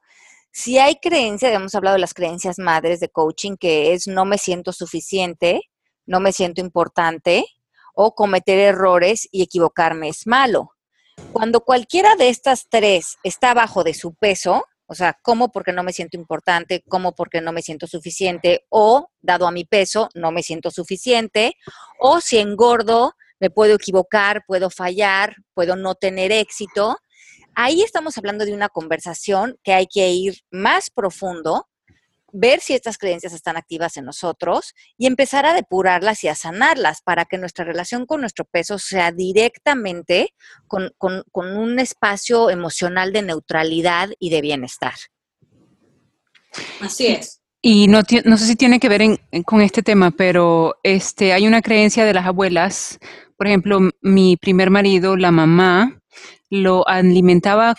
si 0.53 0.79
hay 0.79 0.97
creencias, 0.97 1.55
hemos 1.55 1.75
hablado 1.75 1.95
de 1.95 2.01
las 2.01 2.13
creencias 2.13 2.59
madres 2.59 3.01
de 3.01 3.09
coaching, 3.09 3.57
que 3.57 3.95
es 3.95 4.07
no 4.07 4.27
me 4.27 4.37
siento 4.37 4.73
suficiente, 4.73 5.63
no 6.05 6.21
me 6.21 6.33
siento 6.33 6.61
importante, 6.61 7.47
o 7.95 8.15
cometer 8.15 8.59
errores 8.59 9.27
y 9.33 9.43
equivocarme 9.43 10.11
es 10.11 10.27
malo. 10.27 10.73
Cuando 11.33 11.61
cualquiera 11.61 12.17
de 12.17 12.29
estas 12.29 12.69
tres 12.69 13.17
está 13.23 13.53
abajo 13.53 13.83
de 13.83 13.95
su 13.95 14.15
peso, 14.15 14.67
o 14.87 14.95
sea, 14.95 15.19
como 15.23 15.51
porque 15.51 15.73
no 15.73 15.83
me 15.83 15.93
siento 15.93 16.17
importante, 16.17 16.83
como 16.89 17.15
porque 17.15 17.41
no 17.41 17.53
me 17.53 17.63
siento 17.63 17.87
suficiente, 17.87 18.65
o 18.69 19.09
dado 19.21 19.47
a 19.47 19.51
mi 19.51 19.65
peso, 19.65 20.09
no 20.15 20.31
me 20.31 20.43
siento 20.43 20.71
suficiente, 20.71 21.55
o 21.99 22.21
si 22.21 22.39
engordo, 22.39 23.15
me 23.41 23.51
puedo 23.51 23.75
equivocar, 23.75 24.45
puedo 24.47 24.71
fallar, 24.71 25.37
puedo 25.55 25.77
no 25.77 25.95
tener 25.95 26.33
éxito. 26.33 26.97
Ahí 27.55 27.83
estamos 27.83 28.17
hablando 28.17 28.45
de 28.45 28.55
una 28.55 28.69
conversación 28.69 29.59
que 29.63 29.73
hay 29.73 29.87
que 29.87 30.09
ir 30.11 30.41
más 30.51 30.91
profundo 30.91 31.67
ver 32.37 32.61
si 32.61 32.75
estas 32.75 32.99
creencias 32.99 33.33
están 33.33 33.57
activas 33.57 33.97
en 33.97 34.05
nosotros 34.05 34.75
y 34.99 35.07
empezar 35.07 35.47
a 35.47 35.55
depurarlas 35.55 36.23
y 36.23 36.29
a 36.29 36.35
sanarlas 36.35 37.01
para 37.03 37.25
que 37.25 37.39
nuestra 37.39 37.65
relación 37.65 38.05
con 38.07 38.21
nuestro 38.21 38.45
peso 38.45 38.79
sea 38.79 39.11
directamente 39.11 40.35
con, 40.67 40.93
un 41.33 41.79
espacio 41.79 42.51
emocional 42.51 43.13
de 43.13 43.23
neutralidad 43.23 44.11
y 44.19 44.31
de 44.31 44.41
bienestar. 44.43 44.95
Así 46.81 47.07
es. 47.09 47.41
Y 47.63 47.89
no, 47.89 48.03
no 48.25 48.37
sé 48.37 48.47
si 48.47 48.55
tiene 48.55 48.79
que 48.79 48.89
ver 48.89 49.03
con 49.45 49.63
este 49.63 49.83
tema, 49.83 50.11
pero 50.11 50.77
este, 50.83 51.33
hay 51.33 51.47
una 51.47 51.63
creencia 51.63 52.05
de 52.05 52.15
las 52.15 52.27
abuelas. 52.27 52.99
Por 53.37 53.47
ejemplo, 53.47 53.81
mi 54.03 54.37
primer 54.37 54.71
marido, 54.71 55.17
la 55.17 55.31
mamá, 55.31 56.01
lo 56.51 56.87
alimentaba 56.87 57.75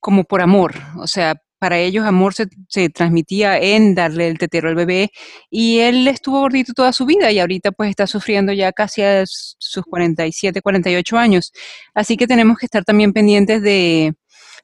como 0.00 0.24
por 0.24 0.42
amor, 0.42 0.74
o 0.98 1.06
sea, 1.06 1.40
para 1.58 1.78
ellos 1.78 2.04
amor 2.04 2.34
se, 2.34 2.90
transmitía 2.90 3.58
en 3.58 3.94
darle 3.94 4.28
el 4.28 4.38
tetero 4.38 4.68
al 4.68 4.74
bebé 4.74 5.10
y 5.50 5.78
él 5.80 6.06
estuvo 6.08 6.40
gordito 6.40 6.72
toda 6.74 6.92
su 6.92 7.06
vida 7.06 7.30
y 7.32 7.38
ahorita 7.38 7.72
pues 7.72 7.90
está 7.90 8.06
sufriendo 8.06 8.52
ya 8.52 8.72
casi 8.72 9.02
a 9.02 9.24
sus 9.26 9.84
47, 9.84 10.62
48 10.62 11.18
años. 11.18 11.52
Así 11.94 12.16
que 12.16 12.26
tenemos 12.26 12.58
que 12.58 12.66
estar 12.66 12.84
también 12.84 13.12
pendientes 13.12 13.62
de, 13.62 14.14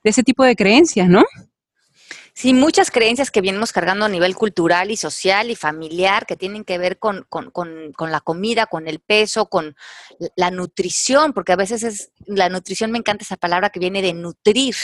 de 0.04 0.10
ese 0.10 0.22
tipo 0.22 0.44
de 0.44 0.56
creencias, 0.56 1.08
¿no? 1.08 1.24
Sí, 2.34 2.54
muchas 2.54 2.90
creencias 2.90 3.30
que 3.30 3.42
venimos 3.42 3.72
cargando 3.72 4.06
a 4.06 4.08
nivel 4.08 4.34
cultural 4.34 4.90
y 4.90 4.96
social 4.96 5.50
y 5.50 5.56
familiar 5.56 6.24
que 6.24 6.36
tienen 6.36 6.64
que 6.64 6.78
ver 6.78 6.98
con, 6.98 7.26
la 7.98 8.20
comida, 8.20 8.66
con 8.66 8.88
el 8.88 9.00
peso, 9.00 9.50
con 9.50 9.76
la 10.34 10.50
nutrición, 10.50 11.34
porque 11.34 11.52
a 11.52 11.56
veces 11.56 11.82
es, 11.82 12.10
la 12.26 12.48
nutrición 12.48 12.90
me 12.90 12.98
encanta 12.98 13.24
esa 13.24 13.36
palabra 13.36 13.68
que 13.68 13.80
viene 13.80 14.00
de 14.00 14.14
nutrir. 14.14 14.74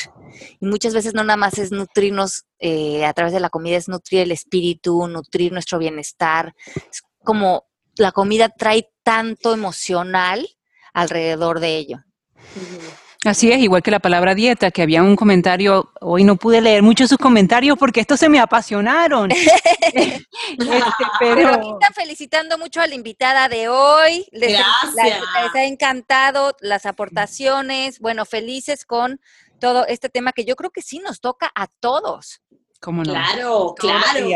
Y 0.61 0.66
muchas 0.66 0.92
veces 0.92 1.14
no 1.14 1.24
nada 1.24 1.38
más 1.38 1.59
es 1.59 1.72
nutrirnos 1.72 2.44
eh, 2.59 3.07
a 3.07 3.14
través 3.14 3.32
de 3.32 3.40
la 3.40 3.49
comida, 3.49 3.78
es 3.78 3.88
nutrir 3.88 4.20
el 4.20 4.32
espíritu, 4.32 5.09
nutrir 5.09 5.51
nuestro 5.51 5.78
bienestar. 5.78 6.55
Es 6.90 7.03
como 7.24 7.66
la 7.96 8.12
comida 8.12 8.51
trae 8.51 8.90
tanto 9.03 9.55
emocional 9.55 10.46
alrededor 10.92 11.61
de 11.61 11.76
ello. 11.76 12.05
Así 13.24 13.50
es, 13.50 13.58
igual 13.58 13.82
que 13.82 13.90
la 13.90 13.98
palabra 13.98 14.36
dieta, 14.36 14.70
que 14.70 14.82
había 14.82 15.02
un 15.02 15.16
comentario, 15.16 15.92
hoy 16.00 16.22
no 16.22 16.36
pude 16.36 16.60
leer 16.60 16.82
mucho 16.82 17.08
sus 17.08 17.18
comentarios 17.18 17.76
porque 17.76 18.00
estos 18.00 18.20
se 18.20 18.28
me 18.28 18.38
apasionaron. 18.38 19.30
Este, 20.50 21.04
pero... 21.18 21.48
aquí 21.48 21.68
están 21.70 21.94
felicitando 21.94 22.58
mucho 22.58 22.80
a 22.80 22.86
la 22.86 22.94
invitada 22.94 23.48
de 23.48 23.68
hoy. 23.68 24.26
Les, 24.32 24.52
les 24.52 25.54
ha 25.54 25.64
encantado 25.64 26.56
las 26.60 26.86
aportaciones. 26.86 27.98
Bueno, 28.00 28.24
felices 28.24 28.84
con 28.84 29.20
todo 29.58 29.86
este 29.86 30.08
tema 30.08 30.32
que 30.32 30.44
yo 30.44 30.56
creo 30.56 30.70
que 30.70 30.82
sí 30.82 31.00
nos 31.00 31.20
toca 31.20 31.50
a 31.54 31.66
todos. 31.66 32.40
Claro, 33.12 33.74
claro. 33.76 34.29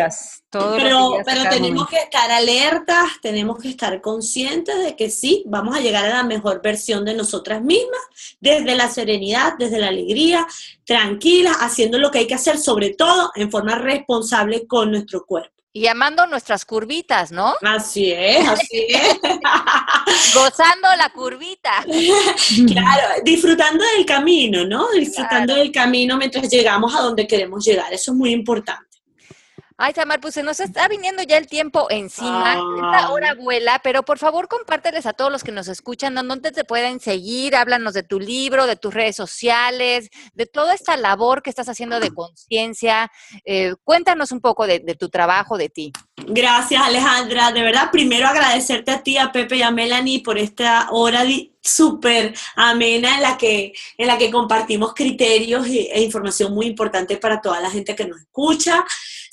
pero 0.51 1.17
pero 1.25 1.49
tenemos 1.49 1.89
que 1.89 1.97
estar 1.97 2.31
alertas, 2.31 3.13
tenemos 3.21 3.59
que 3.59 3.69
estar 3.69 4.01
conscientes 4.01 4.83
de 4.83 4.97
que 4.97 5.11
sí, 5.11 5.45
vamos 5.47 5.77
a 5.77 5.81
llegar 5.81 6.05
a 6.07 6.17
la 6.17 6.25
mejor 6.25 6.61
versión 6.61 7.05
de 7.05 7.15
nosotras 7.15 7.63
mismas, 7.63 8.01
desde 8.41 8.75
la 8.75 8.89
serenidad, 8.89 9.55
desde 9.59 9.79
la 9.79 9.89
alegría, 9.89 10.47
tranquilas, 10.85 11.57
haciendo 11.61 11.99
lo 11.99 12.11
que 12.11 12.19
hay 12.19 12.27
que 12.27 12.35
hacer, 12.35 12.59
sobre 12.59 12.91
todo 12.91 13.31
en 13.37 13.51
forma 13.51 13.77
responsable 13.77 14.67
con 14.67 14.91
nuestro 14.91 15.25
cuerpo. 15.25 15.62
Y 15.75 15.87
amando 15.87 16.27
nuestras 16.27 16.67
curvitas, 16.67 17.33
¿no? 17.33 17.55
Así 17.63 18.13
es, 18.13 18.47
así 18.47 18.87
es. 18.89 19.19
Gozando 20.35 20.89
la 20.99 21.09
curvita. 21.09 21.83
claro, 22.67 23.23
disfrutando 23.25 23.83
del 23.97 24.05
camino, 24.05 24.67
¿no? 24.67 24.91
Disfrutando 24.91 25.55
del 25.55 25.73
camino 25.73 26.19
mientras 26.19 26.51
llegamos 26.51 26.95
a 26.95 27.01
donde 27.01 27.27
queremos 27.27 27.65
llegar. 27.65 27.91
Eso 27.91 28.13
es 28.13 28.19
muy 28.19 28.33
importante. 28.33 28.92
Ay, 29.79 29.93
Samar, 29.95 30.21
pues 30.21 30.35
se 30.35 30.43
nos 30.43 30.61
está 30.61 30.89
viniendo 30.89 31.23
ya 31.23 31.37
el 31.37 31.47
tiempo 31.47 31.87
encima. 31.91 32.55
Esta 32.77 33.11
hora 33.11 33.35
vuela, 33.35 33.81
pero 33.83 34.03
por 34.03 34.19
favor 34.19 34.49
compárteles 34.49 35.07
a 35.07 35.13
todos 35.13 35.31
los 35.31 35.43
que 35.43 35.53
nos 35.53 35.69
escuchan 35.69 36.15
dónde 36.15 36.53
te 36.53 36.65
pueden 36.65 37.01
seguir. 37.01 37.57
Háblanos 37.57 37.95
de 37.95 38.03
tu 38.03 38.21
libro, 38.21 38.67
de 38.67 38.77
tus 38.77 38.93
redes 38.93 39.17
sociales, 39.17 40.11
de 40.35 40.47
toda 40.47 40.75
esta 40.75 40.97
labor 40.97 41.43
que 41.43 41.51
estás 41.51 41.69
haciendo 41.69 42.01
de 42.01 42.11
conciencia. 42.11 43.11
Eh, 43.45 43.75
cuéntanos 43.85 44.33
un 44.33 44.41
poco 44.41 44.67
de, 44.67 44.81
tu 44.99 45.09
trabajo, 45.09 45.57
de 45.57 45.69
ti. 45.69 45.93
Gracias, 46.17 46.83
Alejandra. 46.83 47.53
De 47.53 47.63
verdad, 47.63 47.91
primero 47.91 48.29
agradecerte 48.29 48.91
a 48.91 49.03
ti, 49.03 49.19
a 49.19 49.33
Pepe 49.33 49.57
y 49.57 49.63
a 49.63 49.71
Melanie 49.71 50.23
por 50.23 50.39
esta 50.39 50.89
hora 50.91 51.25
súper 51.63 52.35
amena 52.57 53.17
en 53.17 53.23
la, 53.23 53.39
que, 53.39 53.73
en 53.97 54.07
la 54.09 54.19
que 54.19 54.31
compartimos 54.31 54.95
criterios 54.95 55.67
e 55.67 56.03
información 56.03 56.53
muy 56.53 56.67
importante 56.67 57.17
para 57.17 57.41
toda 57.41 57.61
la 57.61 57.71
gente 57.71 57.95
que 57.95 58.05
nos 58.05 58.21
escucha. 58.21 58.85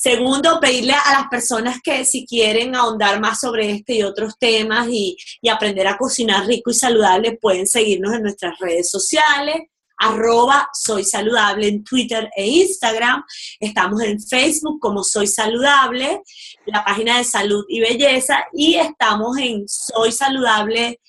Segundo, 0.02 0.62
pedirle 0.62 0.94
a 0.94 1.12
las 1.12 1.28
personas 1.28 1.82
que 1.84 2.06
si 2.06 2.26
quieren 2.26 2.74
ahondar 2.74 3.20
más 3.20 3.42
sobre 3.42 3.70
este 3.70 3.96
y 3.96 4.04
otros 4.04 4.36
temas 4.40 4.88
y, 4.90 5.18
aprender 5.52 5.88
a 5.88 5.98
cocinar 5.98 6.48
rico 6.48 6.72
y 6.72 6.74
saludable, 6.74 7.38
pueden 7.42 7.68
seguirnos 7.68 8.14
en 8.14 8.24
nuestras 8.24 8.58
redes 8.60 8.90
sociales 8.90 9.58
arroba 10.02 10.70
soy 10.74 11.04
saludable 11.04 11.68
en 11.68 11.84
Twitter 11.84 12.30
e 12.34 12.48
Instagram. 12.48 13.22
Estamos 13.60 14.02
en 14.02 14.22
Facebook 14.22 14.80
como 14.80 15.04
Soy 15.04 15.28
Saludable, 15.28 16.22
la 16.68 16.86
página 16.86 17.18
de 17.18 17.26
salud 17.26 17.66
y 17.68 17.82
belleza, 17.82 18.46
y 18.54 18.76
estamos 18.76 19.38
en 19.38 19.68
Soy 19.68 20.14
Saludable 20.14 21.02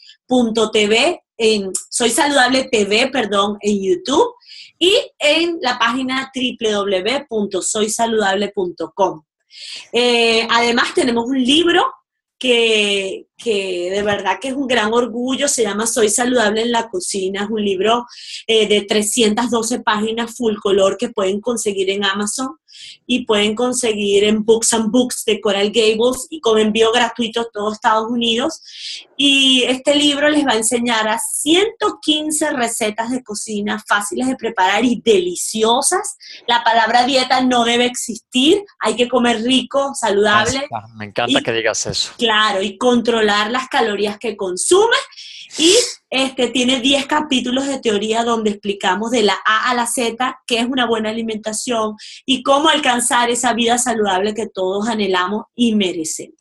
TV, 0.73 1.23
en 1.37 1.71
Soy 1.89 2.11
Saludable 2.11 2.65
TV, 2.65 3.09
perdón, 3.13 3.57
en 3.61 3.81
YouTube 3.81 4.35
y 4.81 4.99
en 5.19 5.59
la 5.61 5.79
página 5.79 6.33
www.soysaludable.com. 6.35 9.23
Eh, 9.93 10.49
además 10.51 10.95
tenemos 10.95 11.27
un 11.27 11.45
libro 11.45 11.85
que, 12.39 13.27
que, 13.43 13.91
de 13.91 14.03
verdad 14.03 14.39
que 14.41 14.49
es 14.49 14.55
un 14.55 14.67
gran 14.67 14.93
orgullo, 14.93 15.49
se 15.49 15.63
llama 15.63 15.87
Soy 15.87 16.09
saludable 16.09 16.63
en 16.63 16.73
la 16.73 16.89
cocina, 16.89 17.45
es 17.45 17.51
un 17.51 17.65
libro 17.65 18.07
eh, 18.47 18.69
de 18.69 18.83
312 18.83 19.81
páginas 19.81 20.35
full 20.37 20.57
color 20.57 20.97
que 20.97 21.09
pueden 21.09 21.41
conseguir 21.41 21.91
en 21.91 22.05
Amazon 22.05 22.57
y 23.07 23.25
pueden 23.25 23.55
conseguir 23.55 24.25
en 24.25 24.45
Books 24.45 24.73
and 24.73 24.91
Books 24.91 25.25
de 25.25 25.41
Coral 25.41 25.71
Gables 25.71 26.27
y 26.31 26.41
con 26.41 26.59
envío 26.59 26.93
gratuito 26.93 27.41
a 27.41 27.51
todos 27.51 27.75
Estados 27.75 28.11
Unidos. 28.11 28.63
Y 29.17 29.65
este 29.65 29.95
libro 29.95 30.29
les 30.31 30.47
va 30.47 30.53
a 30.53 30.57
enseñar 30.57 31.09
a 31.09 31.19
115 31.19 32.51
recetas 32.53 33.11
de 33.11 33.23
cocina 33.23 33.83
fáciles 33.87 34.29
de 34.29 34.37
preparar 34.37 34.85
y 34.85 35.03
deliciosas. 35.05 36.17
La 36.47 36.63
palabra 36.65 37.05
dieta 37.05 37.43
no 37.43 37.65
debe 37.65 37.85
existir, 37.87 38.65
hay 38.79 38.97
que 38.97 39.09
comer 39.09 39.43
rico, 39.43 39.93
saludable. 39.95 40.69
Me 40.97 41.07
encanta 41.07 41.43
que 41.43 41.53
digas 41.53 41.87
eso. 41.87 42.13
Claro, 42.17 42.63
y 42.63 42.79
controlar 42.79 43.30
las 43.51 43.69
calorías 43.69 44.19
que 44.19 44.37
consumes 44.37 45.01
y 45.59 45.77
este, 46.11 46.49
tiene 46.49 46.81
10 46.81 47.07
capítulos 47.07 47.67
de 47.67 47.81
teoría 47.81 48.25
donde 48.25 48.51
explicamos 48.51 49.11
de 49.11 49.23
la 49.23 49.37
A 49.45 49.71
a 49.71 49.75
la 49.75 49.87
Z 49.87 50.41
qué 50.47 50.59
es 50.59 50.67
una 50.67 50.87
buena 50.87 51.11
alimentación 51.11 51.97
y 52.25 52.43
cómo 52.43 52.69
alcanzar 52.69 53.31
esa 53.31 53.53
vida 53.53 53.79
saludable 53.79 54.35
que 54.35 54.47
todos 54.47 54.89
anhelamos 54.89 55.45
y 55.55 55.75
merecemos. 55.75 56.37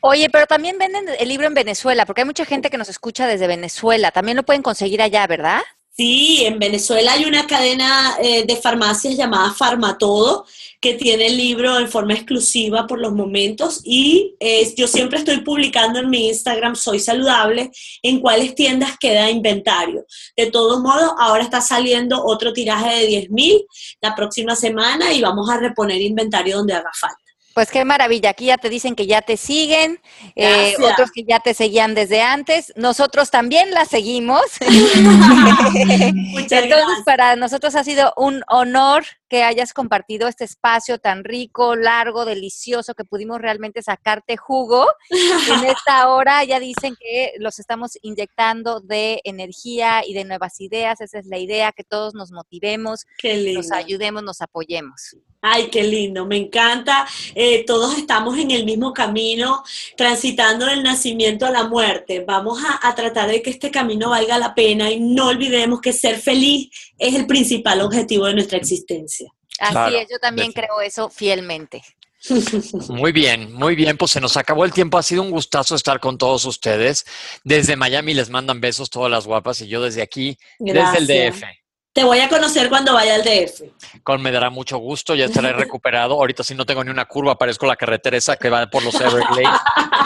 Oye, 0.00 0.28
pero 0.30 0.46
también 0.46 0.78
venden 0.78 1.06
el 1.18 1.28
libro 1.28 1.46
en 1.46 1.54
Venezuela, 1.54 2.06
porque 2.06 2.22
hay 2.22 2.26
mucha 2.26 2.44
gente 2.44 2.70
que 2.70 2.78
nos 2.78 2.88
escucha 2.88 3.26
desde 3.26 3.46
Venezuela. 3.46 4.10
También 4.10 4.36
lo 4.36 4.44
pueden 4.44 4.62
conseguir 4.62 5.02
allá, 5.02 5.26
¿verdad? 5.26 5.62
Sí, 5.98 6.44
en 6.44 6.60
Venezuela 6.60 7.14
hay 7.14 7.24
una 7.24 7.48
cadena 7.48 8.16
eh, 8.22 8.46
de 8.46 8.54
farmacias 8.54 9.16
llamada 9.16 9.52
Farmatodo 9.52 10.46
que 10.80 10.94
tiene 10.94 11.26
el 11.26 11.36
libro 11.36 11.76
en 11.76 11.88
forma 11.88 12.14
exclusiva 12.14 12.86
por 12.86 13.00
los 13.00 13.12
momentos 13.12 13.80
y 13.82 14.36
eh, 14.38 14.72
yo 14.76 14.86
siempre 14.86 15.18
estoy 15.18 15.40
publicando 15.40 15.98
en 15.98 16.08
mi 16.08 16.28
Instagram 16.28 16.76
Soy 16.76 17.00
Saludable 17.00 17.72
en 18.00 18.20
cuáles 18.20 18.54
tiendas 18.54 18.96
queda 19.00 19.28
inventario. 19.28 20.06
De 20.36 20.46
todos 20.52 20.80
modos, 20.80 21.10
ahora 21.18 21.42
está 21.42 21.60
saliendo 21.60 22.24
otro 22.24 22.52
tiraje 22.52 23.00
de 23.00 23.28
10.000 23.28 23.66
la 24.00 24.14
próxima 24.14 24.54
semana 24.54 25.12
y 25.12 25.20
vamos 25.20 25.50
a 25.50 25.58
reponer 25.58 26.00
inventario 26.00 26.58
donde 26.58 26.74
haga 26.74 26.92
falta. 26.94 27.27
Pues 27.58 27.72
qué 27.72 27.84
maravilla, 27.84 28.30
aquí 28.30 28.44
ya 28.44 28.56
te 28.56 28.68
dicen 28.68 28.94
que 28.94 29.08
ya 29.08 29.20
te 29.20 29.36
siguen, 29.36 30.00
eh, 30.36 30.76
otros 30.78 31.10
que 31.10 31.24
ya 31.24 31.40
te 31.40 31.54
seguían 31.54 31.92
desde 31.92 32.22
antes, 32.22 32.72
nosotros 32.76 33.32
también 33.32 33.72
la 33.72 33.84
seguimos. 33.84 34.42
Muchas 36.14 36.62
Entonces, 36.62 36.98
para 37.04 37.34
nosotros 37.34 37.74
ha 37.74 37.82
sido 37.82 38.14
un 38.16 38.44
honor 38.46 39.06
que 39.28 39.42
hayas 39.42 39.72
compartido 39.72 40.28
este 40.28 40.44
espacio 40.44 40.98
tan 40.98 41.24
rico, 41.24 41.76
largo, 41.76 42.24
delicioso, 42.24 42.94
que 42.94 43.04
pudimos 43.04 43.40
realmente 43.40 43.82
sacarte 43.82 44.36
jugo. 44.36 44.86
En 45.10 45.10
esta 45.68 46.08
hora 46.08 46.44
ya 46.44 46.60
dicen 46.60 46.94
que 46.98 47.32
los 47.38 47.58
estamos 47.58 47.98
inyectando 48.02 48.80
de 48.80 49.20
energía 49.24 50.02
y 50.06 50.14
de 50.14 50.24
nuevas 50.24 50.60
ideas. 50.60 51.00
Esa 51.00 51.18
es 51.18 51.26
la 51.26 51.38
idea, 51.38 51.72
que 51.72 51.84
todos 51.84 52.14
nos 52.14 52.32
motivemos, 52.32 53.06
nos 53.54 53.72
ayudemos, 53.72 54.22
nos 54.22 54.40
apoyemos. 54.40 55.16
Ay, 55.40 55.68
qué 55.70 55.84
lindo, 55.84 56.26
me 56.26 56.36
encanta. 56.36 57.06
Eh, 57.34 57.64
todos 57.64 57.96
estamos 57.96 58.36
en 58.38 58.50
el 58.50 58.64
mismo 58.64 58.92
camino, 58.92 59.62
transitando 59.96 60.66
del 60.66 60.82
nacimiento 60.82 61.46
a 61.46 61.50
la 61.50 61.64
muerte. 61.64 62.24
Vamos 62.26 62.58
a, 62.82 62.94
tratar 62.94 63.30
de 63.30 63.40
que 63.40 63.50
este 63.50 63.70
camino 63.70 64.10
valga 64.10 64.38
la 64.38 64.54
pena 64.54 64.90
y 64.90 64.98
no 64.98 65.28
olvidemos 65.28 65.80
que 65.80 65.92
ser 65.92 66.18
feliz 66.18 66.70
es 66.98 67.14
el 67.14 67.26
principal 67.26 67.80
objetivo 67.82 68.26
de 68.26 68.34
nuestra 68.34 68.58
existencia. 68.58 69.17
Así 69.58 69.96
es, 69.96 70.08
yo 70.10 70.18
también 70.18 70.52
creo 70.52 70.80
eso 70.80 71.08
fielmente. 71.08 71.82
Muy 72.88 73.12
bien, 73.12 73.52
muy 73.52 73.76
bien, 73.76 73.96
pues 73.96 74.10
se 74.10 74.20
nos 74.20 74.36
acabó 74.36 74.64
el 74.64 74.72
tiempo. 74.72 74.98
Ha 74.98 75.02
sido 75.02 75.22
un 75.22 75.30
gustazo 75.30 75.76
estar 75.76 76.00
con 76.00 76.18
todos 76.18 76.44
ustedes. 76.46 77.06
Desde 77.44 77.76
Miami 77.76 78.12
les 78.12 78.28
mandan 78.28 78.60
besos 78.60 78.90
todas 78.90 79.10
las 79.10 79.26
guapas 79.26 79.60
y 79.60 79.68
yo 79.68 79.80
desde 79.80 80.02
aquí, 80.02 80.36
desde 80.58 80.98
el 80.98 81.06
DF. 81.06 81.44
Te 81.92 82.04
voy 82.04 82.20
a 82.20 82.28
conocer 82.28 82.68
cuando 82.68 82.92
vaya 82.92 83.14
al 83.14 83.24
DF. 83.24 83.62
Con 84.02 84.22
me 84.22 84.30
dará 84.30 84.50
mucho 84.50 84.78
gusto, 84.78 85.14
ya 85.14 85.26
estaré 85.26 85.52
recuperado. 85.54 86.14
Ahorita 86.14 86.42
si 86.42 86.54
no 86.54 86.66
tengo 86.66 86.84
ni 86.84 86.90
una 86.90 87.06
curva, 87.06 87.38
parezco 87.38 87.66
la 87.66 87.76
carretera 87.76 88.16
esa 88.16 88.36
que 88.36 88.50
va 88.50 88.66
por 88.68 88.82
los 88.84 88.94
Everglades. 89.00 89.48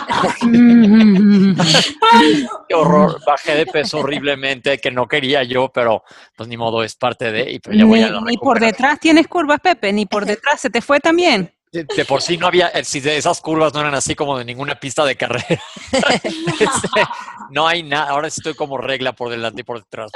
Qué 2.69 2.75
horror, 2.75 3.21
bajé 3.27 3.55
de 3.57 3.67
peso 3.67 3.99
horriblemente, 3.99 4.79
que 4.79 4.91
no 4.91 5.07
quería 5.07 5.43
yo, 5.43 5.71
pero 5.73 6.03
pues 6.37 6.49
ni 6.49 6.57
modo, 6.57 6.83
es 6.83 6.95
parte 6.97 7.31
de... 7.33 7.53
Y 7.53 7.59
pues 7.59 7.77
ya 7.77 7.85
voy 7.85 8.01
ni, 8.01 8.07
a 8.07 8.21
ni 8.21 8.37
por 8.37 8.61
detrás 8.61 8.99
tienes 9.01 9.29
curvas, 9.29 9.61
Pepe, 9.61 9.93
ni 9.93 10.07
por 10.07 10.25
detrás 10.27 10.61
se 10.61 10.71
te 10.71 10.81
fue 10.81 11.01
también 11.01 11.53
de, 11.73 12.05
por 12.05 12.21
sí 12.21 12.37
no 12.37 12.47
había, 12.47 12.69
eh, 12.69 12.85
si 12.85 13.01
de 13.01 13.17
esas 13.17 13.41
curvas 13.41 13.73
no 13.73 13.81
eran 13.81 13.95
así 13.95 14.15
como 14.15 14.39
de 14.39 14.45
ninguna 14.45 14.79
pista 14.79 15.05
de 15.05 15.17
carrera. 15.17 15.63
Este, 16.61 17.03
no 17.51 17.67
hay 17.67 17.83
nada, 17.83 18.11
ahora 18.11 18.29
estoy 18.29 18.55
como 18.55 18.79
regla 18.79 19.13
por 19.15 19.31
delante 19.31 19.63
y 19.63 19.65
por 19.65 19.79
detrás. 19.79 20.11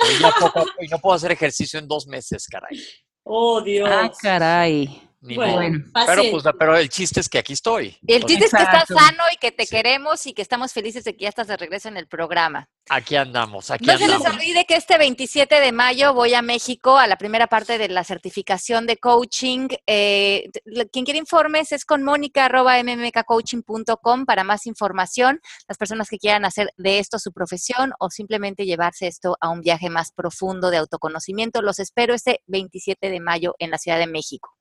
y 0.81 0.87
no 0.89 0.99
puedo 0.99 1.17
hacer 1.17 1.33
ejercicio 1.33 1.79
en 1.79 1.89
dos 1.89 2.07
meses, 2.07 2.47
caray. 2.47 2.79
Oh, 3.25 3.61
Dios. 3.61 3.89
Ah, 3.91 4.11
caray 4.21 5.06
bueno, 5.21 5.85
pero, 6.07 6.23
pues, 6.31 6.45
pero 6.59 6.77
el 6.77 6.89
chiste 6.89 7.21
es 7.21 7.29
que 7.29 7.39
aquí 7.39 7.53
estoy. 7.55 7.97
El 8.07 8.25
chiste 8.25 8.47
es 8.47 8.53
que 8.53 8.63
estás 8.63 8.87
sano 8.89 9.25
y 9.33 9.37
que 9.39 9.51
te 9.51 9.67
queremos 9.67 10.25
y 10.27 10.35
que 10.35 10.43
estamos 10.43 10.73
felices 10.73 11.03
de 11.05 11.17
que 11.17 11.25
ya 11.25 11.29
estás 11.29 11.49
de 11.49 11.57
regreso 11.57 11.89
en 11.89 11.97
el 11.97 12.07
programa. 12.07 12.69
Aquí 12.89 13.17
andamos, 13.17 13.73
aquí 13.73 13.85
no 13.85 13.99
se 13.99 14.07
les 14.07 14.25
olvide 14.25 14.65
que 14.65 14.77
este 14.77 14.97
27 14.97 15.59
de 15.59 15.73
mayo 15.73 16.15
voy 16.15 16.35
a 16.35 16.43
México 16.43 16.99
a 16.99 17.09
la 17.09 17.19
primera 17.19 17.49
parte 17.49 17.79
de 17.79 17.89
la 17.89 18.05
certificación 18.05 18.87
de 18.87 18.99
coaching. 18.99 19.67
Eh, 19.87 20.49
quien 20.93 21.05
quiere 21.05 21.19
informes 21.19 21.73
es 21.73 21.85
con 21.85 22.05
mónica.mmkcoaching.com 22.05 24.25
para 24.25 24.45
más 24.45 24.67
información. 24.67 25.41
Las 25.67 25.79
personas 25.79 26.09
que 26.09 26.19
quieran 26.19 26.45
hacer 26.45 26.73
de 26.77 27.01
esto 27.01 27.19
su 27.19 27.33
profesión 27.33 27.93
o 27.99 28.09
simplemente 28.11 28.67
llevarse 28.67 29.09
esto 29.09 29.37
a 29.41 29.49
un 29.49 29.63
viaje 29.63 29.91
más 29.91 30.13
profundo 30.13 30.71
de 30.71 30.77
autoconocimiento. 30.77 31.63
Los 31.63 31.81
espero 31.81 32.15
este 32.15 32.43
27 32.47 33.11
de 33.11 33.21
mayo 33.21 33.57
en 33.59 33.71
la 33.71 33.79
Ciudad 33.79 33.99
de 33.99 34.07
México. 34.07 34.57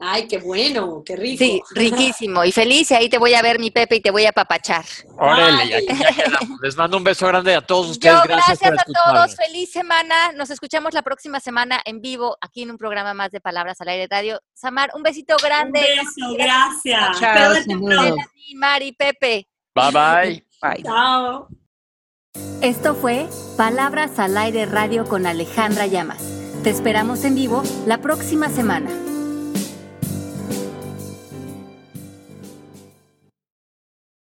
Ay, 0.00 0.26
qué 0.26 0.38
bueno, 0.38 1.02
qué 1.04 1.14
rico. 1.14 1.38
Sí, 1.38 1.62
riquísimo 1.74 2.44
y 2.44 2.50
feliz. 2.50 2.90
Y 2.90 2.94
ahí 2.94 3.08
te 3.08 3.16
voy 3.18 3.34
a 3.34 3.42
ver, 3.42 3.60
mi 3.60 3.70
Pepe, 3.70 3.96
y 3.96 4.00
te 4.00 4.10
voy 4.10 4.26
a 4.26 4.32
papachar. 4.32 4.84
Órale, 5.16 5.68
ya, 5.68 5.78
Les 6.62 6.76
mando 6.76 6.96
un 6.96 7.04
beso 7.04 7.26
grande 7.28 7.54
a 7.54 7.60
todos 7.60 7.90
ustedes. 7.90 8.20
gracias, 8.24 8.60
a 8.62 8.84
todos. 8.84 9.36
Feliz 9.36 9.70
semana. 9.70 10.32
Nos 10.32 10.50
escuchamos 10.50 10.94
la 10.94 11.02
próxima 11.02 11.38
semana 11.38 11.80
en 11.84 12.00
vivo 12.00 12.36
aquí 12.40 12.62
en 12.62 12.72
un 12.72 12.76
programa 12.78 13.14
más 13.14 13.30
de 13.30 13.40
Palabras 13.40 13.80
al 13.80 13.88
Aire 13.88 14.08
Radio. 14.10 14.40
Samar, 14.52 14.90
un 14.94 15.02
besito 15.02 15.36
grande. 15.40 15.80
Un 15.80 16.04
beso, 16.04 16.34
gracias. 16.36 17.20
Chao. 17.20 18.16
Mari, 18.56 18.92
Pepe. 18.92 19.48
Bye, 19.74 19.90
bye. 19.92 20.46
Bye. 20.60 20.82
Chao. 20.82 21.48
Esto 22.62 22.94
fue 22.96 23.28
Palabras 23.56 24.18
al 24.18 24.36
Aire 24.36 24.66
Radio 24.66 25.04
con 25.04 25.24
Alejandra 25.26 25.86
Llamas. 25.86 26.22
Te 26.64 26.70
esperamos 26.70 27.22
en 27.24 27.36
vivo 27.36 27.62
la 27.86 27.98
próxima 27.98 28.48
semana. 28.48 28.90